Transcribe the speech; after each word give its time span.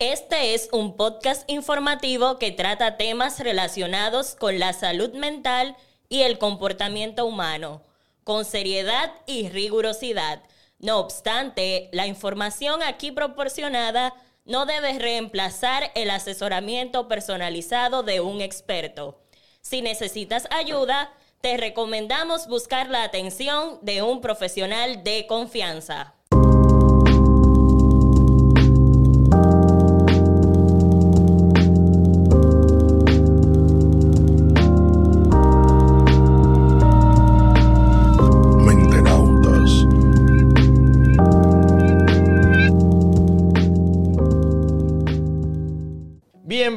Este 0.00 0.54
es 0.54 0.68
un 0.70 0.96
podcast 0.96 1.42
informativo 1.50 2.38
que 2.38 2.52
trata 2.52 2.96
temas 2.96 3.40
relacionados 3.40 4.36
con 4.36 4.60
la 4.60 4.72
salud 4.72 5.12
mental 5.14 5.76
y 6.08 6.22
el 6.22 6.38
comportamiento 6.38 7.26
humano, 7.26 7.82
con 8.22 8.44
seriedad 8.44 9.12
y 9.26 9.48
rigurosidad. 9.48 10.44
No 10.78 11.00
obstante, 11.00 11.88
la 11.92 12.06
información 12.06 12.80
aquí 12.84 13.10
proporcionada 13.10 14.14
no 14.44 14.66
debe 14.66 15.00
reemplazar 15.00 15.90
el 15.96 16.10
asesoramiento 16.10 17.08
personalizado 17.08 18.04
de 18.04 18.20
un 18.20 18.40
experto. 18.40 19.18
Si 19.62 19.82
necesitas 19.82 20.46
ayuda, 20.52 21.12
te 21.40 21.56
recomendamos 21.56 22.46
buscar 22.46 22.88
la 22.88 23.02
atención 23.02 23.80
de 23.82 24.02
un 24.02 24.20
profesional 24.20 25.02
de 25.02 25.26
confianza. 25.26 26.14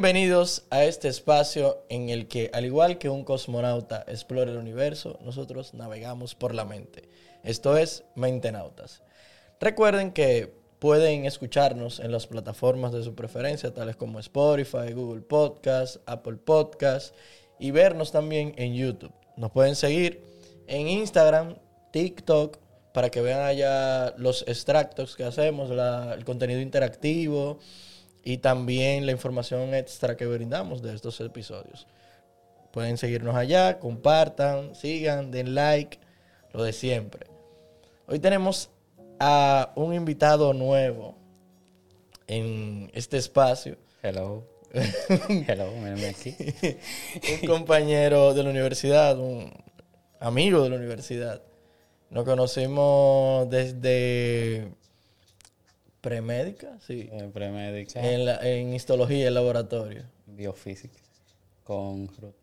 Bienvenidos 0.01 0.63
a 0.71 0.83
este 0.83 1.09
espacio 1.09 1.85
en 1.87 2.09
el 2.09 2.27
que, 2.27 2.49
al 2.53 2.65
igual 2.65 2.97
que 2.97 3.07
un 3.07 3.23
cosmonauta 3.23 4.03
explora 4.07 4.49
el 4.49 4.57
universo, 4.57 5.19
nosotros 5.21 5.75
navegamos 5.75 6.33
por 6.33 6.55
la 6.55 6.65
mente. 6.65 7.07
Esto 7.43 7.77
es 7.77 8.03
Mentenautas. 8.15 9.03
Recuerden 9.59 10.11
que 10.11 10.55
pueden 10.79 11.25
escucharnos 11.25 11.99
en 11.99 12.11
las 12.11 12.25
plataformas 12.25 12.93
de 12.93 13.03
su 13.03 13.13
preferencia, 13.13 13.75
tales 13.75 13.95
como 13.95 14.19
Spotify, 14.19 14.91
Google 14.91 15.21
Podcast, 15.21 15.97
Apple 16.07 16.37
Podcast, 16.37 17.15
y 17.59 17.69
vernos 17.69 18.11
también 18.11 18.55
en 18.57 18.73
YouTube. 18.73 19.13
Nos 19.37 19.51
pueden 19.51 19.75
seguir 19.75 20.23
en 20.65 20.87
Instagram, 20.87 21.57
TikTok, 21.91 22.57
para 22.91 23.11
que 23.11 23.21
vean 23.21 23.45
allá 23.45 24.15
los 24.17 24.41
extractos 24.47 25.15
que 25.15 25.25
hacemos, 25.25 25.69
el 25.69 26.25
contenido 26.25 26.59
interactivo 26.59 27.59
y 28.23 28.37
también 28.37 29.05
la 29.05 29.11
información 29.11 29.73
extra 29.73 30.15
que 30.15 30.25
brindamos 30.25 30.81
de 30.81 30.93
estos 30.93 31.19
episodios. 31.21 31.87
Pueden 32.71 32.97
seguirnos 32.97 33.35
allá, 33.35 33.79
compartan, 33.79 34.75
sigan, 34.75 35.31
den 35.31 35.55
like, 35.55 35.99
lo 36.53 36.63
de 36.63 36.73
siempre. 36.73 37.27
Hoy 38.07 38.19
tenemos 38.19 38.69
a 39.19 39.71
un 39.75 39.93
invitado 39.93 40.53
nuevo 40.53 41.17
en 42.27 42.89
este 42.93 43.17
espacio, 43.17 43.77
Hello. 44.03 44.47
Hello, 45.47 45.69
mírenme 45.73 46.07
aquí. 46.07 46.35
un 47.41 47.47
compañero 47.47 48.33
de 48.33 48.41
la 48.41 48.49
universidad, 48.49 49.19
un 49.19 49.51
amigo 50.19 50.63
de 50.63 50.69
la 50.69 50.77
universidad. 50.77 51.43
Nos 52.09 52.23
conocimos 52.23 53.49
desde 53.49 54.73
premédica, 56.01 56.77
sí, 56.85 57.09
Eh, 57.11 57.29
Premédica, 57.33 57.99
en, 58.01 58.25
la- 58.25 58.39
en 58.47 58.73
histología, 58.73 59.27
el 59.27 59.33
laboratorio. 59.35 60.03
biofísica. 60.25 60.97
Con 61.63 62.07
Ruth. 62.19 62.33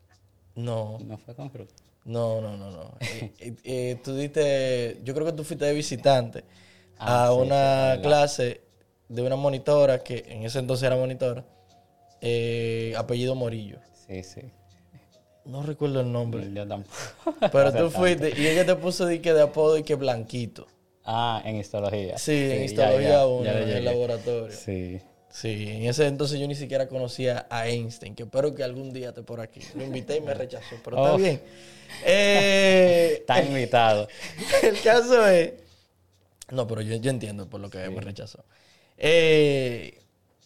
No, 0.55 0.99
No 1.01 1.19
fue 1.19 1.35
con 1.35 1.53
Ruth. 1.53 1.69
no, 2.05 2.41
no, 2.41 2.57
no, 2.57 2.71
no. 2.71 2.95
Eh, 3.41 3.99
tú 4.03 4.15
diste, 4.17 5.01
yo 5.05 5.15
creo 5.15 5.27
que 5.27 5.33
tú 5.33 5.45
fuiste 5.45 5.65
de 5.67 5.75
visitante 5.75 6.45
Ah, 6.99 7.27
a 7.27 7.33
sí, 7.33 7.41
una 7.41 7.99
clase 8.03 8.61
de 9.09 9.23
una 9.23 9.37
monitora 9.37 10.03
que 10.03 10.25
en 10.29 10.43
ese 10.45 10.59
entonces 10.59 10.85
era 10.87 10.97
monitora, 10.97 11.45
eh, 12.21 12.95
apellido 12.97 13.35
Morillo. 13.35 13.79
Sí, 14.07 14.23
sí. 14.23 14.41
No 15.45 15.63
recuerdo 15.63 16.01
el 16.01 16.13
nombre. 16.13 16.53
Yo 16.53 16.67
tampoco. 16.67 16.97
Pero 17.53 17.73
tú 17.85 17.91
fuiste 17.91 18.33
y 18.39 18.47
ella 18.49 18.67
te 18.67 18.75
puso 18.77 19.07
de 19.07 19.21
que 19.21 19.33
de 19.33 19.43
apodo 19.43 19.79
y 19.79 19.83
que 19.83 19.95
blanquito. 19.95 20.67
Ah, 21.11 21.41
en 21.47 21.57
histología. 21.57 22.19
Sí, 22.19 22.33
en 22.53 22.65
histología 22.65 23.09
ya, 23.09 23.27
1, 23.27 23.45
ya 23.45 23.53
le 23.55 23.63
en 23.63 23.77
el 23.79 23.85
laboratorio. 23.87 24.55
Sí. 24.55 25.01
Sí, 25.31 25.69
en 25.71 25.85
ese 25.87 26.07
entonces 26.07 26.39
yo 26.41 26.47
ni 26.47 26.55
siquiera 26.55 26.87
conocía 26.89 27.47
a 27.51 27.67
Einstein, 27.69 28.15
que 28.15 28.25
espero 28.25 28.55
que 28.55 28.63
algún 28.65 28.93
día 28.93 29.09
esté 29.11 29.23
por 29.23 29.41
aquí. 29.41 29.61
Lo 29.75 29.85
invité 29.85 30.17
y 30.17 30.21
me 30.21 30.35
rechazó, 30.35 30.77
pero 30.85 30.97
está 30.99 31.15
Oh. 31.15 31.17
bien. 31.17 31.41
Eh, 32.05 33.17
Está 33.21 33.43
invitado. 33.43 34.09
el 34.63 34.79
caso 34.83 35.27
es... 35.27 35.55
No, 36.51 36.67
pero 36.67 36.83
yo, 36.83 36.97
yo 36.97 37.11
entiendo 37.11 37.49
por 37.49 37.61
lo 37.61 37.71
que 37.71 37.89
me 37.89 38.01
rechazó. 38.03 38.45
Eh, 38.99 39.99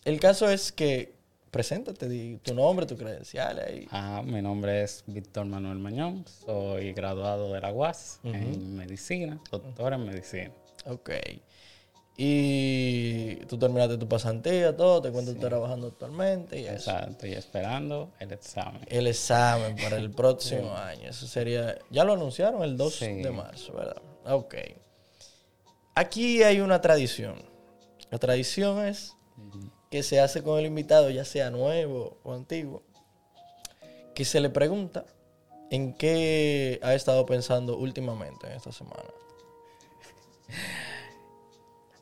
el 0.05 0.21
caso 0.21 0.49
es 0.49 0.71
que, 0.71 1.13
preséntate, 1.53 2.09
di 2.09 2.39
tu 2.39 2.55
nombre, 2.55 2.87
tu 2.87 2.97
credencial 2.97 3.61
ahí. 3.61 3.87
Ah, 3.93 4.23
mi 4.25 4.41
nombre 4.43 4.83
es 4.83 5.05
Víctor 5.07 5.45
Manuel 5.47 5.79
Mañón. 5.79 6.25
Soy 6.47 6.93
graduado 6.95 7.53
de 7.53 7.61
la 7.61 7.71
UAS 7.73 8.19
en 8.25 8.75
medicina, 8.75 9.39
doctor 9.51 9.93
en 9.93 10.05
medicina. 10.07 10.51
Ok. 10.87 11.11
Y 12.17 13.37
tú 13.47 13.59
terminaste 13.59 13.97
tu 13.99 14.07
pasantía, 14.09 14.77
todo, 14.77 15.01
te 15.03 15.11
cuento 15.11 15.31
que 15.33 15.37
estás 15.39 15.51
trabajando 15.51 15.89
actualmente 15.89 16.59
y 16.61 16.65
eso. 16.65 16.75
Exacto. 16.91 17.11
Estoy 17.13 17.33
esperando 17.33 18.13
el 18.19 18.33
examen. 18.33 18.83
El 18.87 19.07
examen 19.07 19.77
para 19.77 19.97
el 19.97 20.11
próximo 20.23 20.75
año. 20.75 21.09
Eso 21.09 21.27
sería. 21.27 21.79
Ya 21.91 22.05
lo 22.05 22.13
anunciaron 22.15 22.63
el 22.63 22.77
2 22.77 22.95
Sí. 22.95 23.07
de 23.23 23.31
marzo, 23.31 23.73
¿verdad? 23.75 24.03
Ok. 24.27 24.55
Aquí 25.95 26.43
hay 26.43 26.61
una 26.61 26.81
tradición. 26.81 27.37
La 28.11 28.19
tradición 28.19 28.85
es 28.87 29.15
que 29.93 30.03
se 30.03 30.19
hace 30.21 30.43
con 30.43 30.59
el 30.59 30.65
invitado, 30.67 31.09
ya 31.11 31.25
sea 31.25 31.51
nuevo 31.51 32.17
o 32.25 32.33
antiguo, 32.33 32.83
que 34.15 34.25
se 34.25 34.41
le 34.41 34.49
pregunta 34.51 35.05
en 35.71 35.93
qué 35.95 36.81
ha 36.83 36.95
estado 36.95 37.27
pensando 37.27 37.77
últimamente 37.77 38.47
en 38.47 38.55
esta 38.55 38.73
semana. 38.73 39.05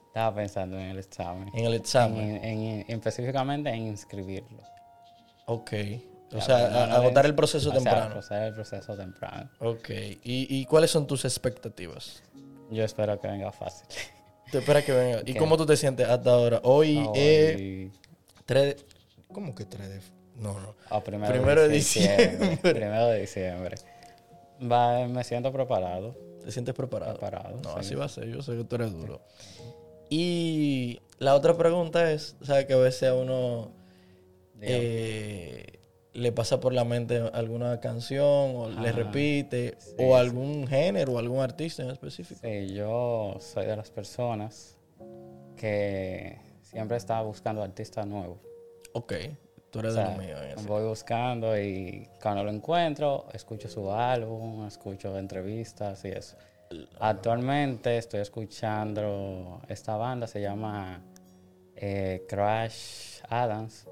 Estaba 0.06 0.34
pensando 0.34 0.76
en 0.78 0.86
el 0.88 0.98
examen. 0.98 1.50
En 1.54 1.64
el 1.64 1.74
examen. 1.74 2.36
En, 2.44 2.44
en- 2.62 2.84
específicamente 2.88 3.70
en 3.70 3.86
inscribirlo. 3.88 4.62
Ok. 5.46 5.72
O 6.32 6.36
Ya, 6.36 6.40
sea, 6.42 6.56
a- 6.66 6.94
agotar 6.96 7.26
el 7.26 7.34
proceso 7.34 7.68
o 7.70 7.72
sea, 7.72 7.80
temprano. 7.82 8.12
proceder 8.12 8.48
el 8.48 8.54
proceso 8.54 8.96
temprano. 8.96 9.50
Ok. 9.60 9.88
¿Y, 9.90 10.46
y 10.48 10.64
cuáles 10.66 10.90
son 10.90 11.06
tus 11.06 11.24
expectativas? 11.24 12.22
Yo 12.70 12.84
espero 12.84 13.20
que 13.20 13.28
venga 13.28 13.50
fácil. 13.52 13.86
Te 14.50 14.58
espera 14.58 14.82
que 14.84 14.92
venga. 14.92 15.22
¿Y 15.26 15.34
cómo 15.34 15.56
tú 15.56 15.64
te 15.66 15.76
sientes 15.76 16.08
hasta 16.08 16.30
ahora? 16.30 16.60
Hoy 16.64 16.96
Hoy- 16.98 17.18
es 17.18 17.92
3 18.46 18.62
de- 18.76 18.76
¿Cómo 19.32 19.54
que 19.54 19.64
3 19.64 19.88
de... 19.88 20.00
No, 20.36 20.58
no. 20.58 21.04
primero, 21.04 21.32
primero 21.32 21.60
de 21.62 21.68
de 21.68 21.74
diciembre. 21.74 22.26
diciembre. 22.30 22.72
primero 22.74 23.06
de 23.08 23.20
diciembre. 23.20 23.76
Va, 24.60 25.06
me 25.06 25.22
siento 25.24 25.52
preparado. 25.52 26.16
¿Te 26.44 26.50
sientes 26.50 26.74
preparado? 26.74 27.12
Preparado, 27.12 27.58
No, 27.62 27.70
sí. 27.74 27.76
así 27.78 27.94
va 27.94 28.06
a 28.06 28.08
ser. 28.08 28.26
Yo 28.28 28.42
sé 28.42 28.56
que 28.56 28.64
tú 28.64 28.76
eres 28.76 28.92
duro. 28.92 29.20
Y 30.08 31.00
la 31.18 31.34
otra 31.34 31.56
pregunta 31.56 32.10
es, 32.10 32.34
¿sabes 32.42 32.64
que 32.66 32.72
a 32.72 32.76
veces 32.78 33.08
a 33.10 33.14
uno 33.14 33.70
eh, 34.62 35.79
le 36.12 36.32
pasa 36.32 36.60
por 36.60 36.72
la 36.72 36.84
mente 36.84 37.18
alguna 37.32 37.80
canción 37.80 38.56
o 38.56 38.68
le 38.68 38.92
repite 38.92 39.76
sí, 39.78 39.94
o 39.98 40.16
algún 40.16 40.66
género 40.66 41.12
o 41.12 41.18
algún 41.18 41.40
artista 41.40 41.82
en 41.82 41.90
específico? 41.90 42.40
Sí, 42.42 42.74
yo 42.74 43.36
soy 43.40 43.66
de 43.66 43.76
las 43.76 43.90
personas 43.90 44.76
que 45.56 46.38
siempre 46.62 46.96
está 46.96 47.20
buscando 47.22 47.62
artistas 47.62 48.06
nuevos. 48.06 48.38
Ok, 48.92 49.12
tú 49.70 49.80
eres 49.80 49.94
O 49.94 49.98
de 49.98 50.04
lo 50.04 50.10
mío 50.16 50.36
en 50.42 50.66
voy 50.66 50.84
buscando 50.84 51.58
y 51.58 52.08
cuando 52.20 52.42
lo 52.42 52.50
encuentro, 52.50 53.26
escucho 53.32 53.68
su 53.68 53.90
álbum, 53.92 54.66
escucho 54.66 55.16
entrevistas 55.16 56.04
y 56.04 56.08
eso. 56.08 56.36
Actualmente 57.00 57.98
estoy 57.98 58.20
escuchando 58.20 59.60
esta 59.68 59.96
banda, 59.96 60.26
se 60.26 60.40
llama 60.40 61.02
eh, 61.76 62.24
Crash 62.28 63.20
Adams. 63.28 63.86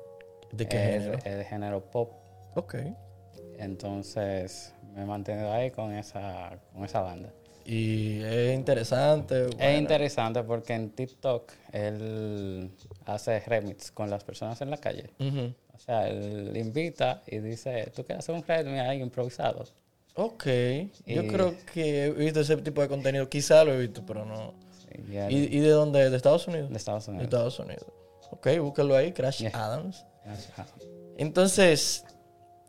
¿De 0.53 0.67
qué 0.67 0.97
es, 0.97 1.03
género? 1.03 1.19
es 1.25 1.37
de 1.37 1.45
género 1.45 1.91
pop. 1.91 2.13
Ok. 2.55 2.77
Entonces 3.59 4.73
me 4.95 5.03
he 5.03 5.05
mantenido 5.05 5.53
ahí 5.53 5.71
con 5.71 5.93
esa, 5.95 6.59
con 6.73 6.85
esa 6.85 7.01
banda. 7.01 7.31
Y 7.65 8.23
es 8.23 8.55
interesante. 8.55 9.47
Es 9.59 9.79
interesante 9.79 10.43
porque 10.43 10.75
en 10.75 10.91
TikTok 10.91 11.53
él 11.73 12.71
hace 13.05 13.41
remix 13.41 13.91
con 13.91 14.09
las 14.09 14.25
personas 14.25 14.61
en 14.63 14.71
la 14.71 14.79
calle. 14.79 15.11
O 15.75 15.79
sea, 15.79 16.09
él 16.09 16.57
invita 16.57 17.23
y 17.27 17.39
dice, 17.39 17.93
¿tú 17.95 18.05
quieres 18.05 18.25
hacer 18.25 18.35
un 18.35 18.43
remix 18.43 18.81
ahí 18.81 19.03
improvisado? 19.03 19.65
Ok, 20.15 20.47
yo 21.07 21.27
creo 21.29 21.55
que 21.73 22.07
he 22.07 22.11
visto 22.11 22.41
ese 22.41 22.57
tipo 22.57 22.81
de 22.81 22.89
contenido. 22.89 23.29
Quizá 23.29 23.63
lo 23.65 23.75
he 23.75 23.79
visto, 23.79 24.05
pero 24.05 24.25
no. 24.25 24.55
Sí, 24.73 25.05
y 25.29 25.57
¿Y, 25.59 25.61
de 25.61 25.69
dónde? 25.71 26.11
¿De 26.11 26.17
Estados 26.17 26.49
Unidos? 26.49 26.71
de 26.71 26.77
Estados 26.77 27.07
De 27.07 27.13
Unidos. 27.13 27.25
Estados 27.25 27.59
Unidos. 27.61 27.87
Ok, 28.31 28.49
búscalo 28.61 28.97
ahí, 28.97 29.13
Crash 29.13 29.43
Yeah. 29.43 29.51
Adams. 29.55 30.05
Ajá. 30.25 30.67
Entonces, 31.19 32.05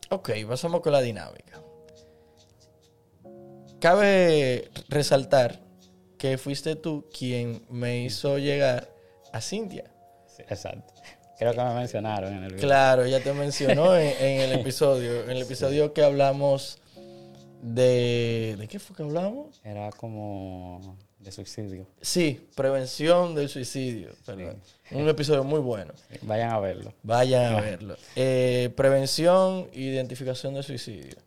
ok, 0.09 0.29
pasamos 0.47 0.81
con 0.81 0.91
la 0.91 1.01
dinámica. 1.01 1.61
Cabe 3.79 4.69
resaltar 4.89 5.61
que 6.17 6.38
fuiste 6.38 6.75
tú 6.75 7.07
quien 7.17 7.65
me 7.69 8.03
hizo 8.03 8.38
llegar 8.38 8.94
a 9.31 9.39
Cintia. 9.39 9.89
Sí, 10.27 10.44
exacto. 10.44 10.94
Creo 11.38 11.53
que 11.53 11.63
me 11.63 11.73
mencionaron 11.73 12.33
en 12.33 12.44
el 12.44 12.53
video. 12.56 12.59
Claro, 12.59 13.06
ella 13.06 13.23
te 13.23 13.31
mencionó 13.31 13.95
en, 13.97 14.07
en 14.19 14.41
el 14.41 14.59
episodio, 14.59 15.23
en 15.23 15.29
el 15.29 15.41
episodio 15.41 15.94
que 15.94 16.03
hablamos 16.03 16.79
de... 17.61 18.56
¿De 18.59 18.67
qué 18.67 18.79
fue 18.79 18.95
que 18.95 19.03
hablamos? 19.03 19.61
Era 19.63 19.89
como 19.91 20.97
de 21.19 21.31
suicidio. 21.31 21.86
Sí, 22.01 22.48
prevención 22.56 23.36
del 23.36 23.50
suicidio. 23.50 24.12
Un 24.92 25.07
episodio 25.10 25.44
muy 25.44 25.60
bueno. 25.60 25.94
Vayan 26.21 26.51
a 26.51 26.60
verlo. 26.60 26.94
Vayan 27.04 27.56
a 27.56 27.62
verlo. 27.62 27.98
Eh, 28.16 28.71
prevención 28.75 29.68
e 29.74 29.81
identificación 29.81 30.54
del 30.54 30.63
suicidio. 30.63 31.18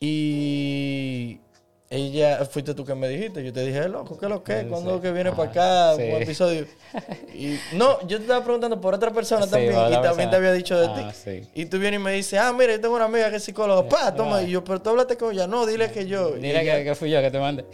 Y 0.00 1.40
ella, 1.90 2.44
fuiste 2.44 2.74
tú 2.74 2.84
que 2.84 2.94
me 2.94 3.08
dijiste, 3.08 3.42
yo 3.42 3.50
te 3.52 3.64
dije, 3.64 3.88
loco, 3.88 4.18
¿qué 4.18 4.26
es 4.26 4.30
lo 4.30 4.44
que? 4.44 4.60
Sí, 4.60 4.66
¿Cuándo 4.68 4.96
sí. 4.96 5.00
que 5.00 5.10
viene 5.12 5.30
Ajá, 5.30 5.36
para 5.38 5.50
acá? 5.50 5.96
sí. 5.96 6.02
Un 6.02 6.22
episodio. 6.22 6.66
Y, 7.34 7.58
no, 7.72 8.00
yo 8.06 8.18
te 8.18 8.24
estaba 8.24 8.42
preguntando 8.44 8.78
por 8.80 8.92
otra 8.94 9.10
persona 9.10 9.44
Sí, 9.46 9.50
también 9.50 9.72
y 9.90 10.02
también 10.02 10.28
te 10.28 10.36
había 10.36 10.52
dicho 10.52 10.78
de 10.78 10.86
Ah, 10.86 11.12
ti. 11.24 11.48
Y 11.54 11.64
tú 11.66 11.78
vienes 11.78 11.98
y 11.98 12.02
me 12.04 12.12
dices, 12.12 12.38
ah, 12.40 12.52
mira, 12.52 12.72
yo 12.72 12.80
tengo 12.80 12.94
una 12.94 13.06
amiga 13.06 13.30
que 13.30 13.36
es 13.36 13.44
psicóloga. 13.44 13.88
Pa, 13.88 14.14
toma. 14.14 14.42
Y 14.42 14.50
yo, 14.50 14.62
pero 14.62 14.82
tú 14.82 14.90
hablaste 14.90 15.16
con 15.16 15.32
ella. 15.32 15.46
No, 15.46 15.64
dile 15.64 15.90
que 15.90 16.06
yo. 16.06 16.32
Dile 16.32 16.60
ella- 16.60 16.76
que, 16.78 16.84
que 16.84 16.94
fui 16.94 17.10
yo 17.10 17.20
que 17.22 17.30
te 17.30 17.38
mandé. 17.38 17.64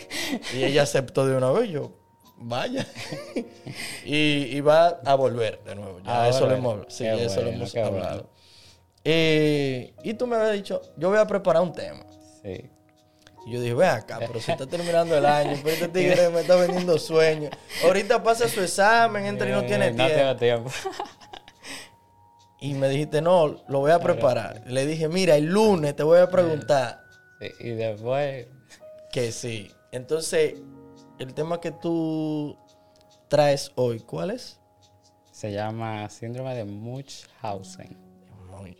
y 0.54 0.62
ella 0.62 0.82
aceptó 0.82 1.26
de 1.26 1.36
una 1.36 1.50
vez. 1.50 1.70
Yo, 1.70 1.90
vaya. 2.36 2.86
y, 4.04 4.16
y 4.56 4.60
va 4.60 5.00
a 5.04 5.14
volver 5.16 5.60
de 5.64 5.74
nuevo. 5.74 5.98
Ya 6.04 6.22
Ah, 6.22 6.28
eso 6.28 6.46
lo 6.46 6.54
hemos 6.54 6.72
hablado. 6.74 6.90
Sí, 6.90 7.02
Qué 7.04 7.24
eso 7.24 7.36
lo 7.36 7.42
bueno, 7.46 7.56
hemos 7.58 7.72
bueno. 7.72 7.86
hablado. 7.88 8.30
Eh, 9.04 9.92
y 10.02 10.14
tú 10.14 10.26
me 10.26 10.36
habías 10.36 10.52
dicho, 10.52 10.80
yo 10.96 11.10
voy 11.10 11.18
a 11.18 11.26
preparar 11.26 11.62
un 11.62 11.72
tema. 11.72 12.04
Sí. 12.42 12.70
Y 13.46 13.52
yo 13.52 13.60
dije, 13.60 13.74
ven 13.74 13.90
acá, 13.90 14.18
pero 14.20 14.40
si 14.40 14.50
está 14.52 14.66
terminando 14.66 15.16
el 15.16 15.26
año, 15.26 15.58
pero 15.62 15.74
este 15.74 15.88
tigre 15.88 16.28
me 16.32 16.40
está 16.40 16.56
vendiendo 16.56 16.98
sueños. 16.98 17.50
Ahorita 17.84 18.22
pasa 18.22 18.48
su 18.48 18.62
examen, 18.62 19.26
entra 19.26 19.48
y 19.48 19.52
no 19.52 19.60
Eh, 19.60 19.66
tiene 19.66 19.90
No 19.92 20.06
tiempo. 20.06 20.36
tiempo. 20.36 20.70
Y 22.60 22.74
me 22.74 22.88
dijiste, 22.88 23.20
no, 23.20 23.62
lo 23.68 23.80
voy 23.80 23.90
a 23.90 23.98
preparar. 23.98 24.62
Le 24.66 24.86
dije, 24.86 25.08
mira, 25.08 25.36
el 25.36 25.44
lunes 25.46 25.94
te 25.94 26.02
voy 26.02 26.18
a 26.18 26.30
preguntar. 26.30 27.02
Sí, 27.40 27.48
y 27.60 27.70
después, 27.70 28.46
Que 29.12 29.30
sí. 29.32 29.70
Entonces, 29.92 30.54
el 31.18 31.34
tema 31.34 31.60
que 31.60 31.70
tú 31.72 32.56
traes 33.28 33.70
hoy, 33.74 34.00
¿cuál 34.00 34.30
es? 34.30 34.58
se 35.30 35.50
llama 35.52 36.08
síndrome 36.10 36.54
de 36.54 36.64
Munchausen. 36.64 37.98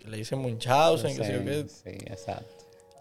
Le 0.07 0.17
dicen 0.17 0.39
Munchausen, 0.39 1.17
que 1.17 1.25
sé 1.25 1.33
yo 1.33 1.69
Sí, 1.69 1.69
sí, 1.69 1.91
exacto. 2.07 2.54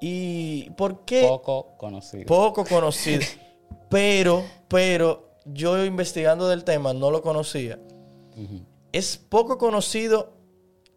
¿Y 0.05 0.69
por 0.71 1.05
qué? 1.05 1.21
Poco 1.25 1.77
conocido. 1.77 2.25
Poco 2.25 2.65
conocido. 2.65 3.21
pero, 3.89 4.43
pero, 4.67 5.29
yo 5.45 5.85
investigando 5.85 6.49
del 6.49 6.65
tema 6.65 6.93
no 6.93 7.09
lo 7.09 7.21
conocía. 7.21 7.79
Es 8.91 9.15
poco 9.17 9.57
conocido 9.57 10.33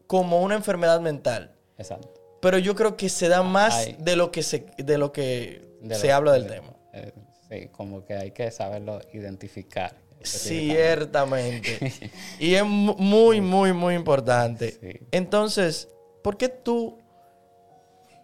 como 0.08 0.43
una 0.43 0.56
enfermedad 0.56 1.00
mental. 1.00 1.55
Exacto. 1.79 2.12
Pero 2.43 2.58
yo 2.58 2.75
creo 2.75 2.97
que 2.97 3.08
se 3.08 3.29
da 3.29 3.43
más 3.44 3.75
Ay. 3.75 3.97
de 4.00 4.17
lo 4.17 4.32
que 4.32 4.43
se, 4.43 4.67
de 4.76 4.99
lo 4.99 5.12
que 5.12 5.62
De 5.82 5.94
se 5.94 6.08
lo- 6.08 6.14
habla 6.17 6.32
del 6.32 6.44
de- 6.44 6.49
tema. 6.50 6.75
eh, 6.93 7.12
sí, 7.49 7.69
como 7.69 8.05
que 8.05 8.14
hay 8.14 8.31
que 8.32 8.50
saberlo 8.50 9.00
identificar. 9.12 9.94
Ciertamente. 10.23 11.93
y 12.41 12.55
es 12.55 12.64
mu- 12.64 12.97
muy, 12.97 13.41
muy, 13.41 13.73
muy 13.73 13.94
importante. 13.94 14.73
Sí. 14.81 15.06
Entonces, 15.12 15.88
¿por 16.23 16.37
qué 16.37 16.49
tú 16.49 16.99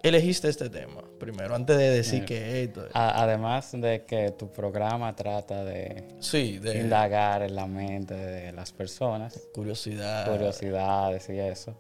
elegiste 0.02 0.48
este 0.48 0.68
tema? 0.68 1.02
Primero, 1.18 1.54
antes 1.54 1.76
de 1.76 1.90
decir 1.90 2.24
que 2.24 2.62
esto. 2.64 2.86
Además 2.94 3.70
de 3.72 4.04
que 4.04 4.32
tu 4.32 4.50
programa 4.52 5.14
trata 5.14 5.64
de 5.64 6.08
Sí, 6.20 6.58
de 6.58 6.80
indagar 6.80 7.42
en 7.42 7.54
la 7.54 7.66
mente 7.66 8.14
de 8.14 8.52
las 8.52 8.72
personas, 8.72 9.40
curiosidad. 9.54 10.30
curiosidades 10.30 11.28
y 11.28 11.38
eso. 11.38 11.74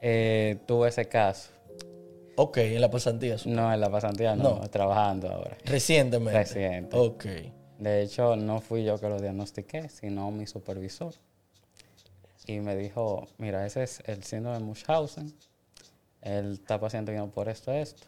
Eh, 0.00 0.58
tuve 0.66 0.88
ese 0.88 1.06
caso, 1.08 1.50
Ok, 2.36 2.58
en 2.58 2.80
la 2.80 2.90
pasantía. 2.90 3.38
su- 3.38 3.48
no 3.50 3.72
en 3.72 3.80
la 3.80 3.90
pasantía, 3.90 4.36
no, 4.36 4.60
No. 4.60 4.68
trabajando 4.70 5.30
ahora. 5.30 5.56
Recientemente. 5.64 6.38
Reciente. 6.38 6.96
Ok. 6.96 7.24
De 7.78 8.02
hecho, 8.02 8.36
no 8.36 8.60
fui 8.60 8.84
yo 8.84 8.98
que 8.98 9.08
lo 9.08 9.20
diagnostiqué, 9.20 9.88
sino 9.88 10.30
mi 10.30 10.46
supervisor. 10.46 11.14
Y 12.46 12.60
me 12.60 12.76
dijo, 12.76 13.26
mira, 13.38 13.66
ese 13.66 13.82
es 13.82 14.02
el 14.06 14.22
síndrome 14.22 14.58
de 14.58 14.64
Munchausen. 14.64 15.34
Él 16.26 16.54
está 16.54 16.80
paciente 16.80 17.16
por 17.32 17.48
esto, 17.48 17.72
esto. 17.72 18.02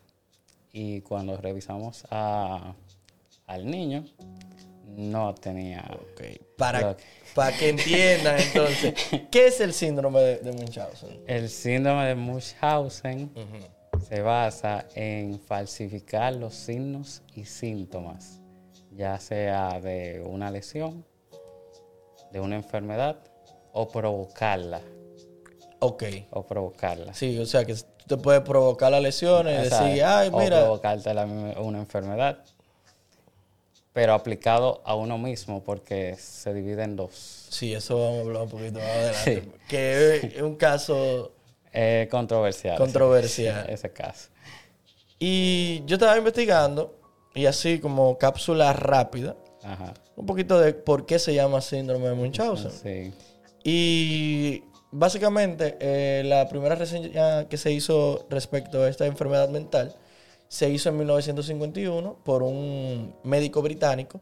Y 0.73 1.01
cuando 1.03 1.37
revisamos 1.37 2.05
a- 2.11 2.75
al 3.47 3.67
niño, 3.71 4.05
no 4.97 5.35
tenía... 5.35 5.85
ok. 5.93 6.23
Para, 6.57 6.81
Lo- 6.81 6.97
para 7.35 7.57
que 7.57 7.69
entiendan 7.69 8.37
entonces, 8.41 8.95
¿qué 9.31 9.47
es 9.47 9.61
el 9.61 9.73
síndrome 9.73 10.21
de, 10.21 10.39
de 10.39 10.53
Munchausen? 10.53 11.23
El 11.29 11.49
síndrome 11.49 12.07
de 12.07 12.15
Munchausen 12.17 13.31
se 14.09 14.21
basa 14.21 14.87
en 14.97 15.39
falsificar 15.39 16.35
los 16.35 16.55
signos 16.55 17.23
y 17.37 17.45
síntomas, 17.45 18.41
ya 18.97 19.19
sea 19.21 19.81
de 19.81 20.21
una 20.27 20.51
lesión, 20.51 21.05
de 22.33 22.41
una 22.41 22.57
enfermedad 22.57 23.17
o 23.73 23.89
provocarla. 23.89 24.81
Ok. 25.79 26.03
O 26.31 26.45
provocarla. 26.45 27.15
Sí, 27.15 27.39
o 27.39 27.47
sea 27.47 27.65
que 27.65 27.77
te 28.09 28.17
puede 28.17 28.41
provocar 28.41 28.91
las 28.91 29.03
lesiones 29.03 29.61
y 29.61 29.71
decir, 29.71 30.03
ay, 30.05 30.31
O 30.33 30.39
mira. 30.39 30.61
provocarte 30.63 31.15
la- 31.15 31.25
una 31.27 31.79
enfermedad. 31.79 32.39
Pero 33.93 34.15
aplicado 34.15 34.81
a 34.85 34.95
uno 34.95 35.19
mismo 35.19 35.63
porque 35.65 36.15
se 36.17 36.53
divide 36.55 36.85
en 36.85 36.97
dos. 36.97 37.47
Sí, 37.51 37.75
eso 37.75 37.99
vamos 37.99 38.19
a 38.19 38.21
hablar 38.23 38.43
un 38.43 38.49
poquito 38.49 38.79
más 38.79 38.89
adelante. 38.89 39.43
Sí. 39.45 39.53
Que 39.69 40.17
es 40.37 40.43
un 40.43 40.57
caso. 40.57 41.33
Controversial. 42.11 42.75
ese- 42.75 42.83
Controversial. 42.83 43.67
Ese, 43.71 43.93
caso. 43.93 44.29
Y 45.19 45.83
yo 45.87 45.97
estaba 45.97 46.17
investigando, 46.17 46.95
y 47.35 47.47
así 47.47 47.79
como 47.81 48.17
cápsula 48.19 48.73
rápida, 48.73 49.37
Ajá. 49.63 49.95
un 50.17 50.27
poquito 50.27 50.59
de 50.61 50.73
por 50.75 51.07
qué 51.07 51.19
se 51.19 51.35
llama 51.35 51.61
síndrome 51.61 52.09
de 52.09 52.15
Munchausen. 52.15 52.71
Sí. 52.71 53.13
Y 53.65 54.63
básicamente, 54.91 55.77
eh, 55.81 56.23
la 56.25 56.49
primera 56.49 56.75
reseña 56.75 57.49
que 57.49 57.57
se 57.57 57.73
hizo 57.73 58.27
respecto 58.31 58.83
a 58.83 58.89
esta 58.89 59.07
enfermedad 59.07 59.49
mental 59.49 59.95
se 60.49 60.69
hizo 60.71 60.89
en 60.89 60.97
1951 60.99 62.17
por 62.25 62.43
un 62.43 63.15
médico 63.23 63.61
británico 63.63 64.21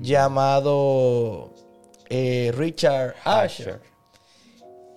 llamado 0.00 1.50
eh, 2.10 2.52
Richard 2.54 3.14
Asher. 3.24 3.80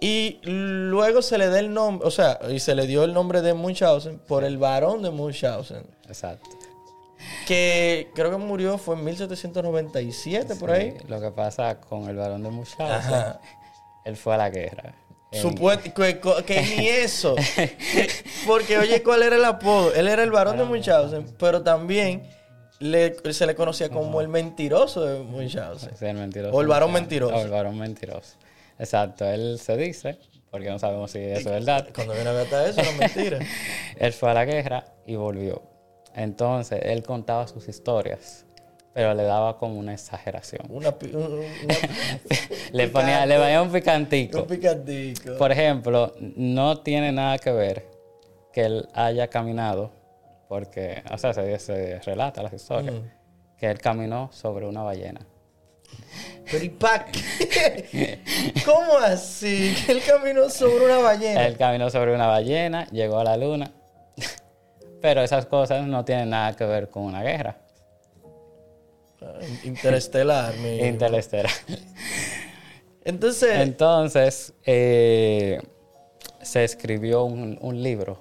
Y 0.01 0.39
luego 0.43 1.21
se 1.21 1.37
le 1.37 1.47
da 1.47 1.59
el 1.59 1.73
nombre, 1.73 2.05
o 2.07 2.11
sea, 2.11 2.37
y 2.49 2.59
se 2.59 2.75
le 2.75 2.85
dio 2.85 3.03
el 3.05 3.13
nombre 3.13 3.41
de 3.41 3.53
Munchausen 3.53 4.19
por 4.19 4.43
el 4.43 4.57
varón 4.57 5.01
de 5.01 5.09
Munchausen, 5.09 5.83
Exacto. 6.07 6.49
que 7.47 8.11
creo 8.13 8.29
que 8.29 8.37
murió 8.37 8.77
fue 8.77 8.95
en 8.95 9.05
1797 9.05 10.57
por 10.57 10.71
ahí. 10.71 10.91
Sí, 10.91 11.07
Lo 11.07 11.21
que 11.21 11.31
pasa 11.31 11.79
con 11.79 12.09
el 12.09 12.17
varón 12.17 12.43
de 12.43 12.49
Munchausen, 12.49 12.85
Ajá. 13.13 13.39
él 14.03 14.17
fue 14.17 14.33
a 14.33 14.37
la 14.37 14.49
guerra. 14.49 14.93
Supuesto, 15.41 15.93
que, 15.93 16.19
que 16.45 16.61
ni 16.61 16.87
eso. 16.89 17.35
Que- 17.35 18.09
porque 18.47 18.77
oye, 18.77 19.01
¿cuál 19.03 19.23
era 19.23 19.35
el 19.35 19.45
apodo? 19.45 19.93
Él 19.93 20.07
era 20.07 20.23
el 20.23 20.31
varón 20.31 20.57
de 20.57 20.63
Munchausen, 20.63 21.25
pero 21.37 21.61
también 21.63 22.23
le- 22.79 23.15
se 23.33 23.45
le 23.45 23.55
conocía 23.55 23.89
como 23.89 24.21
el 24.21 24.27
mentiroso 24.27 25.03
de 25.05 25.19
Munchausen. 25.21 25.95
Sí, 25.97 26.05
el 26.05 26.17
mentiroso. 26.17 26.55
O 26.55 26.61
el 26.61 26.67
varón 26.67 26.91
mentiroso. 26.91 27.35
O 27.35 27.41
el 27.41 27.49
varón 27.49 27.77
mentiroso. 27.77 28.35
Exacto, 28.77 29.25
él 29.25 29.57
se 29.59 29.77
dice, 29.77 30.19
porque 30.51 30.69
no 30.69 30.77
sabemos 30.79 31.11
si 31.11 31.19
eso 31.19 31.37
es 31.39 31.45
verdad. 31.65 31.87
Cuando 31.95 32.13
viene 32.13 32.29
a 32.29 32.33
ver 32.33 32.43
hasta 32.43 32.67
eso, 32.67 32.81
no 32.81 32.89
es 32.89 32.97
mentira. 33.15 33.39
Él 33.97 34.11
fue 34.13 34.31
a 34.31 34.33
la 34.33 34.43
guerra 34.45 34.83
y 35.07 35.15
volvió. 35.15 35.63
Entonces, 36.13 36.79
él 36.83 37.03
contaba 37.03 37.47
sus 37.47 37.67
historias, 37.67 38.45
pero 38.95 39.13
le 39.13 39.23
daba 39.23 39.57
como 39.57 39.77
una 39.77 39.91
exageración. 39.93 40.67
Una, 40.69 40.95
una- 41.13 41.27
Le 42.71 42.87
ponía, 42.87 43.25
le 43.25 43.37
ponía 43.37 43.61
un 43.61 43.69
picantico. 43.69 44.43
un 44.43 44.47
picantico. 44.47 45.35
Por 45.37 45.51
ejemplo, 45.51 46.13
no 46.17 46.77
tiene 46.77 47.11
nada 47.11 47.37
que 47.37 47.51
ver 47.51 47.85
que 48.53 48.61
él 48.61 48.87
haya 48.93 49.27
caminado, 49.27 49.91
porque, 50.47 51.03
o 51.11 51.17
sea, 51.17 51.33
se, 51.33 51.59
se 51.59 51.99
relata 51.99 52.41
las 52.41 52.53
historias, 52.53 52.95
que 53.57 53.69
él 53.69 53.79
caminó 53.79 54.29
sobre 54.31 54.65
una 54.65 54.81
ballena. 54.81 55.19
Pero 56.49 56.63
¿y 56.63 56.69
pa' 56.69 57.03
qué? 57.03 58.21
¿Cómo 58.65 58.97
así? 58.97 59.75
Que 59.85 59.91
él 59.91 60.01
caminó 60.07 60.49
sobre 60.49 60.85
una 60.85 60.99
ballena. 60.99 61.45
Él 61.45 61.57
caminó 61.57 61.89
sobre 61.89 62.15
una 62.15 62.27
ballena, 62.27 62.87
llegó 62.91 63.19
a 63.19 63.25
la 63.25 63.35
luna, 63.35 63.71
pero 65.01 65.21
esas 65.21 65.47
cosas 65.47 65.85
no 65.85 66.05
tienen 66.05 66.29
nada 66.29 66.53
que 66.55 66.63
ver 66.63 66.89
con 66.89 67.03
una 67.03 67.21
guerra 67.21 67.57
Interestelar, 69.63 70.55
mi. 70.57 70.79
interestelar. 70.79 71.51
Entonces, 73.03 73.55
Entonces, 73.59 74.53
eh, 74.65 75.61
se 76.41 76.63
escribió 76.63 77.23
un, 77.23 77.57
un 77.61 77.81
libro 77.83 78.19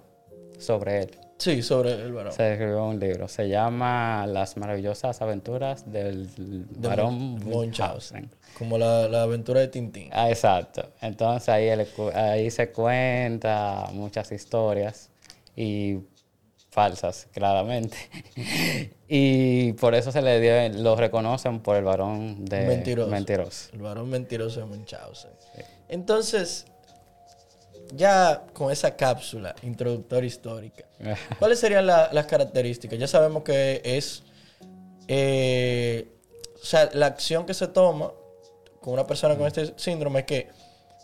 sobre 0.59 1.03
él. 1.03 1.11
Sí, 1.39 1.63
sobre 1.63 1.93
el 1.93 2.13
varón. 2.13 2.33
Se 2.33 2.53
escribió 2.53 2.85
un 2.87 3.01
libro. 3.01 3.29
Se 3.29 3.49
llama 3.49 4.27
Las 4.27 4.57
maravillosas 4.57 5.21
aventuras 5.21 5.91
del 5.91 6.29
varón 6.79 7.35
Munchausen. 7.45 8.31
Como 8.57 8.79
la, 8.79 9.09
la 9.09 9.23
aventura 9.25 9.61
de 9.61 9.69
Tintín. 9.69 10.11
Ah, 10.13 10.31
exacto. 10.31 10.91
Entonces 11.01 11.49
ahí, 11.49 11.67
él 11.69 11.87
ahí 12.15 12.51
se 12.51 12.71
cuenta 12.71 13.89
muchas 13.93 14.31
historias 14.33 15.11
y 15.57 15.99
falsas, 16.75 17.29
claramente. 17.33 17.97
y 19.09 19.73
por 19.75 19.95
eso 19.95 20.11
se 20.11 20.21
le 20.21 20.41
dio, 20.41 20.83
lo 20.83 20.97
reconocen 20.97 21.61
por 21.61 21.77
el 21.77 21.85
varón 21.85 22.45
de 22.45 22.67
Mentiroso. 22.67 23.11
mentiroso. 23.11 23.69
El 23.73 23.83
varón 23.83 24.09
mentiroso 24.11 24.59
de 24.61 24.67
Munchausen. 24.67 25.31
Entonces, 25.89 26.67
ya 27.95 28.45
con 28.53 28.73
esa 28.73 28.97
cápsula 28.97 29.55
introductoria 29.63 30.27
histórica, 30.27 30.85
¿cuáles 31.39 31.61
serían 31.61 31.87
la- 31.87 32.11
las 32.13 32.27
características? 32.27 32.99
Ya 32.99 33.07
sabemos 33.07 33.45
que 33.45 33.81
es, 33.85 34.25
eh, 35.07 36.09
o 36.61 36.65
sea, 36.65 36.91
la 36.93 37.07
acción 37.07 37.47
que 37.47 37.55
se 37.55 37.69
toma 37.69 38.11
con 38.81 38.95
una 38.95 39.07
persona 39.07 39.37
con 39.37 39.47
este 39.47 39.75
síndrome 39.77 40.21
es 40.21 40.27
que 40.27 40.49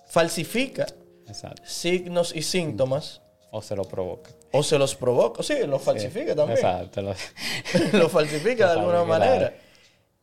falsifica 0.08 0.86
Exacto. 1.28 1.62
signos 1.64 2.34
y 2.34 2.42
síntomas 2.42 3.22
O 3.52 3.62
se 3.62 3.76
lo 3.76 3.84
provoca. 3.84 4.30
O 4.52 4.62
se 4.62 4.78
los 4.78 4.94
provoca, 4.94 5.42
sí, 5.42 5.54
los 5.66 5.80
falsifica 5.82 6.34
también. 6.34 6.58
Exacto. 6.58 7.02
lo- 7.02 7.14
lo 7.98 8.08
falsifica 8.08 8.66
de 8.72 8.78
alguna 8.80 9.04
manera. 9.04 9.54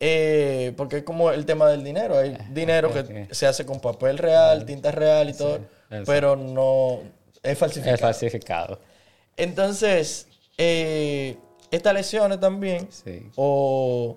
Eh, 0.00 0.72
porque 0.76 0.98
es 0.98 1.02
como 1.02 1.30
el 1.30 1.44
tema 1.44 1.68
del 1.68 1.82
dinero. 1.82 2.18
Hay 2.18 2.36
dinero 2.50 2.92
que 2.92 3.26
se 3.32 3.46
hace 3.46 3.66
con 3.66 3.80
papel 3.80 4.18
real, 4.18 4.64
tinta 4.64 4.92
real 4.92 5.28
y 5.30 5.34
todo, 5.34 5.56
exacto. 5.56 6.04
pero 6.06 6.36
no 6.36 7.00
es 7.42 7.58
falsificado. 7.58 7.94
es 7.96 8.00
falsificado. 8.00 8.80
Entonces, 9.36 10.28
eh, 10.56 11.36
estas 11.70 11.94
lesiones 11.94 12.38
también, 12.40 12.86
Sí. 12.90 13.28
o 13.36 14.16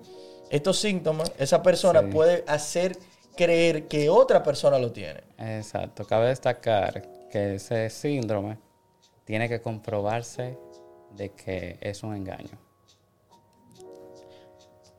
estos 0.50 0.78
síntomas, 0.78 1.32
esa 1.38 1.62
persona 1.62 2.02
puede 2.10 2.44
hacer 2.46 2.96
creer 3.36 3.88
que 3.88 4.08
otra 4.10 4.42
persona 4.42 4.78
lo 4.78 4.92
tiene. 4.92 5.20
Exacto. 5.38 6.04
Cabe 6.06 6.28
destacar 6.28 7.02
que 7.30 7.54
ese 7.56 7.88
síndrome 7.90 8.58
tiene 9.32 9.48
que 9.48 9.62
comprobarse 9.62 10.58
de 11.12 11.30
que 11.30 11.78
es 11.80 12.02
un 12.02 12.14
engaño. 12.14 12.50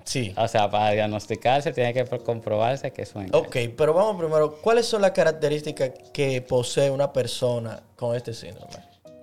Sí. 0.06 0.34
O 0.36 0.48
sea, 0.48 0.72
para 0.72 0.90
diagnosticarse 0.90 1.72
tiene 1.72 1.94
que 1.94 2.04
comprobarse 2.18 2.92
que 2.92 3.04
es 3.04 3.14
un 3.14 3.26
engaño. 3.26 3.44
Ok, 3.46 3.56
pero 3.78 3.94
vamos 3.94 4.20
primero, 4.20 4.56
¿cuáles 4.60 4.88
son 4.88 5.04
las 5.04 5.12
características 5.12 5.92
que 6.12 6.42
posee 6.42 6.90
una 6.90 7.14
persona 7.14 7.84
con 7.96 8.16
este 8.16 8.34
síndrome? 8.34 8.74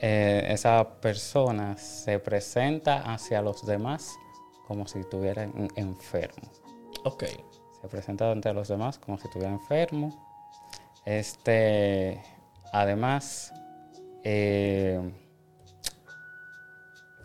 Eh, 0.00 0.46
esa 0.48 0.88
persona 1.00 1.76
se 1.76 2.20
presenta 2.20 3.12
hacia 3.12 3.42
los 3.42 3.66
demás 3.66 4.12
como 4.68 4.86
si 4.86 5.00
estuviera 5.00 5.42
en- 5.42 5.68
enfermo. 5.74 6.48
Ok. 7.02 7.24
Se 7.82 7.88
presenta 7.88 8.30
ante 8.30 8.52
los 8.52 8.68
demás 8.68 8.96
como 8.96 9.18
si 9.18 9.26
estuviera 9.26 9.52
enfermo. 9.52 10.16
Este, 11.04 12.22
además, 12.72 13.52
eh, 14.24 15.00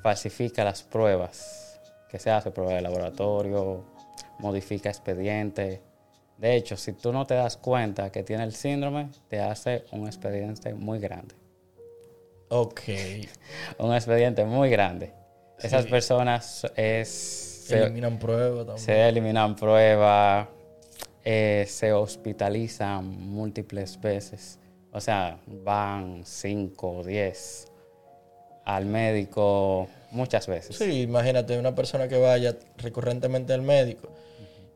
falsifica 0.01 0.63
las 0.63 0.83
pruebas 0.83 1.79
que 2.09 2.19
se 2.19 2.29
hace, 2.31 2.51
prueba 2.51 2.73
de 2.73 2.81
laboratorio, 2.81 3.83
modifica 4.39 4.89
expediente. 4.89 5.81
De 6.37 6.55
hecho, 6.55 6.77
si 6.77 6.93
tú 6.93 7.11
no 7.11 7.25
te 7.25 7.33
das 7.33 7.57
cuenta 7.57 8.11
que 8.11 8.23
tiene 8.23 8.43
el 8.43 8.53
síndrome, 8.53 9.09
te 9.29 9.39
hace 9.39 9.85
un 9.91 10.05
expediente 10.07 10.73
muy 10.73 10.99
grande. 10.99 11.35
Ok. 12.49 12.81
Un 13.79 13.93
expediente 13.95 14.45
muy 14.45 14.69
grande. 14.69 15.11
Esas 15.57 15.85
personas 15.87 16.65
es, 16.75 17.09
se- 17.09 17.81
Eliminan 17.83 18.19
pruebas 18.19 18.65
también. 18.67 18.77
se 18.85 19.07
eliminan 19.09 19.55
pruebas, 19.55 20.47
eh, 21.23 21.65
se 21.67 21.91
hospitalizan 21.91 23.03
múltiples 23.07 23.99
veces. 23.99 24.59
O 24.95 25.01
sea, 25.01 25.37
van 25.45 26.21
5 26.23 26.89
o 26.89 27.03
10 27.03 27.67
al 28.63 28.85
médico 28.85 29.89
muchas 30.11 30.47
veces. 30.47 30.77
Sí, 30.77 31.01
imagínate 31.01 31.59
una 31.59 31.75
persona 31.75 32.07
que 32.07 32.17
vaya 32.17 32.55
recurrentemente 32.77 33.51
al 33.51 33.61
médico. 33.61 34.07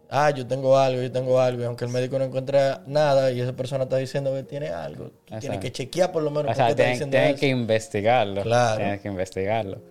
Ah, 0.10 0.30
yo 0.32 0.46
tengo 0.46 0.78
algo, 0.78 1.02
yo 1.02 1.10
tengo 1.10 1.40
algo. 1.40 1.62
Y 1.62 1.66
aunque 1.66 1.86
el 1.86 1.92
médico 1.92 2.20
no 2.20 2.26
encuentra 2.26 2.84
nada 2.86 3.32
y 3.32 3.40
esa 3.40 3.54
persona 3.54 3.86
está 3.86 3.96
diciendo 3.96 4.34
que 4.34 4.44
tiene 4.44 4.68
algo, 4.68 5.10
Exacto. 5.32 5.58
que 5.62 5.72
chequear 5.72 6.12
por 6.12 6.22
lo 6.22 6.32
menos 6.32 6.52
O 6.52 6.54
sea, 6.56 6.76
tienen, 6.76 7.14
eso. 7.14 7.40
que 7.40 7.48
investigarlo. 7.48 8.42
Claro. 8.42 8.78
Tienen 8.78 9.00
que 9.00 9.08
investigarlo. 9.08 9.82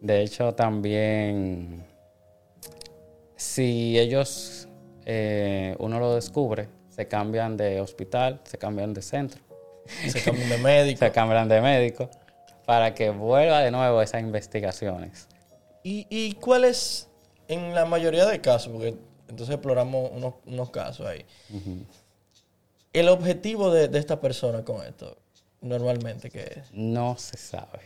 De 0.00 0.22
hecho, 0.22 0.54
también, 0.54 1.84
si 3.34 3.98
ellos, 3.98 4.68
eh, 5.06 5.74
uno 5.80 5.98
lo 5.98 6.14
descubre, 6.14 6.68
se 6.88 7.08
cambian 7.08 7.56
de 7.56 7.80
hospital, 7.80 8.40
se 8.44 8.58
cambian 8.58 8.94
de 8.94 9.02
centro, 9.02 9.42
Se 10.08 10.20
cambian 10.22 10.48
de 10.48 10.58
médico. 10.58 10.98
se 10.98 11.12
cambian 11.12 11.48
de 11.48 11.60
médico, 11.60 12.10
para 12.66 12.94
que 12.94 13.10
vuelva 13.10 13.60
de 13.60 13.70
nuevo 13.70 14.02
esas 14.02 14.20
investigaciones. 14.20 15.28
¿Y, 15.82 16.06
¿Y 16.10 16.34
cuál 16.34 16.64
es, 16.64 17.08
en 17.48 17.74
la 17.74 17.84
mayoría 17.84 18.26
de 18.26 18.40
casos, 18.40 18.72
porque 18.72 18.94
entonces 19.28 19.54
exploramos 19.54 20.10
unos, 20.12 20.34
unos 20.46 20.70
casos 20.70 21.06
ahí, 21.06 21.24
el 22.92 23.08
objetivo 23.08 23.70
de, 23.70 23.88
de 23.88 23.98
esta 23.98 24.20
persona 24.20 24.64
con 24.64 24.84
esto, 24.86 25.16
normalmente, 25.60 26.30
que 26.30 26.42
es? 26.42 26.72
No 26.72 27.16
se 27.18 27.36
sabe. 27.38 27.80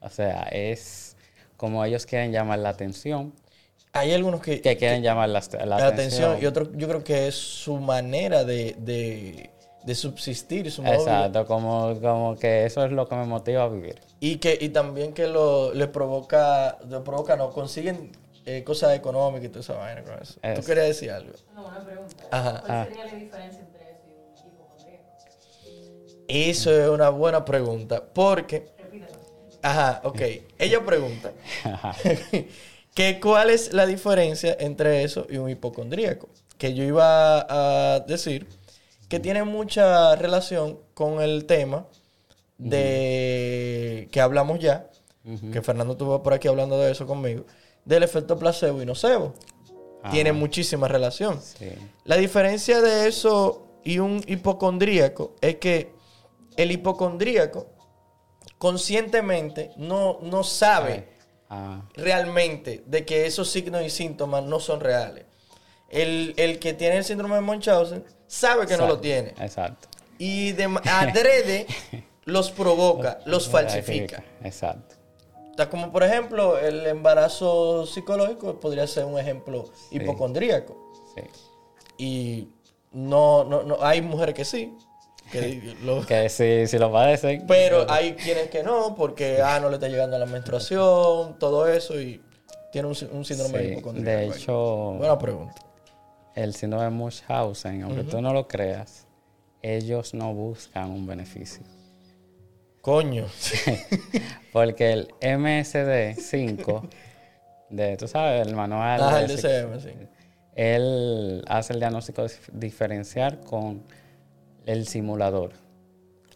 O 0.00 0.08
sea, 0.10 0.42
es 0.50 1.16
como 1.56 1.84
ellos 1.84 2.06
quieren 2.06 2.32
llamar 2.32 2.58
la 2.58 2.70
atención, 2.70 3.32
Hay 3.92 4.12
algunos 4.12 4.40
que, 4.40 4.60
que 4.62 4.76
quieren 4.76 5.02
llamar 5.02 5.28
la, 5.28 5.40
la 5.52 5.66
la 5.66 5.76
atención. 5.88 6.30
atención 6.30 6.38
y 6.42 6.46
otro 6.46 6.72
yo 6.72 6.88
creo 6.88 7.04
que 7.04 7.28
es 7.28 7.34
su 7.34 7.76
manera 7.78 8.44
de, 8.44 8.74
de, 8.78 9.49
de 9.82 9.94
subsistir, 9.94 10.70
su 10.70 10.82
modo 10.82 10.92
de- 10.92 11.00
Exacto, 11.00 11.46
como, 11.46 11.98
como 12.00 12.38
que 12.38 12.66
eso 12.66 12.84
es 12.84 12.92
lo 12.92 13.08
que 13.08 13.16
me 13.16 13.24
motiva 13.24 13.64
a 13.64 13.68
vivir. 13.68 14.00
Y 14.20 14.36
que 14.36 14.58
y 14.60 14.68
también 14.70 15.14
que 15.14 15.26
lo 15.26 15.72
le 15.72 15.86
provoca, 15.88 16.78
le 16.88 17.00
provoca, 17.00 17.36
no, 17.36 17.50
consiguen 17.50 18.12
eh, 18.44 18.62
cosas 18.64 18.94
económicas 18.96 19.46
y 19.46 19.48
toda 19.48 19.60
esa 19.60 19.74
vaina 19.74 20.02
con 20.02 20.14
eso. 20.20 20.34
¿Tú 20.34 20.48
Es- 20.48 20.66
querías 20.66 20.86
decir 20.86 21.10
algo? 21.10 21.32
No, 21.54 21.68
una 21.68 21.80
pregunta. 21.84 22.16
Ajá. 22.30 22.62
¿Cuál 22.66 22.78
Ah. 22.78 22.88
sería 22.92 23.08
la 23.10 23.18
diferencia 23.18 23.62
entre 23.62 23.90
eso 23.92 24.04
y 24.44 24.48
un 24.48 24.52
hipocondríaco? 24.52 25.08
Eso 26.28 26.70
es 26.82 26.88
una 26.88 27.08
buena 27.10 27.44
pregunta, 27.44 28.04
porque... 28.12 28.68
Ajá, 29.62 30.00
ok. 30.04 30.20
Ella 30.58 30.84
pregunta 30.84 31.32
que 32.94 33.20
cuál 33.20 33.50
es 33.50 33.72
la 33.72 33.86
diferencia 33.86 34.56
entre 34.58 35.04
eso 35.04 35.26
y 35.28 35.36
un 35.38 35.48
hipocondríaco. 35.50 36.28
Que 36.58 36.74
yo 36.74 36.84
iba 36.84 37.46
a 37.48 38.00
decir 38.00 38.46
que 39.10 39.20
tiene 39.20 39.44
mucha 39.44 40.16
relación 40.16 40.78
con 40.94 41.20
el 41.20 41.44
tema 41.44 41.86
de 42.56 44.08
que 44.10 44.20
hablamos 44.20 44.58
ya, 44.60 44.88
que 45.52 45.60
Fernando 45.60 45.92
estuvo 45.92 46.22
por 46.22 46.32
aquí 46.32 46.48
hablando 46.48 46.78
de 46.78 46.92
eso 46.92 47.06
conmigo, 47.06 47.44
del 47.84 48.02
efecto 48.02 48.38
placebo 48.38 48.80
y 48.80 48.86
nocebo. 48.86 49.34
Tiene 50.10 50.32
muchísima 50.32 50.88
relación. 50.88 51.38
Sí. 51.42 51.72
La 52.04 52.16
diferencia 52.16 52.80
de 52.80 53.06
eso 53.06 53.66
y 53.84 53.98
un 53.98 54.24
hipocondríaco 54.26 55.34
es 55.42 55.56
que 55.56 55.92
el 56.56 56.72
hipocondríaco 56.72 57.66
conscientemente 58.56 59.72
no, 59.76 60.18
no 60.22 60.42
sabe 60.42 61.20
Ah, 61.52 61.82
realmente 61.94 62.84
de 62.86 63.04
que 63.04 63.26
esos 63.26 63.50
signos 63.50 63.82
y 63.82 63.90
síntomas 63.90 64.44
no 64.44 64.60
son 64.60 64.78
reales. 64.78 65.24
El, 65.88 66.32
el 66.36 66.60
que 66.60 66.74
tiene 66.74 66.98
el 66.98 67.04
síndrome 67.04 67.34
de 67.34 67.40
Munchausen 67.40 68.04
sabe 68.30 68.66
que 68.66 68.76
no 68.76 68.86
lo 68.86 69.00
tiene. 69.00 69.34
Exacto. 69.40 69.88
Y 70.18 70.52
de 70.52 70.64
adrede 70.90 71.66
los 72.24 72.50
provoca, 72.50 73.18
los 73.24 73.48
falsifica. 73.48 74.22
Exacto. 74.44 74.96
O 75.52 75.54
sea, 75.56 75.68
como 75.68 75.90
por 75.90 76.02
ejemplo 76.04 76.58
el 76.58 76.86
embarazo 76.86 77.84
psicológico 77.86 78.60
podría 78.60 78.86
ser 78.86 79.04
un 79.04 79.18
ejemplo 79.18 79.70
hipocondríaco. 79.90 80.76
Sí. 81.14 81.22
Y 81.98 82.48
no, 82.92 83.44
no, 83.44 83.62
no, 83.64 83.78
hay 83.82 84.00
mujeres 84.00 84.34
que 84.34 84.44
sí, 84.44 84.74
que 85.32 85.74
lo- 85.82 86.06
Que 86.06 86.28
si, 86.28 86.66
si 86.66 86.78
lo 86.78 86.90
padecen. 86.92 87.46
pero 87.46 87.84
hay 87.90 88.14
quienes 88.14 88.48
que 88.48 88.62
no, 88.62 88.94
porque 88.94 89.42
ah, 89.42 89.58
no 89.60 89.68
le 89.68 89.74
está 89.76 89.88
llegando 89.88 90.16
la 90.18 90.26
menstruación, 90.26 91.38
todo 91.38 91.66
eso, 91.66 92.00
y 92.00 92.22
tiene 92.72 92.88
un, 92.88 92.94
sí- 92.94 93.08
un 93.10 93.24
síndrome 93.24 93.58
Sí, 93.58 93.64
de 93.66 93.72
hipocondríaco. 93.72 94.20
de 94.20 94.26
hecho, 94.28 94.54
Buena 94.98 95.18
pregunta. 95.18 95.54
El 96.34 96.54
síndrome 96.54 96.84
de 96.84 96.90
Munchausen, 96.90 97.82
aunque 97.82 98.04
tú 98.04 98.20
no 98.20 98.32
lo 98.32 98.46
creas, 98.48 99.06
ellos 99.62 100.14
no 100.14 100.32
buscan 100.32 100.90
un 100.90 101.06
beneficio. 101.06 101.62
Coño. 102.80 103.26
Porque 104.52 104.92
el 104.92 105.08
MSD5, 105.20 106.88
de, 107.68 107.96
tú 107.96 108.08
sabes, 108.08 108.46
el 108.46 108.54
manual. 108.56 109.00
Ah, 109.02 109.20
el 109.20 109.28
DCM, 109.28 109.80
sí. 109.80 109.90
Él 110.54 111.44
hace 111.46 111.72
el 111.74 111.78
diagnóstico 111.78 112.22
dif- 112.24 112.50
diferencial 112.52 113.40
con 113.40 113.82
el 114.66 114.86
simulador. 114.86 115.52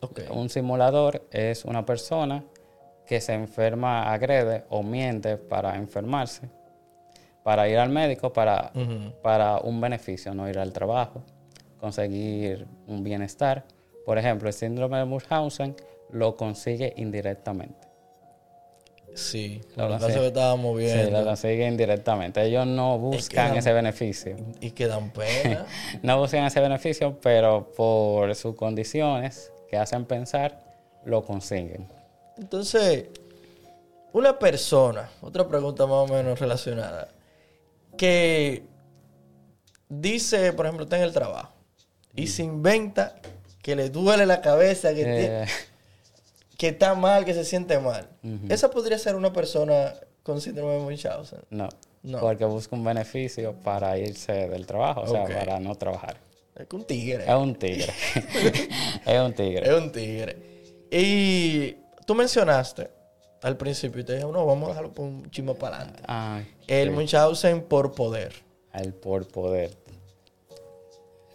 Ok. 0.00 0.20
Un 0.30 0.48
simulador 0.50 1.26
es 1.30 1.64
una 1.64 1.84
persona 1.86 2.44
que 3.06 3.20
se 3.20 3.32
enferma, 3.34 4.12
agrede 4.12 4.64
o 4.70 4.82
miente 4.82 5.36
para 5.36 5.76
enfermarse, 5.76 6.48
para 7.44 7.68
ir 7.68 7.78
al 7.78 7.90
médico, 7.90 8.32
para, 8.32 8.72
para 9.22 9.58
un 9.58 9.80
beneficio, 9.80 10.34
no 10.34 10.48
ir 10.48 10.58
al 10.58 10.72
trabajo, 10.72 11.22
conseguir 11.78 12.66
un 12.88 13.04
bienestar. 13.04 13.64
Por 14.04 14.18
ejemplo, 14.18 14.48
el 14.48 14.54
síndrome 14.54 14.98
de 14.98 15.04
Munchausen 15.04 15.76
lo 16.10 16.36
consigue 16.36 16.92
indirectamente. 16.96 17.86
Sí, 19.14 19.60
la 19.76 19.96
que 19.98 20.26
estábamos 20.26 20.76
Sí, 20.80 20.84
viendo. 20.86 21.18
lo 21.20 21.24
consigue 21.24 21.68
indirectamente. 21.68 22.42
Ellos 22.42 22.66
no 22.66 22.98
buscan 22.98 23.50
dan- 23.50 23.58
ese 23.58 23.72
beneficio. 23.72 24.36
Y 24.60 24.72
que 24.72 24.88
dan 24.88 25.10
pena. 25.10 25.66
no 26.02 26.18
buscan 26.18 26.44
ese 26.44 26.60
beneficio, 26.60 27.16
pero 27.22 27.70
por 27.76 28.34
sus 28.34 28.56
condiciones 28.56 29.52
que 29.68 29.76
hacen 29.76 30.04
pensar, 30.04 30.58
lo 31.04 31.22
consiguen. 31.22 31.86
Entonces, 32.36 33.06
una 34.12 34.36
persona, 34.36 35.08
otra 35.20 35.46
pregunta 35.46 35.86
más 35.86 36.10
o 36.10 36.12
menos 36.12 36.40
relacionada, 36.40 37.06
que 37.96 38.64
dice, 39.88 40.52
por 40.52 40.66
ejemplo, 40.66 40.84
está 40.84 40.96
en 40.96 41.04
el 41.04 41.12
trabajo 41.12 41.52
y 42.14 42.26
se 42.28 42.42
inventa 42.42 43.16
que 43.62 43.76
le 43.76 43.90
duele 43.90 44.26
la 44.26 44.40
cabeza, 44.40 44.94
que, 44.94 45.02
Eh, 45.06 45.46
que 46.58 46.68
está 46.68 46.94
mal, 46.94 47.24
que 47.24 47.34
se 47.34 47.44
siente 47.44 47.78
mal. 47.78 48.08
Esa 48.48 48.70
podría 48.70 48.98
ser 48.98 49.14
una 49.16 49.32
persona 49.32 49.94
con 50.22 50.40
síndrome 50.40 50.74
de 50.74 50.80
Munchausen. 50.80 51.40
no, 51.50 51.68
No. 52.02 52.20
porque 52.20 52.44
busca 52.44 52.76
un 52.76 52.84
beneficio 52.84 53.54
para 53.54 53.98
irse 53.98 54.32
del 54.48 54.66
trabajo, 54.66 55.02
o 55.02 55.06
sea, 55.08 55.24
para 55.24 55.58
no 55.60 55.74
trabajar. 55.74 56.16
Es 56.54 56.66
que 56.68 56.76
un 56.76 56.84
tigre. 56.84 57.24
Es 57.24 57.34
un 57.34 57.54
tigre. 57.56 57.92
es 59.06 59.20
un 59.20 59.32
tigre. 59.32 59.66
Es 59.68 59.74
un 59.74 59.90
tigre. 59.90 60.36
Y 60.90 61.76
tú 62.06 62.14
mencionaste 62.14 62.90
al 63.44 63.56
principio 63.56 64.00
y 64.00 64.04
te 64.04 64.14
dije, 64.14 64.24
no, 64.26 64.44
vamos 64.46 64.64
a 64.64 64.68
dejarlo 64.70 64.92
por 64.92 65.04
un 65.06 65.30
chismo 65.30 65.54
para 65.54 65.76
adelante. 65.76 66.02
Ay, 66.06 66.46
El 66.66 66.88
sí. 66.88 66.94
Munchausen 66.94 67.62
por 67.62 67.94
poder. 67.94 68.32
El 68.72 68.92
por 68.94 69.28
poder. 69.28 69.76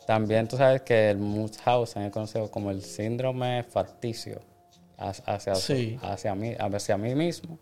También 0.07 0.47
tú 0.47 0.57
sabes 0.57 0.81
que 0.81 1.11
el 1.11 1.17
Munchausen 1.17 2.03
es 2.03 2.11
conocido 2.11 2.49
como 2.49 2.71
el 2.71 2.81
síndrome 2.83 3.63
facticio 3.63 4.41
hacia, 4.97 5.53
Sí. 5.55 5.99
hacia, 6.01 6.33
mí, 6.35 6.55
hacia 6.57 6.97
mí 6.97 7.13
mismo 7.15 7.59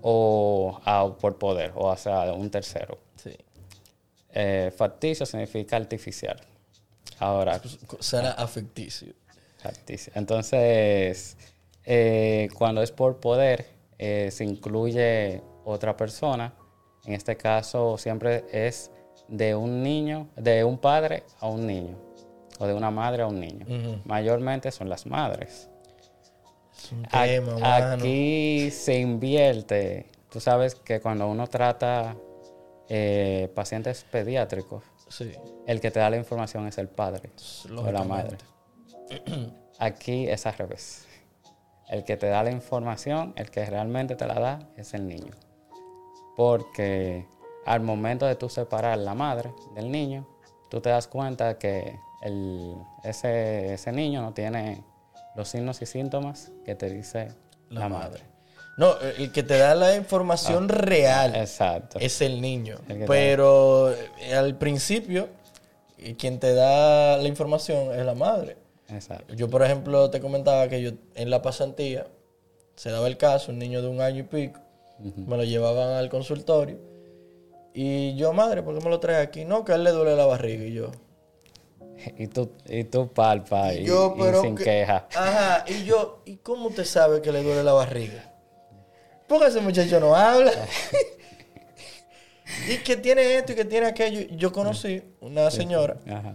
o 0.00 0.80
a- 0.84 1.12
por 1.18 1.38
poder 1.38 1.72
o 1.74 1.90
hacia 1.90 2.32
un 2.32 2.50
tercero. 2.50 2.98
Sí. 3.16 3.36
Eh, 4.32 4.72
facticio 4.76 5.26
significa 5.26 5.76
artificial. 5.76 6.40
Ahora, 7.18 7.60
Suena 8.00 8.30
afecticio. 8.32 9.12
facticio. 9.58 10.12
Entonces, 10.16 11.36
eh, 11.84 12.48
cuando 12.56 12.82
es 12.82 12.90
por 12.92 13.18
poder, 13.20 13.66
eh, 13.98 14.30
se 14.30 14.44
incluye 14.44 15.42
otra 15.64 15.96
persona. 15.96 16.54
En 17.04 17.14
este 17.14 17.36
caso, 17.36 17.98
siempre 17.98 18.44
es 18.52 18.90
de 19.28 19.54
un 19.54 19.82
niño, 19.82 20.28
de 20.36 20.64
un 20.64 20.78
padre 20.78 21.24
a 21.40 21.48
un 21.48 21.66
niño, 21.66 21.96
o 22.58 22.66
de 22.66 22.74
una 22.74 22.90
madre 22.90 23.22
a 23.22 23.26
un 23.26 23.40
niño. 23.40 23.66
Mayormente 24.04 24.70
son 24.70 24.88
las 24.88 25.06
madres. 25.06 25.68
Es 26.76 26.92
un 26.92 27.06
A- 27.10 27.24
tema, 27.24 27.58
mano. 27.58 27.94
Aquí 27.96 28.70
se 28.70 28.98
invierte. 28.98 30.06
Tú 30.30 30.40
sabes 30.40 30.74
que 30.74 31.00
cuando 31.00 31.28
uno 31.28 31.46
trata 31.46 32.16
eh, 32.88 33.50
pacientes 33.54 34.04
pediátricos, 34.10 34.82
Sí. 35.08 35.32
el 35.66 35.80
que 35.80 35.90
te 35.90 36.00
da 36.00 36.08
la 36.10 36.16
información 36.16 36.66
es 36.66 36.78
el 36.78 36.88
padre 36.88 37.30
o 37.76 37.90
la 37.90 38.02
madre. 38.04 38.36
Aquí 39.78 40.28
es 40.28 40.46
al 40.46 40.54
revés. 40.54 41.06
El 41.92 42.04
que 42.04 42.16
te 42.16 42.26
da 42.26 42.42
la 42.42 42.50
información, 42.50 43.34
el 43.36 43.50
que 43.50 43.66
realmente 43.66 44.16
te 44.16 44.26
la 44.26 44.40
da, 44.40 44.58
es 44.78 44.94
el 44.94 45.06
niño. 45.06 45.32
Porque 46.36 47.26
al 47.66 47.80
momento 47.82 48.24
de 48.26 48.34
tú 48.34 48.48
separar 48.48 48.96
la 48.96 49.14
madre 49.14 49.52
del 49.74 49.90
niño, 49.90 50.26
tú 50.70 50.80
te 50.80 50.88
das 50.88 51.06
cuenta 51.06 51.58
que 51.58 51.94
el- 52.22 52.74
ese, 53.04 53.74
ese 53.74 53.92
niño 53.92 54.22
no 54.22 54.32
tiene 54.32 54.82
los 55.36 55.48
signos 55.48 55.82
y 55.82 55.86
síntomas 55.86 56.50
que 56.64 56.74
te 56.74 56.88
dice 56.88 57.28
la, 57.68 57.90
madre. 57.90 58.22
No, 58.78 58.98
el 58.98 59.30
que 59.30 59.42
te 59.42 59.58
da 59.58 59.74
la 59.74 59.94
información 59.94 60.70
real 60.70 61.36
Exacto. 61.36 61.98
es 62.00 62.22
el 62.22 62.40
niño. 62.40 62.78
El 62.88 62.94
que 62.94 63.00
te 63.00 63.06
Pero 63.06 63.92
eh, 63.92 64.34
al 64.34 64.56
principio, 64.56 65.28
eh, 65.98 66.16
quien 66.16 66.40
te 66.40 66.54
da 66.54 67.18
la 67.18 67.28
información 67.28 67.92
es 67.92 68.04
la 68.06 68.14
madre. 68.14 68.56
Exacto. 68.92 69.34
Yo, 69.34 69.48
por 69.48 69.62
ejemplo, 69.62 70.10
te 70.10 70.20
comentaba 70.20 70.68
que 70.68 70.82
yo 70.82 70.90
en 71.14 71.30
la 71.30 71.42
pasantía 71.42 72.06
se 72.76 72.90
daba 72.90 73.06
el 73.06 73.16
caso, 73.16 73.52
un 73.52 73.58
niño 73.58 73.82
de 73.82 73.88
un 73.88 74.00
año 74.00 74.20
y 74.20 74.22
pico, 74.24 74.60
me 74.98 75.36
lo 75.36 75.44
llevaban 75.44 75.90
al 75.90 76.08
consultorio. 76.08 76.78
Y 77.74 78.14
yo, 78.16 78.32
madre, 78.32 78.62
¿por 78.62 78.76
qué 78.78 78.84
me 78.84 78.90
lo 78.90 79.00
traes 79.00 79.26
aquí? 79.26 79.44
No, 79.44 79.64
que 79.64 79.72
a 79.72 79.74
él 79.76 79.84
le 79.84 79.90
duele 79.90 80.16
la 80.16 80.26
barriga. 80.26 80.64
Y 80.64 80.72
yo, 80.74 80.90
Y 82.18 82.26
tú, 82.26 82.50
y 82.66 82.84
tú 82.84 83.12
palpa 83.12 83.72
y, 83.74 83.84
yo, 83.84 84.14
y 84.18 84.40
sin 84.42 84.56
que- 84.56 84.64
queja. 84.64 85.06
Ajá, 85.14 85.64
y 85.68 85.84
yo, 85.84 86.22
¿y 86.24 86.36
cómo 86.36 86.68
usted 86.68 86.84
sabe 86.84 87.22
que 87.22 87.32
le 87.32 87.42
duele 87.42 87.62
la 87.62 87.72
barriga? 87.72 88.30
Porque 89.28 89.46
ese 89.46 89.60
muchacho 89.60 90.00
no 90.00 90.14
habla. 90.14 90.52
y 92.68 92.76
que 92.78 92.96
tiene 92.96 93.36
esto 93.36 93.52
y 93.52 93.54
que 93.54 93.64
tiene 93.64 93.86
aquello. 93.86 94.20
Yo 94.36 94.52
conocí 94.52 95.02
una 95.20 95.50
señora 95.50 95.96
Ajá. 96.06 96.34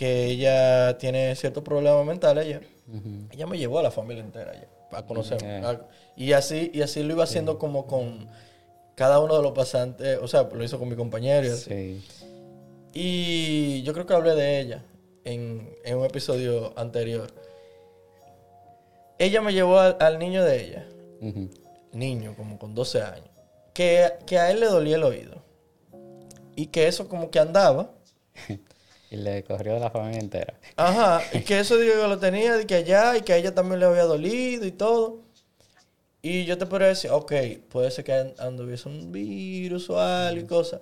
Que 0.00 0.24
ella 0.24 0.96
tiene 0.96 1.36
ciertos 1.36 1.62
problemas 1.62 2.06
mentales 2.06 2.46
ella. 2.46 2.60
Ella 3.30 3.46
me 3.46 3.58
llevó 3.58 3.80
a 3.80 3.82
la 3.82 3.90
familia 3.90 4.24
entera 4.24 4.52
allá 4.52 4.66
a 4.92 5.04
conocer. 5.04 5.44
A- 5.62 5.86
y 6.16 6.32
así 6.32 6.70
y 6.72 6.80
así 6.80 7.02
lo 7.02 7.12
iba 7.12 7.24
haciendo 7.24 7.58
como 7.58 7.86
con 7.86 8.26
cada 8.94 9.20
uno 9.20 9.36
de 9.36 9.42
los 9.42 9.52
pasantes, 9.52 10.18
o 10.22 10.26
sea, 10.26 10.44
lo 10.44 10.64
hizo 10.64 10.78
con 10.78 10.88
mi 10.88 10.96
compañero 10.96 11.46
y 11.46 11.50
así. 11.50 11.70
Sí. 11.70 12.24
Y 12.94 13.82
yo 13.82 13.92
creo 13.92 14.06
que 14.06 14.14
hablé 14.14 14.34
de 14.34 14.60
ella 14.60 14.82
en, 15.24 15.70
en 15.84 15.98
un 15.98 16.06
episodio 16.06 16.72
anterior. 16.78 17.30
Ella 19.18 19.42
me 19.42 19.52
llevó 19.52 19.78
al, 19.80 19.98
al 20.00 20.18
niño 20.18 20.42
de 20.44 20.64
ella, 20.64 20.86
niño 21.92 22.34
como 22.38 22.58
con 22.58 22.74
12 22.74 23.02
años, 23.02 23.28
que, 23.74 24.14
que 24.26 24.38
a 24.38 24.50
él 24.50 24.60
le 24.60 24.66
dolía 24.66 24.96
el 24.96 25.04
oído. 25.04 25.42
Y 26.56 26.68
que 26.68 26.88
eso 26.88 27.06
como 27.06 27.30
que 27.30 27.38
andaba. 27.38 27.90
Y 29.10 29.16
le 29.16 29.42
corrió 29.42 29.74
de 29.74 29.80
la 29.80 29.90
familia 29.90 30.20
entera. 30.20 30.54
Ajá, 30.76 31.20
y 31.32 31.40
que 31.40 31.58
eso 31.58 31.76
digo 31.76 31.94
que 32.00 32.08
lo 32.08 32.18
tenía 32.18 32.54
de 32.56 32.64
que 32.66 32.76
allá 32.76 33.16
y 33.16 33.22
que 33.22 33.32
a 33.32 33.36
ella 33.36 33.52
también 33.54 33.80
le 33.80 33.86
había 33.86 34.04
dolido 34.04 34.64
y 34.64 34.70
todo. 34.72 35.18
Y 36.22 36.44
yo 36.44 36.56
te 36.58 36.66
podría 36.66 36.88
decir, 36.88 37.10
ok, 37.10 37.32
puede 37.68 37.90
ser 37.90 38.04
que 38.04 38.12
and- 38.12 38.40
anduviese 38.40 38.88
un 38.88 39.10
virus 39.10 39.90
o 39.90 39.98
algo 40.00 40.40
y 40.40 40.46
cosas. 40.46 40.80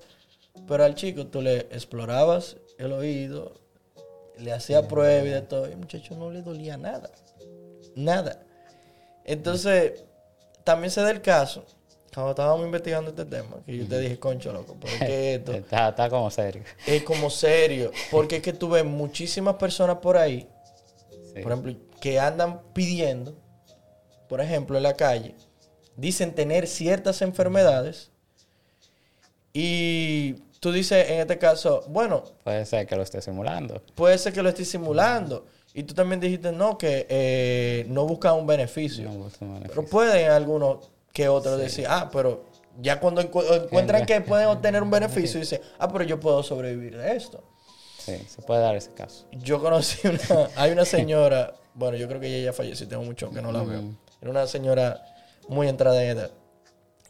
Pero 0.67 0.85
al 0.85 0.95
chico 0.95 1.27
tú 1.27 1.41
le 1.41 1.61
explorabas 1.71 2.57
el 2.77 2.93
oído, 2.93 3.55
le 4.39 4.53
hacía 4.53 4.87
pruebas 4.89 5.27
y 5.27 5.31
de 5.31 5.43
todo, 5.43 5.69
y 5.69 5.73
al 5.73 5.79
muchacho 5.79 6.15
no 6.17 6.31
le 6.31 6.43
dolía 6.43 6.77
nada. 6.77 7.11
Nada. 7.95 8.43
Entonces, 9.25 10.05
también 10.65 10.91
se 10.91 11.01
da 11.01 11.11
el 11.11 11.23
caso, 11.23 11.65
cuando 12.19 12.31
estábamos 12.31 12.67
investigando 12.67 13.11
este 13.11 13.25
tema, 13.25 13.57
que 13.65 13.77
yo 13.79 13.87
te 13.87 13.99
dije, 14.01 14.19
concho, 14.19 14.53
loco, 14.53 14.77
porque 14.81 15.35
esto 15.37 15.53
Está, 15.53 15.89
está 15.91 16.11
como 16.11 16.31
serio. 16.31 16.63
es 16.87 17.03
como 17.05 17.31
serio. 17.31 17.91
Porque 18.11 18.37
es 18.37 18.43
que 18.43 18.53
tuve 18.53 18.83
muchísimas 18.83 19.55
personas 19.57 19.99
por 19.99 20.17
ahí, 20.17 20.49
Sí. 21.35 21.43
por 21.43 21.53
ejemplo, 21.53 21.75
que 22.01 22.19
andan 22.19 22.61
pidiendo, 22.73 23.35
por 24.29 24.41
ejemplo, 24.41 24.77
en 24.77 24.83
la 24.83 24.95
calle, 24.95 25.35
dicen 25.97 26.35
tener 26.35 26.67
ciertas 26.67 27.23
enfermedades 27.23 28.11
y 29.53 30.35
tú 30.61 30.73
dices 30.73 31.09
en 31.11 31.21
este 31.21 31.39
caso, 31.39 31.85
bueno, 31.89 32.25
Puede 32.45 32.65
ser 32.67 32.87
que 32.87 32.97
lo 32.97 33.03
esté 33.03 33.21
simulando. 33.21 33.83
puede 33.95 34.19
ser 34.19 34.33
que 34.33 34.43
lo 34.43 34.49
estoy 34.49 34.65
simulando. 34.65 35.47
Y 35.75 35.83
tú 35.85 35.95
también 35.95 36.19
dijiste, 36.21 36.51
no, 36.51 36.77
que 36.79 37.07
eh, 37.09 37.85
no 37.89 38.07
buscan 38.07 38.35
un 38.35 38.47
beneficio. 38.47 39.05
No 39.05 39.15
busca 39.19 39.45
un 39.45 39.55
beneficio. 39.55 39.75
Pero 39.83 39.89
pueden 39.89 40.31
algunos 40.31 40.91
que 41.19 41.29
otros 41.29 41.59
decir, 41.59 41.85
ah, 41.89 42.09
pero 42.13 42.45
ya 42.81 43.01
cuando 43.01 43.21
encu- 43.21 43.45
encuentran 43.65 44.07
que 44.07 44.21
pueden 44.21 44.47
obtener 44.47 44.85
un 44.85 44.91
beneficio, 44.91 45.41
dicen, 45.41 45.61
ah, 45.81 45.89
pero 45.91 46.05
yo 46.05 46.21
puedo 46.21 46.45
sobrevivir 46.45 46.97
de 46.97 47.17
esto. 47.17 47.43
Sí, 47.99 48.17
se 48.29 48.41
puede 48.43 48.61
dar 48.61 48.77
ese 48.77 48.93
caso. 48.93 49.27
Yo 49.33 49.61
conocí 49.61 50.07
una, 50.09 50.49
hay 50.55 50.71
una 50.71 50.85
señora, 50.85 51.55
bueno, 51.75 51.97
yo 51.97 52.07
creo 52.07 52.21
que 52.21 52.29
ella 52.29 52.45
ya 52.47 52.53
falleció, 52.53 52.87
tengo 52.87 53.03
mucho 53.03 53.31
que 53.31 53.43
no 53.43 53.51
la 53.51 53.65
veo. 53.65 53.83
Era 54.21 54.31
una 54.31 54.47
señora 54.47 55.03
muy 55.49 55.67
entrada 55.67 56.01
en 56.05 56.11
edad. 56.17 56.31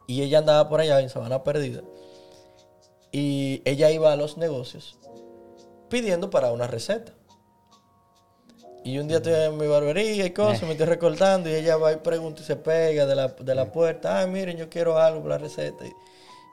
Y 0.07 0.23
ella 0.23 0.39
andaba 0.39 0.71
por 0.71 0.81
allá 0.81 1.01
en 1.01 1.11
Sabana 1.11 1.45
Perdida. 1.45 1.83
Y 3.13 3.61
ella 3.67 3.91
iba 3.91 4.11
a 4.11 4.17
los 4.17 4.39
negocios 4.39 4.97
pidiendo 5.91 6.31
para 6.31 6.51
una 6.51 6.67
receta. 6.67 7.13
Y 8.89 8.99
un 8.99 9.07
día 9.07 9.19
estoy 9.19 9.35
en 9.35 9.59
mi 9.59 9.67
barbería 9.67 10.25
y 10.25 10.31
cosas, 10.31 10.63
me 10.63 10.71
estoy 10.71 10.87
recortando 10.87 11.51
y 11.51 11.53
ella 11.53 11.77
va 11.77 11.93
y 11.93 11.97
pregunta 11.97 12.41
y 12.41 12.45
se 12.47 12.57
pega 12.57 13.05
de 13.05 13.15
la, 13.15 13.29
de 13.29 13.55
la 13.55 13.71
puerta, 13.71 14.23
ah, 14.23 14.27
miren, 14.27 14.57
yo 14.57 14.71
quiero 14.71 14.97
algo 14.97 15.21
para 15.23 15.35
la 15.35 15.43
receta. 15.43 15.85
Y 15.85 15.93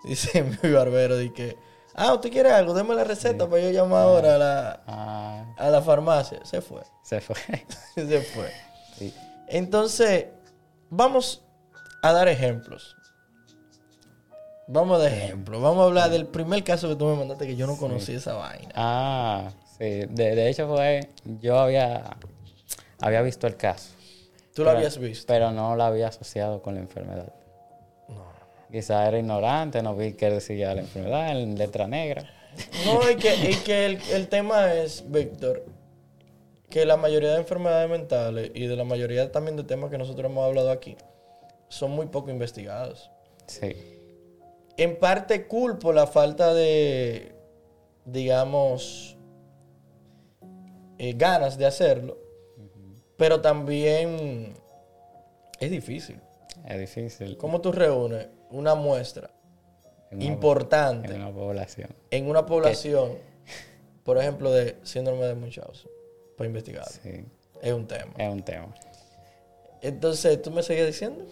dice 0.10 0.44
mi 0.62 0.70
barbero, 0.70 1.16
de 1.16 1.32
que, 1.32 1.56
ah, 1.94 2.14
¿usted 2.14 2.30
quiere 2.30 2.52
algo? 2.52 2.74
Deme 2.74 2.94
la 2.94 3.06
receta 3.06 3.48
para 3.48 3.62
yo 3.62 3.70
llamar 3.70 4.02
ahora 4.02 4.36
a 4.36 4.38
la, 4.38 4.84
Ah, 4.86 5.46
a 5.58 5.70
la 5.70 5.82
farmacia. 5.82 6.42
Se 6.44 6.60
fue. 6.60 6.82
se 7.04 7.22
fue. 7.22 7.38
Se 7.96 8.22
fue. 8.22 8.52
Sí. 9.00 9.14
Entonces, 9.48 10.26
vamos 10.90 11.42
a 12.02 12.12
dar 12.12 12.28
ejemplos. 12.28 12.98
Vamos 14.68 15.00
a 15.00 15.04
dar 15.04 15.14
ejemplos. 15.14 15.62
Vamos 15.62 15.84
a 15.84 15.86
hablar 15.86 16.10
del 16.10 16.26
primer 16.26 16.64
caso 16.64 16.90
que 16.90 16.96
tú 16.96 17.06
me 17.06 17.16
mandaste 17.16 17.46
que 17.46 17.56
yo 17.56 17.68
no 17.68 17.78
conocí 17.78 18.14
esa 18.14 18.34
vaina. 18.34 18.72
Ah, 18.76 19.52
sí. 19.78 20.06
De, 20.10 20.36
de 20.36 20.50
hecho 20.50 20.68
fue, 20.68 21.10
yo 21.42 21.60
había, 21.60 22.18
había 23.00 23.22
visto 23.22 23.46
el 23.48 23.56
caso. 23.56 23.90
Tú 24.54 24.64
lo 24.64 24.72
habías 24.72 24.98
visto. 24.98 25.26
Pero 25.28 25.52
no 25.52 25.76
lo 25.76 25.84
había 25.84 26.08
asociado 26.08 26.62
con 26.62 26.76
la 26.76 26.82
enfermedad. 26.82 27.32
Quizá 28.72 29.08
era 29.08 29.20
ignorante, 29.20 29.82
no 29.82 29.96
vi 29.96 30.14
que 30.14 30.30
decía 30.30 30.74
la 30.74 30.82
enfermedad 30.82 31.32
en 31.32 31.58
letra 31.58 31.88
negra. 31.88 32.30
No, 32.86 33.10
y 33.10 33.16
que, 33.16 33.52
y 33.52 33.56
que 33.58 33.86
el, 33.86 34.02
el 34.12 34.28
tema 34.28 34.74
es, 34.74 35.04
Víctor, 35.10 35.66
que 36.70 36.86
la 36.86 36.98
mayoría 36.98 37.32
de 37.32 37.38
enfermedades 37.38 37.90
mentales 37.90 38.52
y 38.54 38.66
de 38.68 38.76
la 38.76 38.84
mayoría 38.84 39.32
también 39.32 39.56
de 39.56 39.64
temas 39.64 39.92
que 39.92 39.98
nosotros 39.98 40.30
hemos 40.30 40.46
hablado 40.46 40.72
aquí 40.72 40.98
son 41.70 41.92
muy 41.92 42.08
poco 42.08 42.32
investigados. 42.32 43.12
Sí, 43.48 43.76
En 44.78 44.98
parte 45.00 45.48
culpo 45.48 45.94
la 45.94 46.06
falta 46.08 46.54
de, 46.54 47.34
digamos, 48.06 49.18
eh, 50.98 51.14
ganas 51.14 51.58
de 51.58 51.66
hacerlo, 51.66 52.18
pero 53.18 53.42
también 53.42 54.54
es 55.60 55.72
difícil. 55.72 56.20
es 56.68 56.80
difícil. 56.80 57.38
¿Cómo 57.38 57.62
tú 57.62 57.72
reúnes 57.72 58.28
una 58.50 58.76
muestra 58.76 59.30
en 60.12 60.18
una- 60.18 60.26
importante 60.26 61.14
en 61.14 61.22
una 61.22 61.32
población. 61.34 61.90
en 62.12 62.28
una 62.30 62.46
población, 62.46 63.18
por 64.04 64.18
ejemplo, 64.18 64.52
de 64.52 64.78
síndrome 64.84 65.26
de 65.26 65.36
Munchausen, 65.36 65.90
para 66.38 66.48
investigar? 66.48 66.86
Sí, 66.90 67.24
Es 67.62 67.72
un 67.74 67.88
tema. 67.88 68.14
es 68.18 68.30
un 68.30 68.44
tema. 68.44 68.74
Entonces, 69.82 70.42
¿tú 70.42 70.52
me 70.52 70.64
seguías 70.64 70.88
diciendo? 70.88 71.26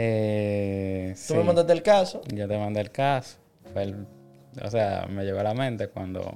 Eh, 0.00 1.12
Tú 1.14 1.20
sí, 1.20 1.34
me 1.34 1.42
mandaste 1.42 1.72
el 1.72 1.82
caso. 1.82 2.20
Yo 2.32 2.46
te 2.46 2.56
mandé 2.56 2.80
el 2.80 2.90
caso. 2.92 3.36
Fue 3.72 3.82
el- 3.82 4.06
o 4.64 4.70
sea, 4.70 5.06
me 5.10 5.24
llegó 5.24 5.40
a 5.40 5.42
la 5.42 5.54
mente 5.54 5.88
cuando... 5.88 6.32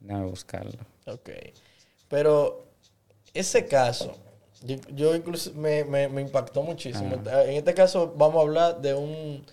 Déjame 0.00 0.26
buscarlo. 0.26 0.78
Ok. 1.06 1.30
Pero 2.08 2.66
ese 3.34 3.66
caso, 3.66 4.16
yo, 4.62 4.76
yo 4.94 5.14
incluso 5.14 5.52
me, 5.54 5.84
me- 5.84 6.08
me 6.08 6.20
impactó 6.22 6.62
muchísimo. 6.62 7.14
En 7.14 7.50
este 7.56 7.72
caso 7.74 8.12
vamos 8.16 8.36
a 8.36 8.40
hablar 8.42 8.80
de 8.80 8.94
un 8.94 9.44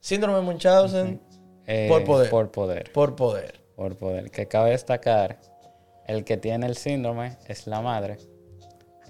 síndrome 0.00 0.36
de 0.38 0.42
Munchausen 0.44 1.20
Eh, 1.66 1.86
Por 1.88 2.04
poder. 2.04 2.30
Por 2.30 2.50
poder. 2.50 2.92
por 2.92 3.16
poder. 3.16 3.60
Por 3.76 3.96
poder. 3.96 4.30
Que 4.30 4.46
cabe 4.48 4.70
destacar, 4.70 5.38
el 6.06 6.24
que 6.24 6.36
tiene 6.36 6.66
el 6.66 6.76
síndrome 6.76 7.36
es 7.48 7.66
la 7.66 7.80
madre. 7.80 8.18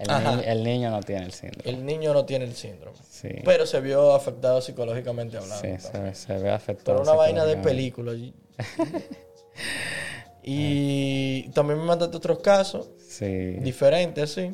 El, 0.01 0.09
Ajá. 0.09 0.35
ni- 0.37 0.43
el 0.45 0.63
niño 0.63 0.89
no 0.89 1.01
tiene 1.01 1.25
el 1.25 1.33
síndrome. 1.33 1.69
El 1.69 1.85
niño 1.85 2.13
no 2.13 2.25
tiene 2.25 2.45
el 2.45 2.55
síndrome. 2.55 2.97
Sí, 3.09 3.29
Pero 3.45 3.65
se 3.67 3.79
vio 3.81 4.13
afectado 4.13 4.61
psicológicamente 4.61 5.37
hablando. 5.37 5.61
sí, 5.61 5.77
se, 5.79 6.15
se 6.15 6.33
ve 6.37 6.49
afectado. 6.49 6.97
Pero 6.99 7.09
una 7.11 7.17
vaina 7.17 7.45
de 7.45 7.57
película. 7.57 8.13
y 10.43 11.49
también 11.49 11.79
me 11.79 11.85
mandaste 11.85 12.17
otros 12.17 12.39
casos 12.39 12.89
Sí. 13.07 13.25
diferentes, 13.59 14.31
sí. 14.33 14.51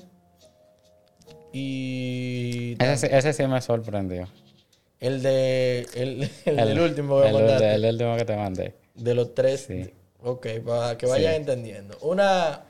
Y 1.54 2.76
Ese, 2.80 3.08
sí- 3.08 3.16
ese 3.16 3.34
sí 3.34 3.48
me 3.48 3.62
sorprendió. 3.62 4.28
el 5.00 5.22
de 5.22 5.88
el, 5.94 6.30
el 6.46 6.56
del 6.58 6.80
último 6.80 7.22
que 7.22 7.32
mandaste. 7.32 7.74
el 7.76 7.86
último 7.86 8.18
que 8.18 8.26
te 8.26 8.36
mandé. 8.36 8.76
De 8.96 9.14
los 9.14 9.34
tres. 9.34 9.66
Sí. 9.68 9.94
Ok, 10.24 10.48
para 10.66 10.98
que 10.98 11.06
vayan 11.06 11.32
Sí. 11.34 11.38
entendiendo. 11.38 11.98
Una, 12.02 12.64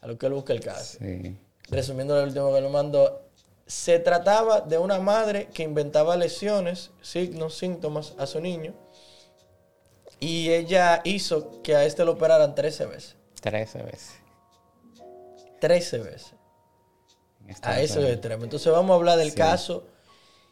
a 0.00 0.06
lo 0.06 0.18
que 0.18 0.26
él 0.26 0.32
busca 0.34 0.52
el 0.52 0.60
caso. 0.60 0.98
Sí. 1.00 1.36
Resumiendo 1.72 2.18
el 2.20 2.28
último 2.28 2.52
que 2.54 2.60
lo 2.60 2.70
mandó, 2.70 3.22
se 3.66 3.98
trataba 3.98 4.60
de 4.60 4.78
una 4.78 4.98
madre 4.98 5.48
que 5.54 5.62
inventaba 5.62 6.16
lesiones, 6.16 6.90
signos, 7.00 7.56
síntomas 7.56 8.14
a 8.18 8.26
su 8.26 8.40
niño. 8.40 8.74
Y 10.20 10.50
ella 10.50 11.00
hizo 11.04 11.62
que 11.62 11.74
a 11.74 11.84
este 11.84 12.04
lo 12.04 12.12
operaran 12.12 12.54
13 12.54 12.86
veces. 12.86 13.16
13 13.40 13.82
veces. 13.82 14.12
13 15.60 15.98
veces. 15.98 16.34
en 17.44 17.48
A 17.48 17.52
Estados 17.52 17.78
ese 17.78 17.98
Unidos. 17.98 18.12
extremo. 18.14 18.44
Entonces 18.44 18.72
vamos 18.72 18.92
a 18.92 18.94
hablar 18.94 19.18
del 19.18 19.30
Sí. 19.30 19.36
caso 19.36 19.84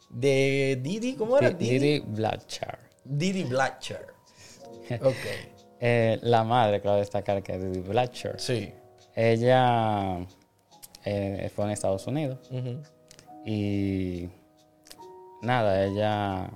de 0.09 0.77
Didi, 0.81 1.15
¿cómo 1.15 1.37
era? 1.37 1.51
Di- 1.51 1.69
Didi. 1.69 1.79
Didi 1.79 1.99
Blanchard. 2.05 2.79
Didi 3.03 3.43
Blatcher. 3.45 4.07
Ok. 5.01 5.15
Eh, 5.79 6.19
la 6.23 6.43
madre, 6.43 6.81
claro 6.81 6.97
destacar 6.97 7.41
que 7.41 7.53
es 7.55 7.61
Didi 7.63 7.79
Blanchard. 7.79 8.39
Sí. 8.39 8.73
Ella 9.15 10.17
eh, 11.05 11.51
fue 11.55 11.65
en 11.65 11.71
Estados 11.71 12.07
Unidos 12.07 12.49
y 13.45 14.29
nada, 15.41 15.83
ella... 15.85 16.49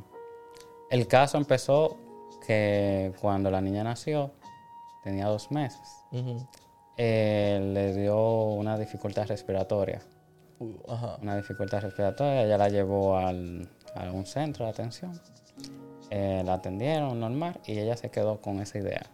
El 0.89 1.07
caso 1.07 1.37
empezó 1.37 1.97
que 2.45 3.11
cuando 3.19 3.49
la 3.49 3.59
niña 3.59 3.83
nació, 3.83 4.31
tenía 5.03 5.27
dos 5.27 5.51
meses, 5.51 5.81
eh, 6.97 7.59
le 7.73 7.93
dio 7.93 8.43
una 8.45 8.77
dificultad 8.77 9.27
respiratoria. 9.27 10.01
Uh, 10.59 10.73
ajá. 10.87 11.17
Una 11.21 11.35
dificultad 11.35 11.81
respiratoria, 11.81 12.43
ella 12.43 12.57
la 12.57 12.69
llevó 12.69 13.17
al, 13.17 13.67
a 13.95 14.11
un 14.11 14.25
centro 14.25 14.65
de 14.65 14.71
atención. 14.71 15.19
Eh, 16.11 16.43
la 16.45 16.53
atendieron 16.53 17.19
normal 17.19 17.59
y 17.65 17.79
ella 17.79 17.97
se 17.97 18.09
quedó 18.11 18.39
con 18.39 18.59
esa 18.59 18.77
idea. 18.77 19.05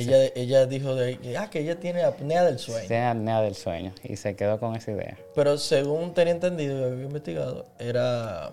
Ella, 0.00 0.32
ella 0.34 0.66
dijo 0.66 0.94
de 0.94 1.36
ah, 1.38 1.50
que 1.50 1.60
ella 1.60 1.78
tiene 1.80 2.02
apnea 2.02 2.44
del 2.44 2.58
sueño. 2.58 2.86
Tiene 2.88 3.04
apnea 3.06 3.40
del 3.42 3.54
sueño 3.54 3.92
y 4.04 4.16
se 4.16 4.36
quedó 4.36 4.58
con 4.60 4.76
esa 4.76 4.92
idea. 4.92 5.16
Pero 5.34 5.58
según 5.58 6.14
tenía 6.14 6.32
entendido 6.34 6.80
y 6.80 6.92
había 6.92 7.04
investigado, 7.04 7.66
era 7.78 8.52